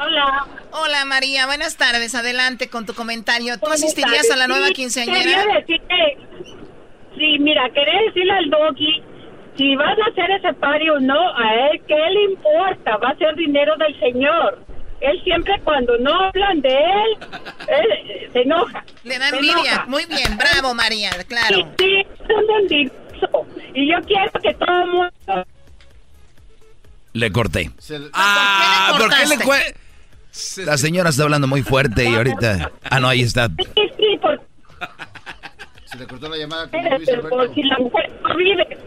[0.00, 0.46] Hola.
[0.72, 1.46] Hola, María.
[1.46, 2.14] Buenas tardes.
[2.14, 3.58] Adelante con tu comentario.
[3.58, 4.30] ¿Tú asistirías tardes.
[4.30, 5.18] a la nueva Sí, quinceañera?
[5.18, 5.94] Quería decirte,
[7.16, 9.02] sí, mira, quería decirle al doggy,
[9.58, 12.96] si vas a hacer ese party o no, a él, ¿qué le importa?
[12.98, 14.64] Va a ser dinero del señor.
[15.02, 17.18] Él siempre cuando no hablan de él,
[17.68, 18.84] él eh, se enoja.
[19.04, 19.84] Le da envidia.
[19.88, 21.68] Muy bien, bravo, María, claro.
[21.78, 22.06] Sí,
[22.68, 22.90] sí,
[23.74, 25.46] Y yo quiero que todo el mundo...
[27.14, 27.70] Le corté.
[28.12, 30.64] Ah, ¿por qué le cortaste?
[30.64, 32.70] La señora está hablando muy fuerte y ahorita...
[32.84, 33.48] Ah, no, ahí está.
[33.48, 34.40] Sí, sí, por...
[35.86, 36.64] Se le cortó la llamada.
[36.64, 38.78] Espérate, por si la mujer no vive.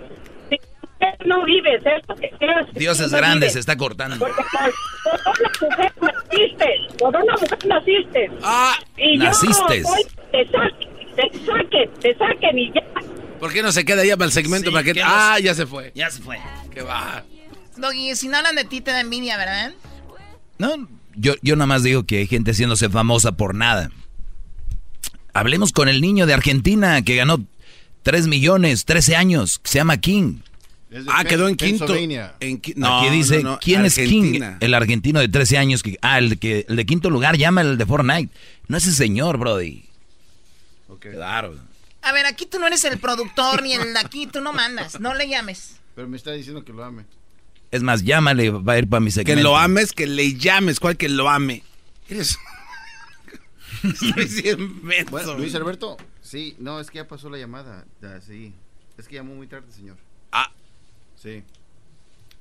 [1.25, 2.03] No vive, ¿sabes?
[2.73, 4.17] Dios es grande, se está cortando.
[4.17, 6.97] Porque por, por una mujer naciste.
[6.97, 8.31] Por una mujer naciste.
[8.43, 9.81] Ah, y naciste.
[9.81, 9.89] Yo,
[10.31, 12.81] te saquen, te saquen, te saquen y ya.
[13.39, 14.69] ¿Por qué no se queda ya para el segmento?
[14.69, 14.93] Sí, para que...
[14.93, 15.91] ¿qué Ah, ya se fue.
[15.95, 16.39] Ya se fue.
[16.73, 17.23] Qué va.
[17.77, 19.73] Doggy, si no hablan de ti te da envidia, ¿verdad?
[20.57, 23.91] No, yo, yo nada más digo que hay gente haciéndose famosa por nada.
[25.33, 27.43] Hablemos con el niño de Argentina que ganó
[28.03, 30.37] 3 millones, 13 años, que se llama King.
[31.09, 31.85] Ah, quedó en quinto.
[31.85, 32.35] Pennsylvania.
[32.39, 34.39] En qui- no, Aquí dice, no, no, ¿quién es King?
[34.59, 35.83] El argentino de 13 años.
[35.83, 38.33] Que, ah, el, que, el de quinto lugar, llama el de Fortnite.
[38.67, 39.85] No ese señor, Brody.
[40.99, 41.55] Claro.
[42.01, 44.99] A ver, aquí tú no eres el productor ni el de aquí, tú no mandas,
[44.99, 45.75] no le llames.
[45.95, 47.05] Pero me está diciendo que lo ame.
[47.71, 49.43] Es más, llámale, va a ir para mi Que segmento.
[49.43, 50.79] lo ames, que le llames.
[50.79, 51.63] ¿Cuál que lo ame?
[52.09, 52.37] Eres...
[55.11, 57.85] Bueno, Luis Alberto, sí, no, es que ya pasó la llamada.
[58.01, 58.53] Ya, sí.
[58.97, 59.97] Es que llamó muy tarde, señor.
[60.31, 60.51] Ah.
[61.25, 61.43] Sí.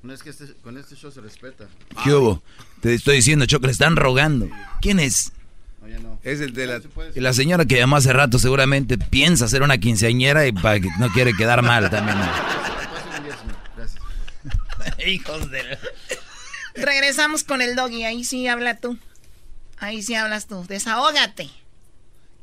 [0.03, 1.65] No es que este- con este show se respeta.
[2.03, 2.43] ¿Qué hubo?
[2.81, 4.47] Te estoy diciendo, Choco, le están rogando.
[4.79, 5.31] ¿Quién es?
[5.81, 6.19] No, ya no.
[6.21, 6.81] Es el de la...
[7.15, 10.89] Y la señora que llamó hace rato seguramente piensa ser una quinceañera y para que
[10.99, 12.19] no quiere quedar mal también.
[13.75, 14.03] Gracias.
[15.07, 15.79] Hijos de...
[16.75, 18.99] Regresamos con el Doggy, ahí sí habla tú.
[19.79, 21.49] Ahí sí hablas tú, desahógate.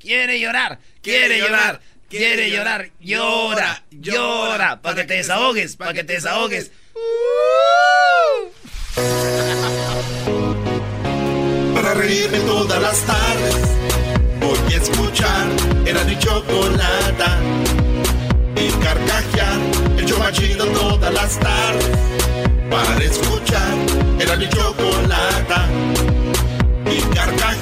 [0.00, 1.80] Quiere llorar, quiere llorar,
[2.12, 2.90] quiere llorar.
[3.00, 4.82] Llora, llora.
[4.82, 6.70] Para que te desahogues, para que te desahogues.
[11.74, 13.56] Para reírme todas las tardes
[14.38, 15.46] Voy a escuchar
[15.86, 17.38] Era mi chocolata
[18.56, 19.58] Y carcajear
[19.98, 21.88] El show más chido todas las tardes
[22.70, 23.74] Para escuchar
[24.20, 25.66] Era mi chocolata
[26.90, 27.61] Y carcajear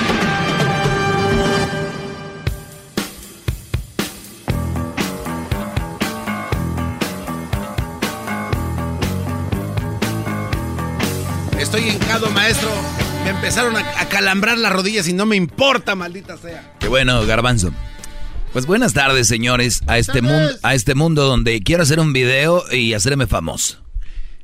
[11.73, 12.69] Estoy hincado, maestro.
[13.23, 16.73] Me empezaron a, a calambrar las rodillas y no me importa, maldita sea.
[16.81, 17.71] Qué bueno, garbanzo.
[18.51, 22.65] Pues buenas tardes, señores, a este, mundo, a este mundo donde quiero hacer un video
[22.73, 23.81] y hacerme famoso.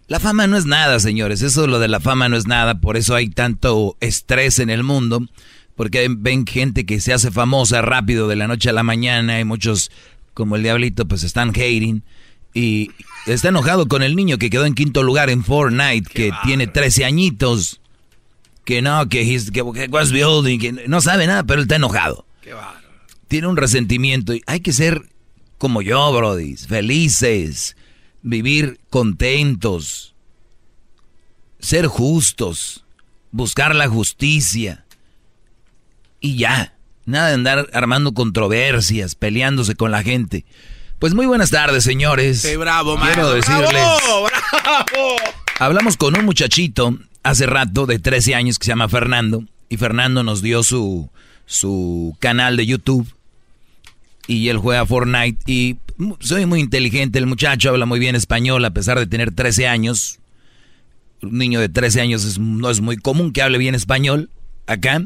[0.07, 1.41] La fama no es nada, señores.
[1.41, 2.79] Eso lo de la fama no es nada.
[2.79, 5.19] Por eso hay tanto estrés en el mundo.
[5.75, 9.37] Porque ven gente que se hace famosa rápido de la noche a la mañana.
[9.41, 9.91] Y muchos,
[10.33, 12.03] como el diablito, pues están hating.
[12.57, 12.91] Y
[13.27, 17.05] está enojado con el niño que quedó en quinto lugar en Fortnite, que tiene 13
[17.05, 17.81] añitos.
[18.65, 21.75] Que no, que, he's- que, que was building, que no sabe nada, pero él está
[21.75, 22.25] enojado.
[23.27, 24.33] Tiene un resentimiento.
[24.33, 25.03] Y hay que ser
[25.57, 26.55] como yo, Brody.
[26.57, 27.75] Felices.
[28.23, 30.15] Vivir contentos.
[31.59, 32.85] Ser justos.
[33.31, 34.85] Buscar la justicia.
[36.19, 36.73] Y ya.
[37.05, 40.43] Nada de andar armando controversias, peleándose con la gente.
[40.99, 42.41] Pues muy buenas tardes, señores.
[42.41, 43.69] Sí, bravo, Quiero decirles.
[43.71, 44.27] ¡Bravo,
[44.63, 45.15] bravo!
[45.59, 49.43] Hablamos con un muchachito hace rato de 13 años que se llama Fernando.
[49.69, 51.09] Y Fernando nos dio su,
[51.45, 53.07] su canal de YouTube.
[54.27, 55.37] Y él juega Fortnite.
[55.45, 55.77] Y
[56.19, 57.19] soy muy inteligente.
[57.19, 60.17] El muchacho habla muy bien español a pesar de tener 13 años.
[61.21, 64.31] Un niño de 13 años es- no es muy común que hable bien español
[64.65, 65.03] acá.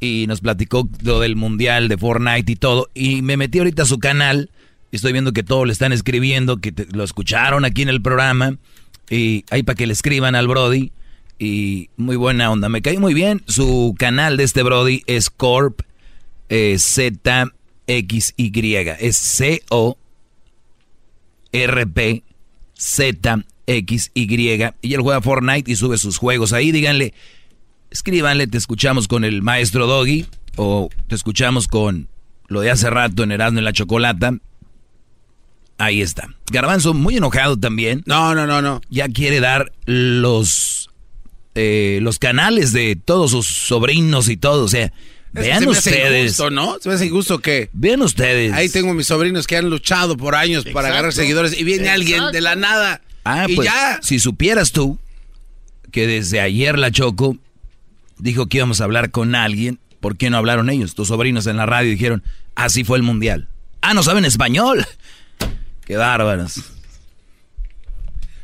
[0.00, 2.88] Y nos platicó lo del mundial de Fortnite y todo.
[2.94, 4.50] Y me metí ahorita a su canal.
[4.92, 8.56] Estoy viendo que todos le están escribiendo, que te- lo escucharon aquí en el programa.
[9.10, 10.92] Y ahí para que le escriban al Brody.
[11.38, 12.68] Y muy buena onda.
[12.68, 13.42] Me cae muy bien.
[13.46, 15.80] Su canal de este Brody es Corp
[16.48, 18.76] eh, ZXY.
[18.98, 19.96] Es C-O
[21.52, 22.22] R-P
[23.66, 24.74] Z-X-Y.
[24.82, 26.72] Y él juega Fortnite y sube sus juegos ahí.
[26.72, 27.14] Díganle,
[27.90, 30.26] escríbanle, te escuchamos con el maestro Doggy.
[30.56, 32.08] O te escuchamos con
[32.48, 34.34] lo de hace rato en Erasmo en la Chocolata.
[35.78, 36.28] Ahí está.
[36.50, 38.02] Garbanzo, muy enojado también.
[38.06, 38.80] No, no, no, no.
[38.90, 40.90] Ya quiere dar los,
[41.54, 44.64] eh, los canales de todos sus sobrinos y todo.
[44.64, 44.92] O sea,
[45.32, 46.24] Vean se me hace ustedes.
[46.24, 46.78] injusto, ¿no?
[46.80, 47.70] Se me hace injusto que...
[47.72, 48.52] Vean ustedes.
[48.54, 52.32] Ahí tengo mis sobrinos que han luchado por años para agarrar seguidores y viene alguien
[52.32, 54.00] de la nada Ah, y pues, ya.
[54.02, 54.98] si supieras tú
[55.92, 57.36] que desde ayer la Choco
[58.18, 60.94] dijo que íbamos a hablar con alguien, ¿por qué no hablaron ellos?
[60.94, 62.22] Tus sobrinos en la radio dijeron,
[62.54, 63.46] así fue el mundial.
[63.82, 64.84] Ah, no saben español.
[65.88, 66.60] Qué bárbaros.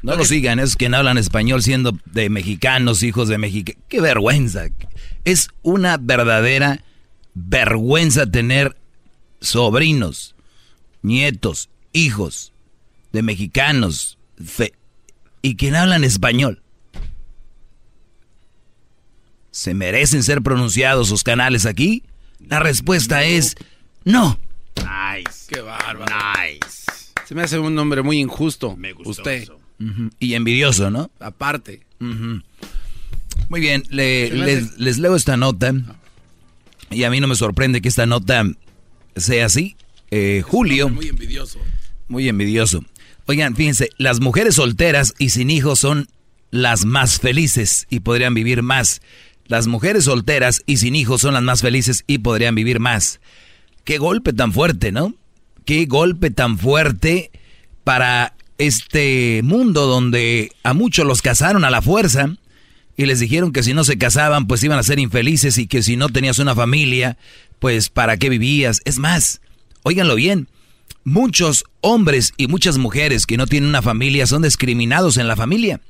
[0.03, 3.83] No lo sigan, esos que no hablan español siendo de mexicanos, hijos de mexicanos.
[3.89, 4.65] Qué vergüenza.
[5.25, 6.83] Es una verdadera
[7.35, 8.77] vergüenza tener
[9.41, 10.35] sobrinos,
[11.03, 12.53] nietos, hijos
[13.13, 14.75] de mexicanos fe-
[15.43, 16.63] y que no hablan español.
[19.51, 22.03] ¿Se merecen ser pronunciados sus canales aquí?
[22.41, 23.55] La respuesta es
[24.05, 24.39] no.
[24.77, 25.47] Nice.
[25.49, 26.05] Qué bárbaro.
[26.07, 26.85] Nice.
[27.27, 28.77] Se me hace un nombre muy injusto.
[28.77, 29.49] Me Usted.
[30.19, 31.11] Y envidioso, ¿no?
[31.21, 31.83] Aparte.
[33.49, 35.73] Muy bien, le- les, leo esta nota.
[36.91, 38.45] Y a mí no me sorprende que esta nota
[39.17, 39.77] sea así.
[40.11, 40.89] Eh, Julio.
[40.89, 41.59] Muy envidioso.
[42.09, 42.85] Muy envidioso.
[43.27, 46.09] Oigan, fíjense, las mujeres solteras y sin hijos son
[46.51, 49.01] las más felices y podrían vivir más.
[49.47, 53.21] Las mujeres solteras y sin hijos son las más felices y podrían vivir más.
[53.85, 55.15] Qué golpe tan fuerte, ¿no?
[55.65, 57.31] Qué golpe tan fuerte
[57.85, 62.37] para este mundo donde a muchos los casaron a la fuerza
[62.97, 65.83] y les dijeron que si no se casaban pues iban a ser infelices y que
[65.83, 67.17] si no tenías una familia
[67.59, 68.81] pues para qué vivías.
[68.85, 69.41] Es más,
[69.83, 70.49] óiganlo bien,
[71.03, 75.81] muchos hombres y muchas mujeres que no tienen una familia son discriminados en la familia.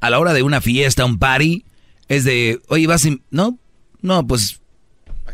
[0.00, 1.64] A la hora de una fiesta, un party,
[2.08, 3.58] es de, oye, vas, a- no,
[4.02, 4.60] no, pues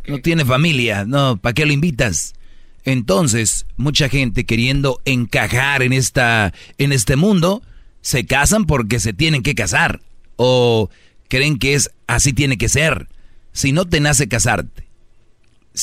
[0.07, 2.35] no tiene familia, no, ¿para qué lo invitas?
[2.91, 7.63] Entonces, mucha gente queriendo encajar en esta en este mundo
[8.01, 10.01] se casan porque se tienen que casar
[10.37, 10.91] o
[11.29, 13.09] creen que es así tiene que ser.
[13.53, 14.89] Si no te nace casarte.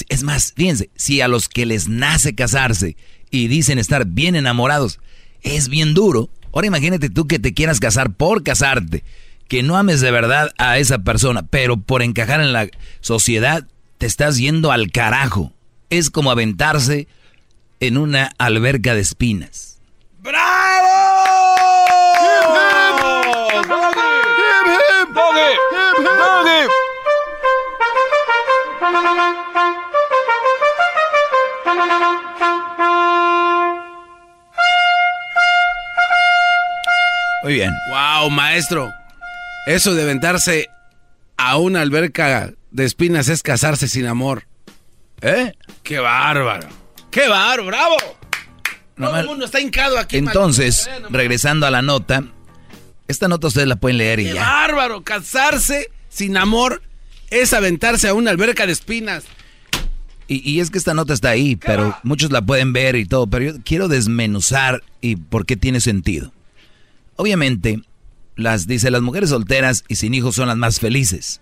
[0.10, 2.98] Es más, fíjense, si a los que les nace casarse
[3.32, 5.00] y dicen estar bien enamorados
[5.42, 6.30] es bien duro.
[6.54, 9.04] Ahora imagínate tú que te quieras casar por casarte,
[9.48, 12.68] que no ames de verdad a esa persona, pero por encajar en la
[13.00, 13.68] sociedad
[13.98, 15.54] te estás yendo al carajo.
[15.90, 17.08] Es como aventarse
[17.80, 19.80] en una alberca de espinas.
[37.44, 37.72] Muy bien.
[37.90, 38.92] Wow, maestro.
[39.68, 40.70] Eso de aventarse
[41.38, 44.48] a una alberca de espinas es casarse sin amor.
[45.22, 45.54] ¿Eh?
[45.84, 46.68] Qué bárbaro.
[47.12, 47.96] Qué bárbaro, bravo.
[48.96, 50.18] Todo mal- el mundo está hincado aquí.
[50.18, 52.24] Entonces, regresando a la nota,
[53.08, 54.44] esta nota ustedes la pueden leer y Qué ya.
[54.44, 55.04] bárbaro.
[55.04, 56.82] Casarse sin amor
[57.30, 59.24] es aventarse a una alberca de espinas.
[60.28, 63.28] Y, y es que esta nota está ahí, pero muchos la pueden ver y todo,
[63.28, 66.34] pero yo quiero desmenuzar y por qué tiene sentido.
[67.16, 67.82] Obviamente,
[68.36, 71.40] las dice las mujeres solteras y sin hijos son las más felices.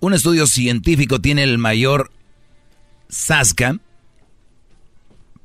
[0.00, 2.10] Un estudio científico tiene el mayor
[3.10, 3.78] sasca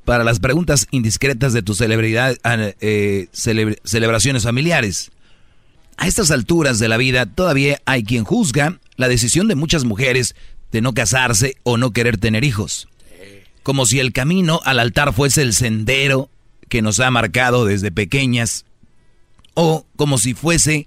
[0.04, 2.36] para las preguntas indiscretas de tus celebridad,
[2.80, 5.10] eh, celebre- celebraciones familiares.
[5.96, 10.36] A estas alturas de la vida todavía hay quien juzga la decisión de muchas mujeres
[10.70, 12.88] de no casarse o no querer tener hijos.
[13.62, 16.30] Como si el camino al altar fuese el sendero
[16.68, 18.64] que nos ha marcado desde pequeñas
[19.54, 20.86] o como si fuese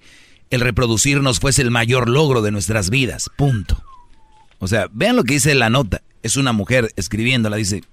[0.50, 3.30] el reproducirnos fuese el mayor logro de nuestras vidas.
[3.36, 3.84] Punto.
[4.60, 6.02] O sea, vean lo que dice la nota.
[6.22, 7.84] Es una mujer escribiéndola, dice.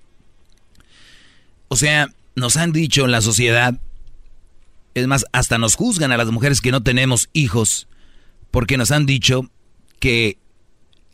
[1.69, 3.81] O sea, nos han dicho en la sociedad,
[4.95, 7.89] es más, hasta nos juzgan a las mujeres que no tenemos hijos,
[8.51, 9.51] porque nos han dicho
[10.01, 10.39] que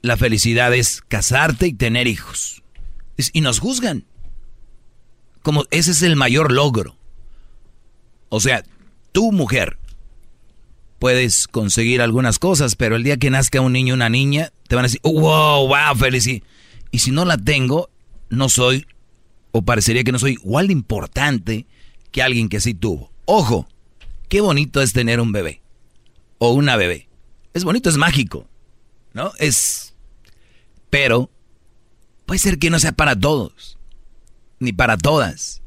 [0.01, 2.63] la felicidad es casarte y tener hijos.
[3.33, 4.05] Y nos juzgan.
[5.43, 6.97] Como ese es el mayor logro.
[8.29, 8.65] O sea,
[9.13, 9.79] tú mujer
[11.03, 14.77] puedes conseguir algunas cosas, pero el día que nazca un niño o una niña, te
[14.77, 16.45] van a decir, "Oh, wow, wow, felicidad.
[16.93, 17.91] Y si no la tengo,
[18.31, 18.87] no soy,
[19.51, 21.67] o parecería que no soy igual de importante
[22.13, 23.11] que alguien que sí tuvo.
[23.25, 23.67] Ojo,
[24.29, 25.61] qué bonito es tener un bebé
[26.39, 27.09] o una bebé.
[27.53, 28.47] Es bonito, es mágico,
[29.13, 29.33] ¿no?
[29.41, 29.95] Es...
[30.89, 31.33] Pero
[32.27, 33.77] puede ser que no sea para todos,
[34.61, 35.63] ni para todas.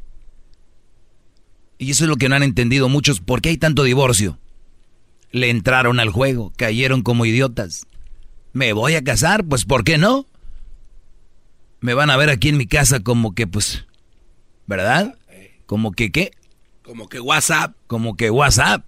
[1.78, 3.20] Y eso es lo que no han entendido muchos.
[3.20, 4.40] ¿Por qué hay tanto divorcio?
[5.36, 7.86] Le entraron al juego, cayeron como idiotas.
[8.54, 9.44] ¿Me voy a casar?
[9.44, 10.26] Pues ¿por qué no?
[11.82, 13.86] Me van a ver aquí en mi casa como que pues...
[14.66, 15.18] ¿Verdad?
[15.66, 16.32] Como que qué?
[16.84, 17.76] Como que WhatsApp.
[17.88, 18.86] Como que WhatsApp.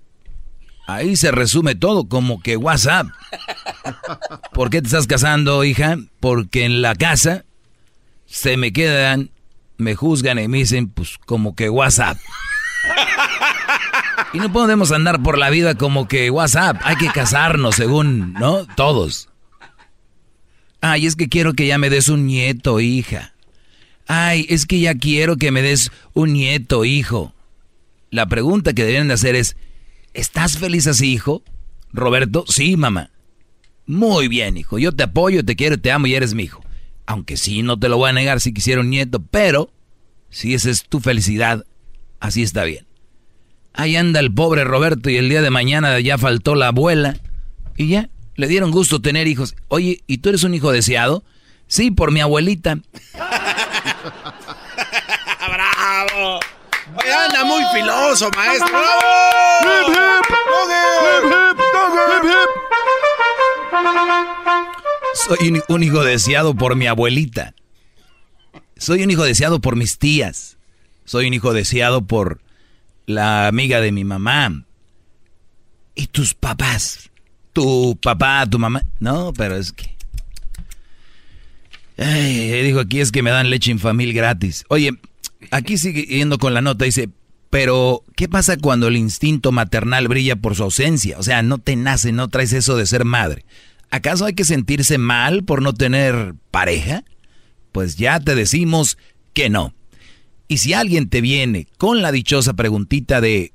[0.87, 3.07] Ahí se resume todo, como que WhatsApp.
[4.53, 5.97] ¿Por qué te estás casando, hija?
[6.21, 7.43] Porque en la casa
[8.25, 9.31] se me quedan,
[9.75, 12.17] me juzgan y me dicen, pues como que WhatsApp.
[14.33, 16.77] Y no podemos andar por la vida como que WhatsApp.
[16.83, 18.65] Hay que casarnos según, ¿no?
[18.75, 19.29] Todos.
[20.81, 23.33] Ay, es que quiero que ya me des un nieto, hija.
[24.07, 27.33] Ay, es que ya quiero que me des un nieto, hijo.
[28.09, 29.55] La pregunta que deben de hacer es,
[30.13, 31.43] ¿estás feliz así, hijo?
[31.91, 33.11] Roberto, sí, mamá.
[33.85, 34.77] Muy bien, hijo.
[34.77, 36.61] Yo te apoyo, te quiero, te amo y eres mi hijo.
[37.05, 39.71] Aunque sí, no te lo voy a negar si quisiera un nieto, pero
[40.29, 41.65] si esa es tu felicidad,
[42.19, 42.85] así está bien.
[43.73, 47.15] Ahí anda el pobre Roberto y el día de mañana ya faltó la abuela.
[47.75, 49.55] Y ya, le dieron gusto tener hijos.
[49.67, 51.23] Oye, ¿y tú eres un hijo deseado?
[51.67, 52.77] Sí, por mi abuelita.
[55.47, 56.39] ¡Bravo!
[56.95, 58.67] Oye, anda muy filoso, maestro.
[65.13, 67.53] Soy un hijo deseado por mi abuelita.
[68.77, 70.56] Soy un hijo deseado por mis tías.
[71.07, 72.41] Soy un hijo deseado por
[73.05, 74.65] la amiga de mi mamá.
[75.95, 77.09] ¿Y tus papás?
[77.53, 78.83] Tu papá, tu mamá.
[78.99, 79.95] No, pero es que...
[82.61, 84.65] Dijo aquí es que me dan leche infamil gratis.
[84.67, 84.91] Oye,
[85.49, 87.09] aquí sigue yendo con la nota, dice,
[87.49, 91.17] pero ¿qué pasa cuando el instinto maternal brilla por su ausencia?
[91.17, 93.45] O sea, no te nace, no traes eso de ser madre.
[93.91, 97.05] ¿Acaso hay que sentirse mal por no tener pareja?
[97.71, 98.97] Pues ya te decimos
[99.33, 99.73] que no.
[100.47, 103.53] Y si alguien te viene con la dichosa preguntita de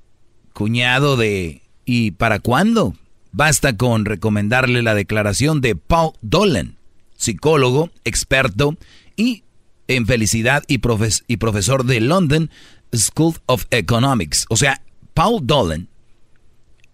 [0.52, 2.94] cuñado de ¿y para cuándo?
[3.32, 6.76] Basta con recomendarle la declaración de Paul Dolan,
[7.16, 8.76] psicólogo, experto
[9.16, 9.44] y
[9.88, 10.80] en felicidad y,
[11.26, 12.50] y profesor de London
[12.94, 14.44] School of Economics.
[14.50, 14.82] O sea,
[15.14, 15.88] Paul Dolan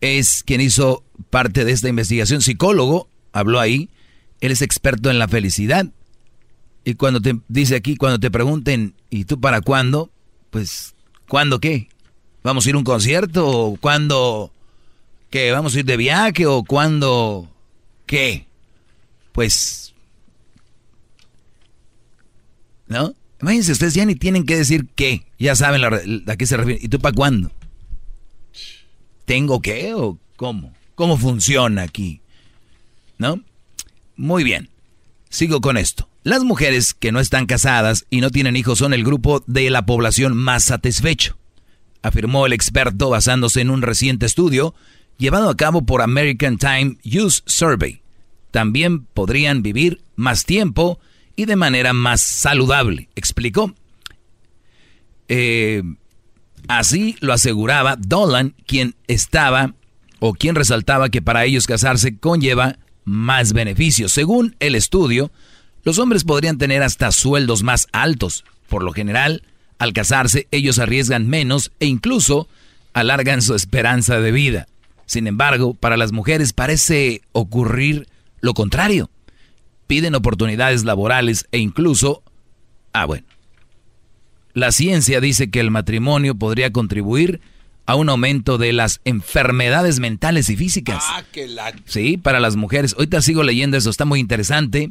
[0.01, 3.91] es quien hizo parte de esta investigación, psicólogo, habló ahí,
[4.41, 5.87] él es experto en la felicidad
[6.89, 10.11] y cuando te dice aquí, cuando te pregunten, ¿y tú para cuándo?
[10.49, 10.95] Pues,
[11.29, 11.91] ¿cuándo qué?
[12.43, 13.47] ¿Vamos a ir a un concierto?
[13.47, 14.51] ¿O cuándo
[15.29, 15.53] qué?
[15.53, 16.47] ¿Vamos a ir de viaje?
[16.47, 17.47] ¿O cuándo
[18.07, 18.47] qué?
[19.33, 19.93] Pues,
[22.87, 23.15] ¿no?
[23.43, 25.27] Imagínense, ustedes ya ni tienen que decir qué.
[25.39, 26.81] Ya saben a qué se refiere.
[26.83, 27.53] ¿Y tú para cuándo?
[29.27, 30.73] ¿Tengo qué o cómo?
[30.95, 32.23] ¿Cómo funciona aquí?
[33.19, 33.43] ¿No?
[34.17, 34.71] Muy bien.
[35.29, 36.09] Sigo con esto.
[36.23, 39.87] Las mujeres que no están casadas y no tienen hijos son el grupo de la
[39.87, 41.37] población más satisfecho,
[42.03, 44.75] afirmó el experto basándose en un reciente estudio
[45.19, 48.03] llevado a cabo por American Time Use Survey.
[48.51, 50.99] También podrían vivir más tiempo
[51.37, 53.75] y de manera más saludable, explicó.
[55.29, 55.83] Eh,
[56.69, 59.75] así lo aseguraba Dolan, quien estaba
[60.21, 62.79] o quien resaltaba que para ellos casarse conlleva
[63.09, 64.13] más beneficios.
[64.13, 65.31] Según el estudio,
[65.83, 68.45] los hombres podrían tener hasta sueldos más altos.
[68.69, 69.43] Por lo general,
[69.79, 72.49] al casarse, ellos arriesgan menos e incluso
[72.93, 74.67] alargan su esperanza de vida.
[75.07, 78.09] Sin embargo, para las mujeres parece ocurrir
[78.41, 79.11] lo contrario.
[79.87, 82.23] Piden oportunidades laborales e incluso...
[82.93, 83.27] Ah, bueno.
[84.53, 87.41] La ciencia dice que el matrimonio podría contribuir
[87.89, 91.03] a un aumento de las enfermedades mentales y físicas.
[91.07, 91.73] Ah, la...
[91.87, 92.93] Sí, para las mujeres.
[92.93, 94.91] Ahorita sigo leyendo eso, está muy interesante.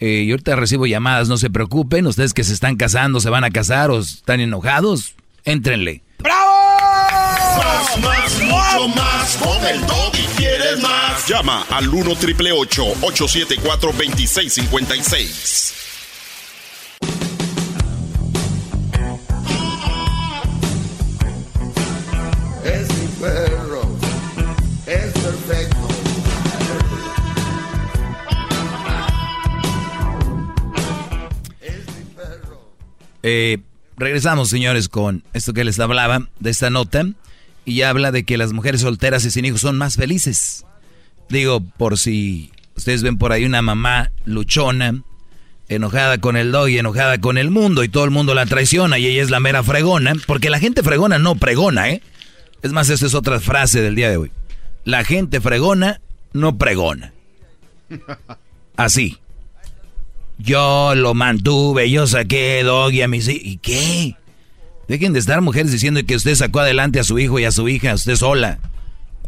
[0.00, 2.06] Eh, y ahorita recibo llamadas, no se preocupen.
[2.06, 5.14] Ustedes que se están casando, se van a casar o están enojados,
[5.46, 6.02] éntrenle.
[6.18, 6.50] ¡Bravo!
[7.56, 9.36] Más, más, mucho más.
[9.38, 9.80] Con el
[10.12, 11.26] y quieres más.
[11.26, 15.89] Llama al 1 triple 874 2656.
[33.22, 33.58] Eh,
[33.96, 37.06] regresamos, señores, con esto que les hablaba de esta nota.
[37.64, 40.64] Y habla de que las mujeres solteras y sin hijos son más felices.
[41.28, 45.02] Digo, por si ustedes ven por ahí una mamá luchona,
[45.68, 48.98] enojada con el dog y enojada con el mundo, y todo el mundo la traiciona
[48.98, 52.02] y ella es la mera fregona, porque la gente fregona no pregona, ¿eh?
[52.62, 54.32] Es más, esta es otra frase del día de hoy.
[54.84, 56.00] La gente fregona
[56.32, 57.12] no pregona.
[58.76, 59.18] Así.
[60.42, 63.44] Yo lo mantuve, yo saqué Doggy a mis hijos.
[63.44, 64.16] ¿Y qué?
[64.88, 67.68] Dejen de estar mujeres diciendo que usted sacó adelante a su hijo y a su
[67.68, 68.58] hija, usted sola.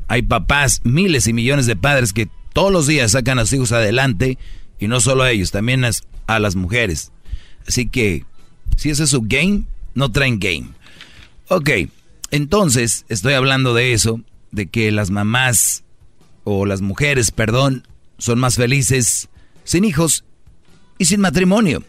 [0.09, 3.72] Hay papás, miles y millones de padres que todos los días sacan a sus hijos
[3.72, 4.39] adelante
[4.78, 7.12] y no solo a ellos, también a, las mujeres.
[7.68, 8.24] Así que,
[8.76, 9.64] si ese es su game,
[9.94, 10.70] no traen game.
[11.48, 11.70] Ok,
[12.30, 14.20] entonces estoy hablando de eso
[14.51, 15.84] de que las mamás
[16.44, 17.86] o las mujeres, perdón,
[18.18, 19.28] son más felices
[19.64, 20.24] sin hijos
[21.03, 21.83] y sin matrimonio.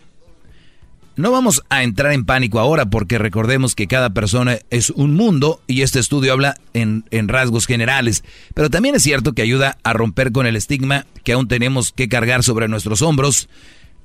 [1.16, 5.62] No vamos a entrar en pánico ahora porque recordemos que cada persona es un mundo
[5.68, 8.24] y este estudio habla en, rasgos generales,
[8.56, 12.10] pero también es cierto que ayuda a romper con el estigma que aún tenemos que
[12.10, 13.48] cargar sobre nuestros hombros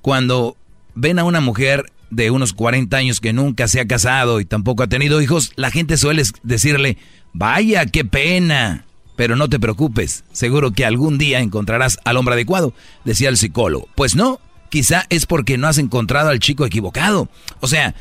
[0.02, 0.58] cuando
[0.94, 4.82] ven a una mujer de unos 40 años que nunca se ha casado y tampoco
[4.82, 6.98] ha tenido hijos, la gente suele decirle,
[7.32, 8.84] vaya, qué pena,
[9.16, 12.74] pero no te preocupes, seguro que algún día encontrarás al hombre adecuado,
[13.06, 13.88] decía el psicólogo.
[13.94, 17.28] Pues no, quizá es porque no has encontrado al chico equivocado.
[17.60, 17.94] O sea,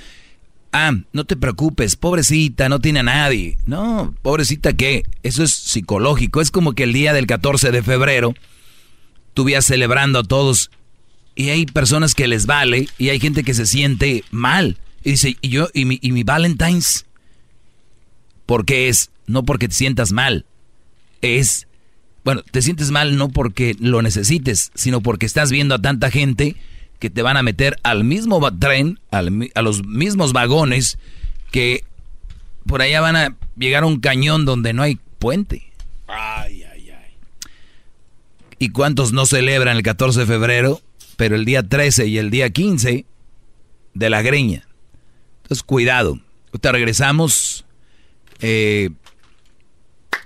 [0.72, 3.58] ah, no te preocupes, pobrecita, no tiene a nadie.
[3.66, 6.42] No, pobrecita qué, eso es psicológico.
[6.42, 8.34] Es como que el día del 14 de febrero
[9.34, 10.72] tú celebrando a todos
[11.36, 14.80] y hay personas que les vale y hay gente que se siente mal.
[15.04, 17.06] Y dice, ¿y yo, y mi, y mi Valentine's?
[18.48, 19.12] ¿Por qué es?
[19.28, 20.46] No porque te sientas mal.
[21.22, 21.67] Es
[22.28, 26.58] bueno, te sientes mal no porque lo necesites, sino porque estás viendo a tanta gente
[27.00, 29.22] que te van a meter al mismo tren, a
[29.62, 31.00] los mismos vagones,
[31.52, 31.86] que
[32.66, 35.72] por allá van a llegar a un cañón donde no hay puente.
[36.10, 37.14] Ay, ay, ay.
[38.60, 40.82] ¿Y cuántos no celebran el 14 de febrero,
[41.16, 43.06] pero el día 13 y el día 15
[43.94, 44.68] de la greña?
[45.44, 46.20] Entonces, cuidado.
[46.60, 47.64] Te regresamos.
[48.42, 48.90] Eh,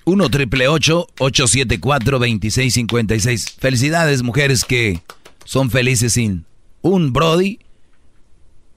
[0.05, 3.55] 1 triple 874 2656.
[3.59, 5.01] Felicidades, mujeres que
[5.45, 6.45] son felices sin
[6.81, 7.59] un Brody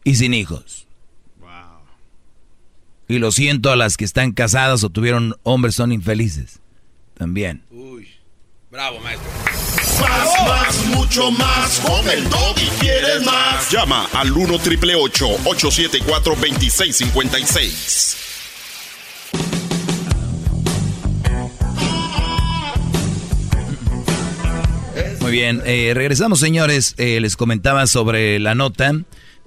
[0.05, 0.87] y sin hijos.
[1.41, 1.49] Wow.
[3.09, 6.61] Y lo siento a las que están casadas o tuvieron hombres, son infelices.
[7.17, 7.63] También.
[7.71, 8.09] Uy.
[8.71, 9.31] Bravo, maestro.
[10.01, 11.81] Más, más, mucho más.
[11.81, 13.71] Con el y quieres más.
[13.71, 18.34] Llama al 1 triple 874 2656.
[25.35, 28.93] Bien, eh, regresamos señores, eh, les comentaba sobre la nota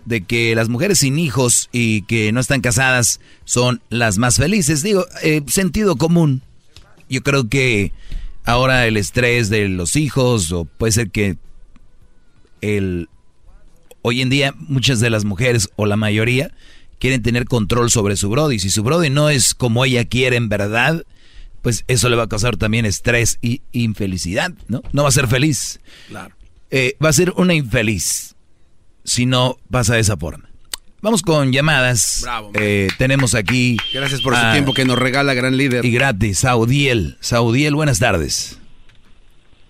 [0.04, 4.84] de que las mujeres sin hijos y que no están casadas son las más felices.
[4.84, 6.42] Digo, eh, sentido común.
[7.10, 7.94] Yo creo que
[8.44, 11.38] ahora el estrés de los hijos o puede ser que
[12.60, 13.08] el
[14.02, 16.52] hoy en día muchas de las mujeres o la mayoría
[17.00, 18.60] quieren tener control sobre su brody.
[18.60, 21.06] Si su brody no es como ella quiere en verdad,
[21.62, 24.82] pues eso le va a causar también estrés y infelicidad, ¿no?
[24.92, 25.80] No va a ser feliz.
[26.08, 26.36] Claro.
[26.70, 28.36] Eh, va a ser una infeliz
[29.04, 30.50] si no pasa de esa forma.
[31.02, 32.22] Vamos con llamadas.
[32.24, 32.52] Bravo.
[32.56, 33.78] Eh, tenemos aquí.
[33.94, 35.86] Gracias por su tiempo que nos regala, gran líder.
[35.86, 37.18] Y gratis, Saudiel.
[37.20, 38.60] Saudiel, buenas tardes.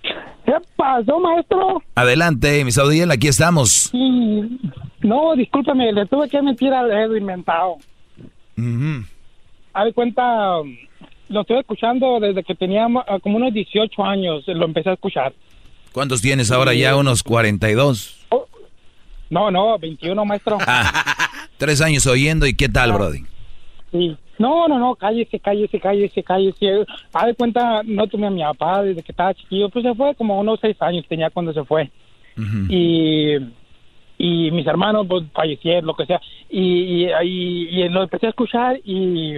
[0.02, 1.84] ¿Qué pasó, maestro?
[1.96, 3.92] Adelante, mi Saudiel, aquí estamos.
[3.94, 7.78] No, discúlpame, le tuve que mentir al Edwin inventado.
[8.58, 9.94] Uh -huh.
[9.94, 10.24] cuenta,
[11.30, 15.34] lo estoy escuchando desde que tenía ah, como unos 18 años, lo empecé a escuchar.
[15.92, 16.96] ¿Cuántos tienes ahora ya?
[16.96, 18.28] ¿Unos 42?
[19.30, 20.58] no, no, 21, maestro.
[20.62, 23.24] Ah, tres años oyendo y ¿qué tal, Brody?
[23.92, 24.18] Sí.
[24.40, 26.86] No, no, no, cállese, cállese, cállese, cállese.
[27.12, 30.14] A de cuenta, no tuve a mi papá desde que estaba chiquillo, pues se fue
[30.14, 31.90] como unos seis años tenía cuando se fue.
[32.70, 33.38] Y
[34.20, 36.22] y mis hermanos pues fallecieron, lo que sea.
[36.50, 39.36] Y, y, y, y, lo empecé a escuchar y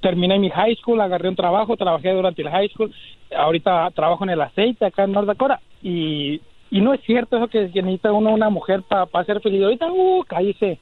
[0.00, 2.92] terminé mi high school, agarré un trabajo, trabajé durante el high school,
[3.36, 6.40] ahorita trabajo en el aceite acá en North Dakota y,
[6.70, 9.62] y no es cierto eso que, necesita uno una mujer para ser feliz.
[9.62, 10.78] Ahorita, uh, cállese.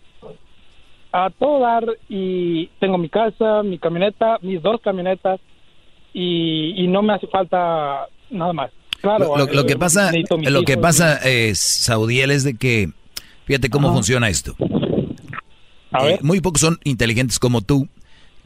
[1.12, 5.40] A todo dar y tengo mi casa, mi camioneta, mis dos camionetas
[6.12, 8.70] y, y no me hace falta nada más.
[9.00, 10.10] Claro, lo, que pasa,
[10.50, 12.88] lo que pasa, es, Saudiel, es de que,
[13.44, 14.56] fíjate cómo funciona esto.
[16.02, 17.86] Eh, muy pocos son inteligentes como tú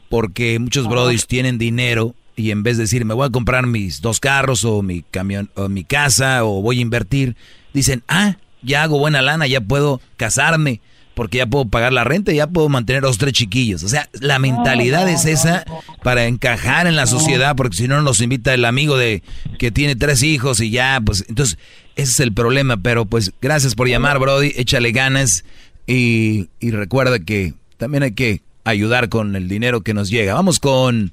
[0.09, 4.01] porque muchos brodis tienen dinero y en vez de decir me voy a comprar mis
[4.01, 7.35] dos carros o mi camión o mi casa o voy a invertir,
[7.73, 10.81] dicen, "Ah, ya hago buena lana, ya puedo casarme."
[11.19, 13.83] porque ya puedo pagar la renta y ya puedo mantener a los tres chiquillos.
[13.83, 15.65] O sea, la mentalidad es esa
[16.01, 19.21] para encajar en la sociedad, porque si no nos invita el amigo de
[19.57, 21.57] que tiene tres hijos y ya, pues entonces
[21.97, 22.77] ese es el problema.
[22.77, 25.43] Pero pues gracias por llamar, Brody, échale ganas
[25.85, 30.33] y, y recuerda que también hay que ayudar con el dinero que nos llega.
[30.33, 31.11] Vamos con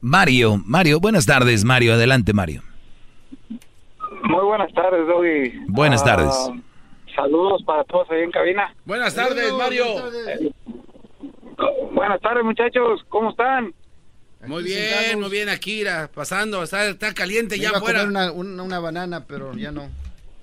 [0.00, 0.60] Mario.
[0.64, 1.94] Mario, buenas tardes, Mario.
[1.94, 2.62] Adelante, Mario.
[3.48, 5.52] Muy buenas tardes, Doggy.
[5.68, 6.34] Buenas ah, tardes.
[7.14, 8.74] saludos para todos ahí en cabina.
[8.84, 9.84] Buenas tardes, Mario.
[11.92, 13.04] buenas tardes, muchachos.
[13.08, 13.74] ¿Cómo están?
[14.46, 16.10] Muy bien, muy bien, Akira.
[16.14, 18.04] Pasando, está, está caliente ya afuera.
[18.04, 19.88] Una, una, una banana, pero ya no.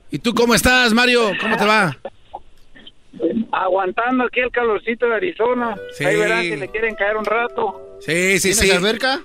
[0.09, 1.31] ¿Y tú cómo estás, Mario?
[1.39, 1.97] ¿Cómo te va?
[3.51, 5.75] Aguantando aquí el calorcito de Arizona.
[5.99, 7.97] Ahí verán si le quieren caer un rato.
[7.99, 8.71] Sí, sí, sí.
[8.71, 9.21] alberca?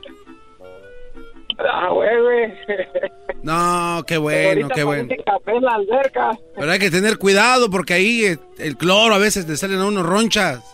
[1.59, 2.53] Ah, güey, güey.
[3.43, 5.09] No, qué bueno, qué bueno.
[5.25, 6.37] café en la alberca.
[6.57, 9.87] Pero hay que tener cuidado porque ahí eh, el cloro a veces le salen a
[9.87, 10.65] unos ronchas.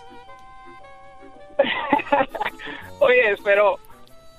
[3.00, 3.78] Oye, pero,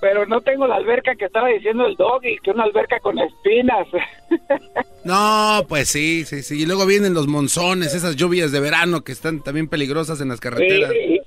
[0.03, 3.88] pero no tengo la alberca que estaba diciendo el doggy, que una alberca con espinas.
[5.05, 6.61] No, pues sí, sí, sí.
[6.61, 10.39] Y luego vienen los monzones, esas lluvias de verano que están también peligrosas en las
[10.39, 10.91] carreteras.
[10.91, 11.21] Sí.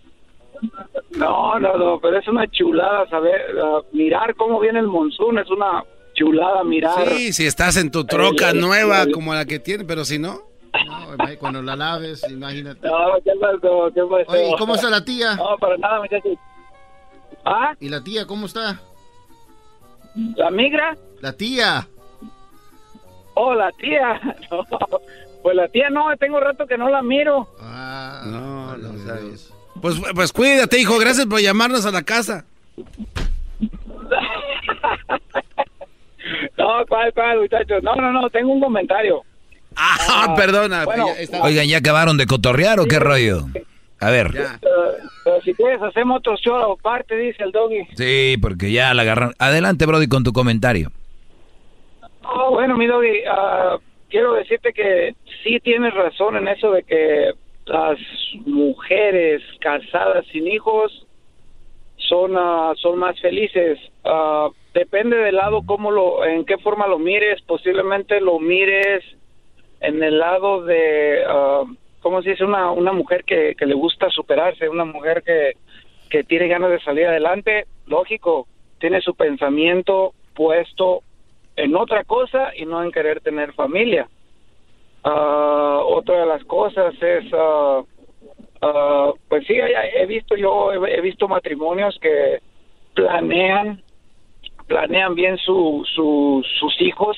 [1.12, 5.50] No, no, no, pero es una chulada saber, uh, mirar cómo viene el monzón, es
[5.50, 5.84] una
[6.14, 7.06] chulada mirar.
[7.10, 10.18] Sí, si estás en tu troca El- nueva el- como la que tiene, pero si
[10.18, 10.38] no.
[10.86, 12.86] No, cuando la laves, imagínate.
[12.86, 13.90] No, ¿qué pasó?
[13.94, 14.32] ¿Qué pasó?
[14.32, 15.34] Oye, ¿y cómo está la tía?
[15.36, 16.32] No, para nada, muchachos.
[17.46, 17.74] ¿Ah?
[17.78, 18.80] ¿Y la tía cómo está?
[20.36, 20.96] ¿La migra?
[21.20, 21.86] La tía.
[23.34, 24.20] Oh, la tía.
[24.50, 24.64] No,
[25.42, 27.48] pues la tía no, tengo rato que no la miro.
[27.60, 29.52] No, no sabes.
[29.80, 30.98] Pues, pues cuídate, hijo.
[30.98, 32.44] Gracias por llamarnos a la casa.
[36.58, 37.82] No, ¿cuál, cuál, muchachos?
[37.84, 39.22] No, no, no, tengo un comentario.
[39.76, 40.84] Ah, perdona.
[40.84, 41.42] bueno, ya está.
[41.42, 43.46] Oigan, ¿ya acabaron de cotorrear o qué rollo?
[44.00, 44.30] A ver.
[45.24, 47.86] pero si quieres, hacemos otro show aparte, dice el doggy.
[47.94, 49.34] Sí, porque ya la agarraron.
[49.38, 50.90] Adelante, Brody, con tu comentario.
[52.22, 53.78] Ah, bueno, mi doggy, ah,
[54.10, 57.32] quiero decirte que sí tienes razón en eso de que
[57.66, 57.98] las
[58.44, 61.06] mujeres casadas sin hijos
[61.96, 63.78] son ah, son más felices.
[64.04, 67.40] Ah, depende del lado cómo lo, en qué forma lo mires.
[67.42, 69.02] Posiblemente lo mires
[69.80, 71.22] en el lado de,
[72.06, 72.44] ¿cómo se dice?
[72.44, 75.54] Una, una mujer que, que le gusta superarse, una mujer que,
[76.08, 77.66] que tiene ganas de salir adelante.
[77.88, 78.46] Lógico,
[78.78, 81.02] tiene su pensamiento puesto
[81.56, 84.08] en otra cosa y no en querer tener familia.
[85.02, 87.82] Ah, otra de las cosas es, ah,
[89.28, 92.38] pues sí, he, he visto yo, he, visto matrimonios que
[92.94, 93.82] planean,
[94.68, 97.16] planean bien su, su- sus hijos,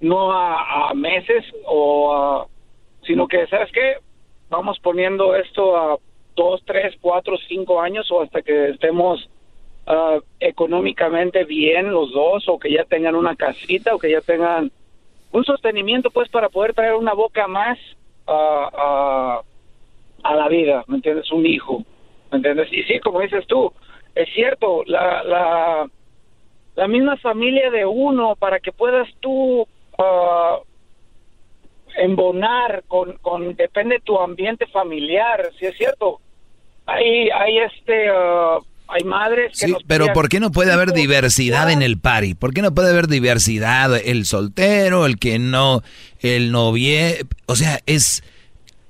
[0.00, 2.46] no a, a meses o a-
[3.06, 3.96] sino que, ¿sabes qué?
[4.48, 5.98] Vamos poniendo esto a
[6.34, 9.28] dos, tres, cuatro, cinco años o hasta que estemos
[9.86, 14.70] ah, económicamente bien los dos o que ya tengan una casita o que ya tengan
[15.32, 17.78] un sostenimiento pues para poder traer una boca más
[18.26, 19.42] a, a,
[20.22, 21.30] a la vida, ¿me entiendes?
[21.32, 21.82] Un hijo,
[22.30, 22.72] ¿me entiendes?
[22.72, 23.72] Y sí, como dices tú,
[24.14, 25.90] es cierto, la, la,
[26.74, 29.66] la misma familia de uno para que puedas tú
[29.98, 30.58] ah,
[31.96, 36.20] embonar con, con, depende de tu ambiente familiar, si es cierto.
[36.86, 38.58] Hay, hay este, ah,
[38.88, 42.34] hay madres que Sí, nos pero ¿por qué no puede haber diversidad en el party?
[42.34, 43.96] ¿Por qué no puede haber diversidad?
[43.96, 45.82] El soltero, el que no,
[46.20, 48.22] el novie, o sea, es...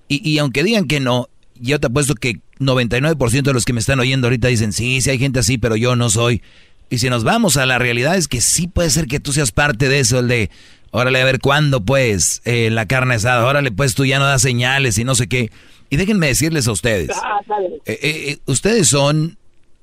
[0.09, 1.29] Y, y aunque digan que no,
[1.59, 5.11] yo te apuesto que 99% de los que me están oyendo ahorita dicen, sí, sí
[5.11, 6.43] hay gente así, pero yo no soy.
[6.89, 9.51] Y si nos vamos a la realidad es que sí puede ser que tú seas
[9.51, 10.51] parte de eso, el de,
[10.97, 14.41] órale, a ver cuándo pues eh, la carne asada, órale pues tú ya no das
[14.41, 15.51] señales y no sé qué.
[15.91, 17.41] Y déjenme decirles a ustedes, Ah,
[17.85, 19.37] eh, eh, ustedes son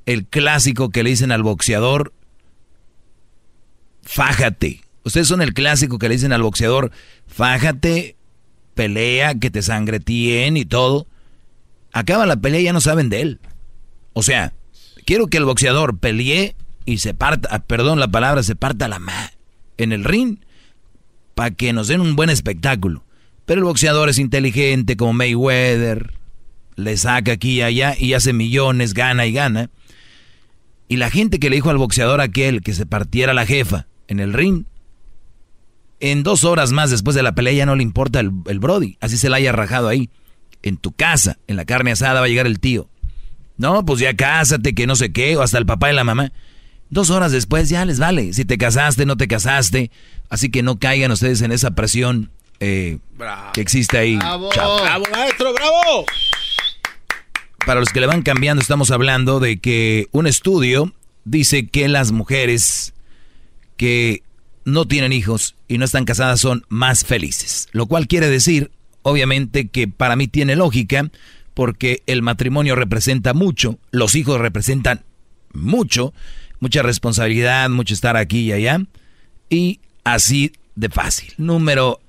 [0.05, 2.13] el clásico que le dicen al boxeador,
[4.01, 4.81] fájate.
[5.05, 6.91] Ustedes son el clásico que le dicen al boxeador,
[7.27, 8.15] fájate,
[8.73, 11.05] pelea, que te sangretien y todo.
[11.91, 13.39] Acaba la pelea y ya no saben de él.
[14.13, 14.53] O sea,
[15.05, 18.97] quiero que el boxeador pelee y se parta, ah, perdón la palabra, se parta la
[18.99, 19.31] ma
[19.77, 20.39] en el ring
[21.35, 23.03] para que nos den un buen espectáculo.
[23.45, 26.13] Pero el boxeador es inteligente como Mayweather,
[26.75, 29.69] le saca aquí y allá y hace millones, gana y gana.
[30.87, 34.19] Y la gente que le dijo al boxeador aquel que se partiera la jefa en
[34.19, 34.65] el ring,
[35.99, 38.97] en dos horas más después de la pelea ya no le importa el, el Brody,
[38.99, 40.09] así se la haya rajado ahí.
[40.61, 42.89] En tu casa, en la carne asada, va a llegar el tío.
[43.57, 46.31] No, pues ya cásate, que no sé qué, o hasta el papá y la mamá.
[46.93, 49.89] Dos horas después ya les vale, si te casaste, no te casaste.
[50.29, 52.29] Así que no caigan ustedes en esa presión
[52.59, 52.99] eh,
[53.51, 54.15] que existe ahí.
[54.17, 54.51] ¡Bravo!
[54.53, 56.05] ¡Bravo, maestro, bravo!
[57.65, 60.93] Para los que le van cambiando, estamos hablando de que un estudio
[61.25, 62.93] dice que las mujeres
[63.75, 64.21] que
[64.63, 67.69] no tienen hijos y no están casadas son más felices.
[67.71, 68.69] Lo cual quiere decir,
[69.01, 71.09] obviamente, que para mí tiene lógica,
[71.55, 75.01] porque el matrimonio representa mucho, los hijos representan
[75.53, 76.13] mucho,
[76.63, 78.79] mucha responsabilidad, mucho estar aquí y allá,
[79.49, 81.33] y así de fácil.
[81.37, 81.99] Número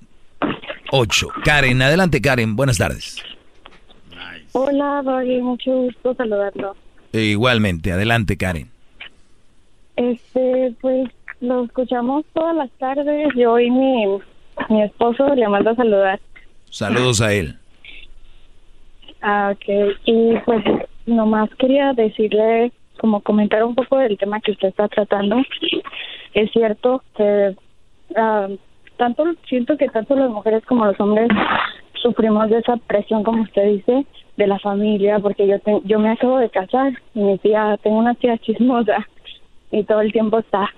[0.93, 1.29] 8.
[1.45, 3.21] Karen, adelante Karen, buenas tardes.
[4.53, 6.77] Hola, Doggy, mucho gusto saludarlo.
[7.13, 8.71] E igualmente, adelante Karen.
[9.97, 11.11] Este, pues
[11.41, 13.35] lo escuchamos todas las tardes.
[13.35, 14.07] Yo y mi,
[14.69, 16.21] mi esposo le mando a saludar.
[16.71, 17.59] Saludos a él.
[19.21, 19.97] Ah, ok.
[20.05, 20.65] Y pues
[21.07, 25.37] nomás quería decirle como comentar un poco del tema que usted está tratando.
[26.33, 27.55] Es cierto que
[28.17, 28.49] ah,
[28.97, 31.29] tanto siento que tanto las mujeres como los hombres
[32.03, 34.07] sufrimos de esa presión, como usted dice,
[34.37, 38.15] de la familia, porque yo yo me acabo de casar y mi tía, tengo una
[38.15, 39.07] tía chismosa
[39.71, 40.69] y todo el tiempo está,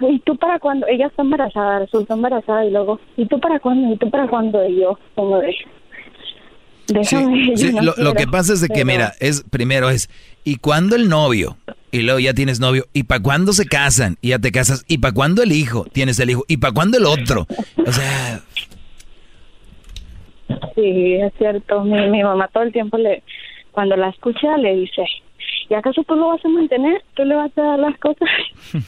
[0.00, 0.86] ¿y tú para cuándo?
[0.86, 3.92] Ella está embarazada, resultó embarazada y luego, ¿y tú para cuándo?
[3.92, 4.66] ¿Y tú para cuándo?
[4.66, 5.54] Y yo, como de...
[6.88, 10.08] Déjame, sí, lo, que pasa es de que, mira, es primero es,
[10.44, 11.56] ¿y cuándo el novio?
[11.90, 12.86] Y luego ya tienes novio.
[12.92, 14.16] ¿Y para cuándo se casan?
[14.20, 14.84] Y ya te casas.
[14.88, 15.84] ¿Y para cuándo el hijo?
[15.92, 16.44] Tienes el hijo.
[16.48, 17.46] ¿Y para cuándo el otro?
[17.86, 18.40] O sea,
[20.74, 21.84] Sí, es cierto.
[21.84, 23.22] Mi, mi mamá todo el tiempo le,
[23.72, 25.04] cuando la escucha, le dice,
[25.68, 27.02] ¿y acaso tú lo vas a mantener?
[27.14, 28.28] ¿Tú le vas a dar las cosas?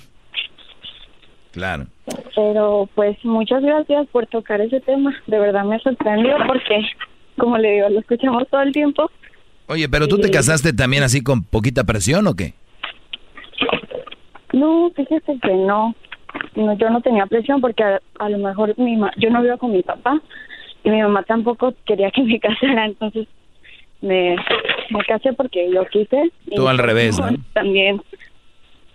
[1.53, 1.87] Claro.
[2.35, 5.15] Pero pues muchas gracias por tocar ese tema.
[5.29, 6.83] De verdad me sorprendió porque,
[7.39, 9.09] como le digo, lo escuchamos todo el tiempo.
[9.67, 12.55] Oye, pero tú te casaste también así con poquita presión o qué?
[14.53, 15.95] No, fíjese que no.
[16.55, 19.83] no yo no tenía presión porque a, lo mejor mi yo no vivo con mi
[19.83, 20.21] papá
[20.85, 23.27] y mi mamá tampoco quería que me casara, entonces
[24.01, 24.37] me,
[24.91, 26.31] me casé porque yo quise.
[26.55, 27.31] Tú al revés, ¿no?
[27.55, 28.03] También,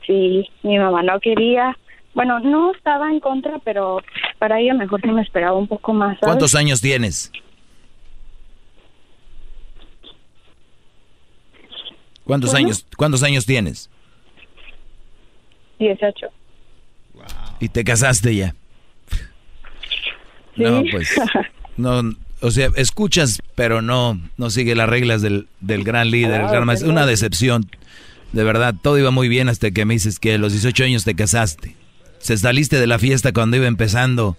[0.06, 1.76] sí, mi mamá no quería.
[2.14, 4.02] Bueno, no estaba en contra, pero
[4.38, 6.18] para ella mejor que me esperaba un poco más.
[6.20, 7.32] ¿Cuántos años tienes?
[12.30, 13.90] ¿Cuántos años cuántos años tienes?
[15.80, 16.28] 18.
[17.60, 18.54] ¿Y te casaste ya?
[20.56, 21.10] No, pues
[21.78, 22.04] no,
[22.42, 27.08] o sea, escuchas, pero no, no sigue las reglas del, del gran líder, Es Una
[27.08, 27.68] decepción.
[28.32, 31.06] De verdad, todo iba muy bien hasta que me dices que a los 18 años
[31.06, 31.76] te casaste.
[32.20, 34.38] Se saliste de la fiesta cuando iba empezando.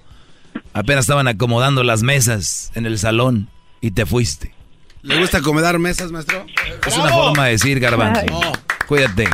[0.75, 3.49] Apenas estaban acomodando las mesas en el salón
[3.81, 4.55] y te fuiste.
[5.03, 6.45] ¿Le gusta acomodar mesas, maestro?
[6.87, 8.23] Es una forma de decir, garbanzo.
[8.87, 9.29] Cuídate.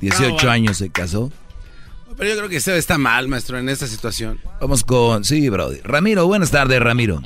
[0.00, 1.32] 18 años se casó.
[2.16, 4.38] Pero yo creo que usted está mal, maestro, en esta situación.
[4.60, 5.24] Vamos con...
[5.24, 5.80] Sí, Brody.
[5.82, 7.20] Ramiro, buenas tardes, Ramiro.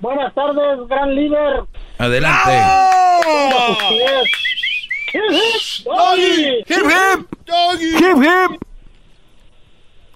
[0.00, 1.64] Buenas tardes, gran líder.
[1.98, 2.50] Adelante.
[5.12, 5.84] ¡Hip, hip!
[5.84, 6.58] ¡Doggy!
[6.58, 7.28] ¡Hip, hip!
[7.98, 8.62] ¡Hip, hip!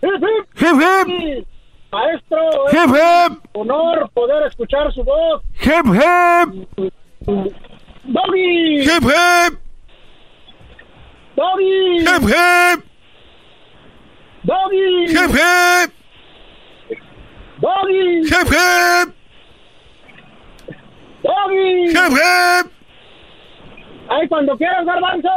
[0.03, 1.47] Maestro, hip, hip.
[3.52, 5.43] Honor poder escuchar su voz.
[5.60, 6.48] ¡Hip, hip!
[8.05, 8.82] ¡Doggy!
[8.82, 9.59] ¡Hip, hip!
[11.36, 11.98] ¡Doggy!
[12.01, 12.85] ¡Hip, hip!
[14.44, 15.06] ¡Doggy!
[15.09, 15.93] ¡Hip, hip!
[17.60, 18.20] ¡Doggy!
[18.27, 19.14] ¡Hip, hip!
[21.23, 21.89] ¡Doggy!
[21.90, 22.73] ¡Hip, hip!
[24.09, 25.28] ¡Ay, cuando quieras, garbanzo!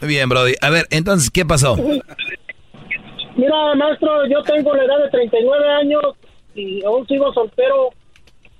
[0.00, 0.54] Muy bien, Brody.
[0.60, 1.76] A ver, entonces, ¿qué pasó?
[3.36, 6.02] Mira, maestro, yo tengo la edad de 39 años
[6.54, 7.90] y aún sigo soltero.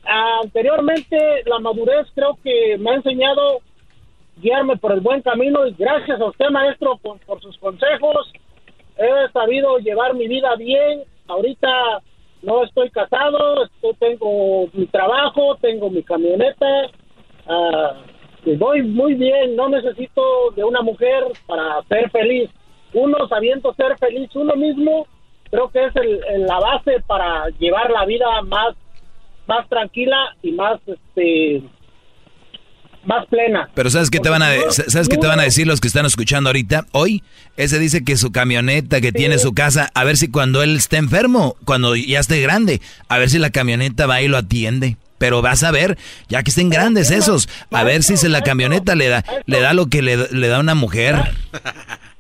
[0.04, 1.16] Anteriormente
[1.46, 3.58] la madurez creo que me ha enseñado
[4.36, 8.32] guiarme por el buen camino y gracias a usted maestro por, sus consejos
[8.96, 11.02] he sabido llevar mi vida bien.
[11.28, 11.68] Ahorita
[12.42, 13.68] no estoy casado
[13.98, 16.66] tengo mi trabajo tengo mi camioneta.
[17.46, 19.54] Uh, voy muy bien.
[19.54, 22.50] No necesito de una mujer para ser feliz
[22.94, 25.06] uno sabiendo ser feliz uno mismo
[25.51, 25.93] creo que es
[26.47, 28.74] la base para llevar la vida más
[29.47, 31.62] más tranquila y más este
[33.05, 33.69] más plena.
[33.74, 36.06] Pero ¿sabes qué te van a sabes qué te van a decir los que están
[36.06, 36.86] escuchando ahorita?
[36.93, 37.23] Hoy
[37.56, 40.97] ese dice que su camioneta, que tiene su casa, a ver si cuando él esté
[40.98, 44.97] enfermo, cuando ya esté grande, a ver si la camioneta va y lo atiende.
[45.19, 45.98] Pero vas a ver,
[46.28, 49.73] ya que estén grandes esos, a ver si se la camioneta le da le da
[49.73, 51.16] lo que le, le da una mujer.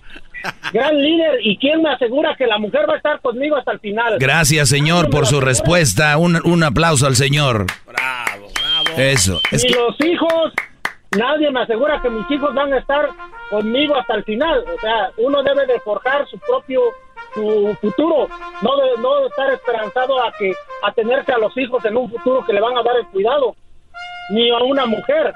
[0.72, 3.80] Gran líder, ¿y quién me asegura que la mujer va a estar conmigo hasta el
[3.80, 4.16] final?
[4.18, 6.16] Gracias, señor, por su respuesta.
[6.16, 7.66] Un, un aplauso al señor.
[7.86, 9.00] Bravo, bravo.
[9.00, 9.40] Eso.
[9.52, 10.52] y los hijos,
[11.16, 13.08] nadie me asegura que mis hijos van a estar
[13.50, 14.64] conmigo hasta el final.
[14.74, 16.80] O sea, uno debe de forjar su propio
[17.34, 18.28] su futuro,
[18.60, 20.52] no de, no estar esperanzado a que
[20.82, 23.56] a tenerse a los hijos en un futuro que le van a dar el cuidado,
[24.30, 25.32] ni a una mujer.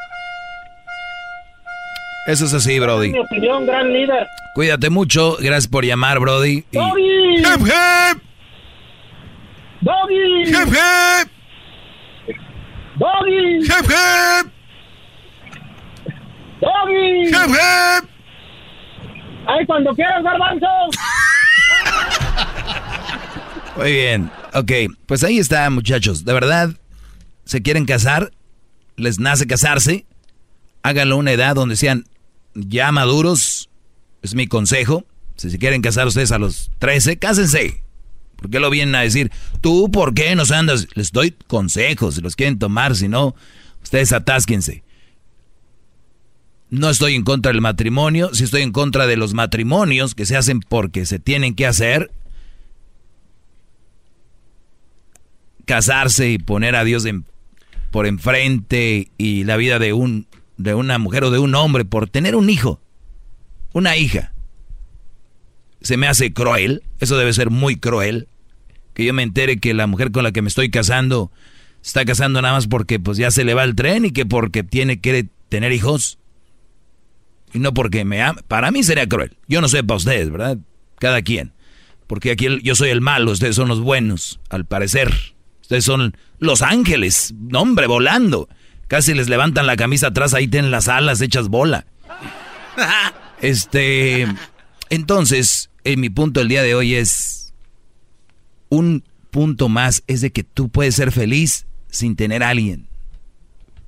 [2.26, 3.12] Eso es así, Brody.
[3.12, 4.26] mi opinión, gran líder.
[4.56, 5.36] Cuídate mucho.
[5.38, 6.64] Gracias por llamar, Brody.
[6.70, 6.78] Y...
[6.78, 7.36] ¡Doggy!
[7.36, 8.22] ¡Hip, hip!
[9.82, 10.44] ¡Doggy!
[10.46, 11.28] ¡Hip, hip!
[12.96, 13.58] ¡Doggy!
[13.58, 14.50] ¡Hip, hip!
[16.62, 17.28] ¡Doggy!
[17.28, 18.08] ¡Hip, hip!
[19.46, 20.66] ¡Ay, cuando quieras, garbanzo!
[23.76, 24.30] Muy bien.
[24.54, 24.72] Ok,
[25.04, 26.24] pues ahí está, muchachos.
[26.24, 26.70] De verdad,
[27.44, 28.32] ¿se quieren casar?
[28.96, 30.06] ¿Les nace casarse?
[30.82, 32.06] Háganlo a una edad donde sean
[32.54, 33.68] ya maduros,
[34.26, 35.04] es mi consejo.
[35.36, 37.82] Si se quieren casar ustedes a los 13, cásense.
[38.36, 39.30] ¿Por qué lo vienen a decir?
[39.60, 40.88] ¿Tú por qué nos andas?
[40.94, 43.34] Les doy consejos, si los quieren tomar, si no,
[43.86, 44.82] Ustedes atásquense.
[46.70, 50.36] No estoy en contra del matrimonio, si estoy en contra de los matrimonios que se
[50.36, 52.10] hacen porque se tienen que hacer.
[55.64, 57.06] Casarse y poner a Dios
[57.92, 60.26] por enfrente y la vida de, un,
[60.56, 62.80] de una mujer o de un hombre por tener un hijo,
[63.76, 64.32] una hija.
[65.82, 68.26] Se me hace cruel, eso debe ser muy cruel,
[68.94, 71.30] que yo me entere que la mujer con la que me estoy casando
[71.82, 74.62] está casando nada más porque pues ya se le va el tren y que porque
[74.62, 76.18] tiene que tener hijos
[77.52, 78.40] y no porque me ama.
[78.48, 79.36] Para mí sería cruel.
[79.46, 80.56] Yo no sé para ustedes, ¿verdad?
[80.98, 81.52] Cada quien.
[82.06, 85.12] Porque aquí yo soy el malo, ustedes son los buenos, al parecer.
[85.60, 88.48] Ustedes son los ángeles, hombre, volando.
[88.88, 91.84] Casi les levantan la camisa atrás, ahí tienen las alas hechas bola.
[93.40, 94.26] Este,
[94.88, 97.54] entonces, en mi punto el día de hoy es
[98.68, 102.86] un punto más es de que tú puedes ser feliz sin tener a alguien.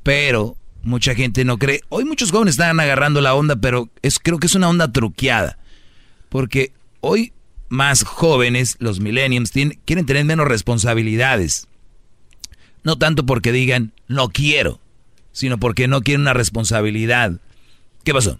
[0.03, 1.81] Pero mucha gente no cree.
[1.89, 5.59] Hoy muchos jóvenes están agarrando la onda, pero es, creo que es una onda truqueada.
[6.29, 7.33] Porque hoy
[7.69, 11.69] más jóvenes, los millennials, quieren tener menos responsabilidades.
[12.83, 14.81] No tanto porque digan, no quiero,
[15.33, 17.41] sino porque no quieren una responsabilidad.
[18.05, 18.39] ¿Qué pasó?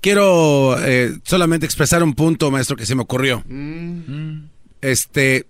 [0.00, 3.42] Quiero eh, solamente expresar un punto, maestro, que se me ocurrió.
[3.48, 4.44] Mm.
[4.80, 5.46] Este,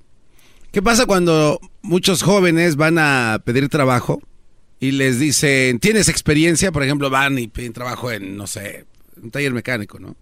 [0.73, 4.21] ¿qué pasa cuando muchos jóvenes van a pedir trabajo
[4.81, 6.73] y les dicen, ¿tienes experiencia?
[6.73, 8.87] Por ejemplo, van y piden trabajo en, no sé,
[9.23, 10.17] un taller mecánico, ¿no?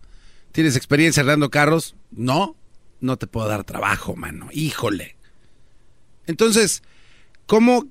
[0.50, 1.94] ¿Tienes experiencia arreglando carros?
[2.10, 2.56] No,
[3.00, 4.48] no te puedo dar trabajo, mano.
[4.52, 5.16] Híjole.
[6.26, 6.82] Entonces,
[7.46, 7.86] ¿cómo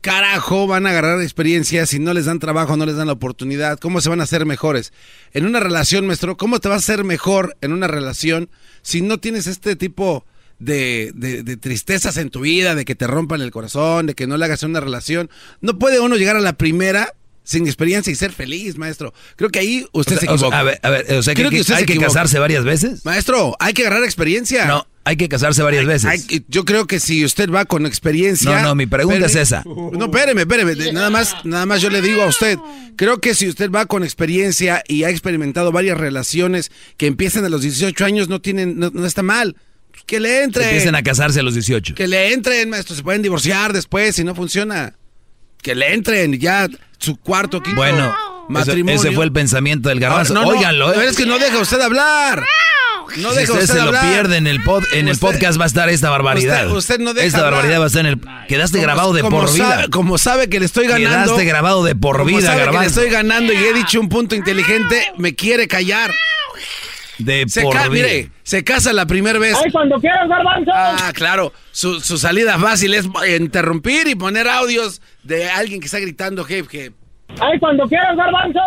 [0.00, 3.78] carajo van a agarrar experiencia si no les dan trabajo, no les dan la oportunidad?
[3.78, 4.92] ¿Cómo se van a hacer mejores?
[5.32, 8.50] En una relación, maestro, ¿cómo te vas a hacer mejor en una relación
[8.82, 10.24] si no tienes este tipo
[10.60, 14.36] de, de, tristezas en tu vida, de que te rompan el corazón, de que no
[14.36, 15.30] le hagas una relación.
[15.60, 17.14] No puede uno llegar a la primera
[17.50, 19.12] sin experiencia y ser feliz, maestro.
[19.34, 20.56] Creo que ahí usted se equivoca.
[20.56, 23.04] a ver, a ver, o sea, que, hay que casarse varias veces.
[23.04, 24.66] Maestro, hay que agarrar experiencia.
[24.66, 26.28] No, hay que casarse varias veces.
[26.46, 28.58] yo creo que si usted va con experiencia.
[28.58, 29.64] No, no, mi pregunta es esa.
[29.66, 30.92] No, espéreme, espéreme.
[30.92, 32.56] Nada más, nada más yo le digo a usted.
[32.94, 37.48] Creo que si usted va con experiencia y ha experimentado varias relaciones que empiezan a
[37.48, 39.56] los 18 años, no tienen, no está mal.
[40.06, 40.66] Que le entren.
[40.66, 41.96] Empiecen a casarse a los 18.
[41.96, 42.94] Que le entren, maestro.
[42.94, 44.94] Se pueden divorciar después si no funciona.
[45.62, 46.68] Que le entren ya
[46.98, 48.14] su cuarto, quinto bueno,
[48.48, 49.00] matrimonio.
[49.00, 50.34] Ese fue el pensamiento del garbanzo.
[50.34, 50.92] no, Óiganlo.
[50.92, 51.06] ¿eh?
[51.06, 52.44] es que no deja usted hablar.
[53.16, 55.88] No deja usted, se lo pierde en el, pod, en el podcast va a estar
[55.88, 56.70] esta barbaridad.
[56.70, 58.20] Usted, no deja Esta barbaridad va a estar en el...
[58.46, 59.86] Quedaste grabado de por vida.
[59.90, 61.24] como sabe que le estoy ganando...
[61.24, 64.34] Quedaste grabado de por vida, sabe que le estoy ganando y he dicho un punto
[64.34, 66.12] inteligente, me quiere callar.
[67.24, 69.56] De se por Mire, se casa la primera vez.
[69.62, 70.70] ¡Ay, cuando quieras, garbanzo!
[70.74, 71.52] Ah, claro.
[71.72, 73.06] Su, salida fácil es
[73.38, 76.92] interrumpir y poner audios de alguien que está gritando jefe.
[77.40, 78.60] ¡Ay, cuando quieras, garbanzo!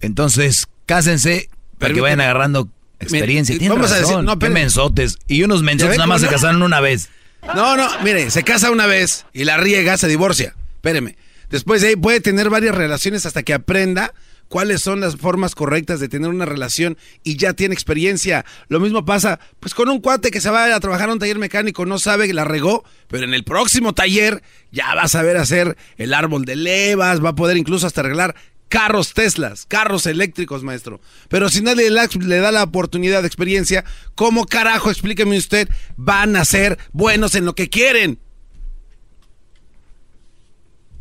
[0.00, 1.48] Entonces, cásense
[1.78, 2.68] para que vayan agarrando
[3.00, 3.56] experiencia.
[3.68, 5.18] vamos a decir, no, mensotes.
[5.26, 7.10] Y unos mensotes nada más se casaron una vez.
[7.54, 10.54] No, no, mire, se casa una vez y la riega, se divorcia.
[10.76, 11.16] Espéreme.
[11.50, 14.12] Después de ahí puede tener varias relaciones hasta que aprenda
[14.48, 18.44] cuáles son las formas correctas de tener una relación y ya tiene experiencia.
[18.68, 21.38] Lo mismo pasa pues con un cuate que se va a trabajar a un taller
[21.38, 25.36] mecánico, no sabe que la regó, pero en el próximo taller ya va a saber
[25.36, 28.34] hacer el árbol de levas, va a poder incluso hasta arreglar
[28.68, 31.00] carros Teslas, carros eléctricos, maestro.
[31.28, 33.84] Pero si nadie le da la oportunidad de experiencia,
[34.16, 38.18] ¿cómo carajo, explíqueme usted, van a ser buenos en lo que quieren?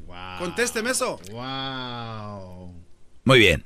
[0.06, 0.38] Wow.
[0.38, 1.20] Contésteme eso.
[1.32, 2.53] Wow.
[3.24, 3.66] Muy bien.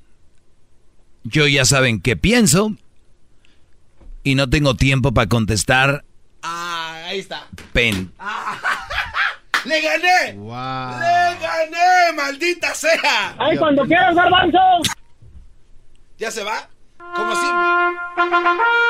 [1.24, 2.72] Yo ya saben qué pienso
[4.24, 6.06] y no tengo tiempo para contestar.
[6.44, 7.48] Ah, ahí está.
[7.74, 8.12] Pen.
[9.66, 10.34] ¡Le gané!
[10.38, 11.00] Wow.
[11.00, 12.14] ¡Le gané!
[12.16, 13.36] ¡Maldita sea!
[13.38, 14.60] ¡Ay, cuando quieras, garbanzo!
[16.18, 16.70] ¿Ya se va?
[16.98, 17.66] Como siempre.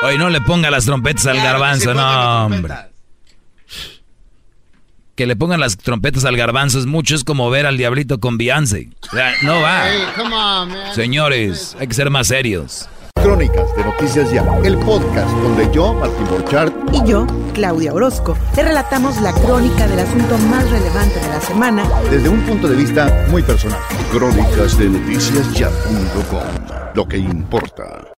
[0.04, 2.88] Oye, no le ponga las trompetas al garbanzo, no, hombre
[5.18, 8.38] que le pongan las trompetas al garbanzo es mucho, es como ver al diablito con
[8.38, 8.90] Beyoncé.
[9.42, 9.82] no va.
[10.94, 12.88] Señores, hay que ser más serios.
[13.20, 18.62] Crónicas de Noticias Ya, el podcast donde yo, Martín Borchardt, y yo, Claudia Orozco, te
[18.62, 21.82] relatamos la crónica del asunto más relevante de la semana
[22.12, 23.80] desde un punto de vista muy personal.
[24.12, 28.17] Crónicas de Noticias Ya.com, lo que importa.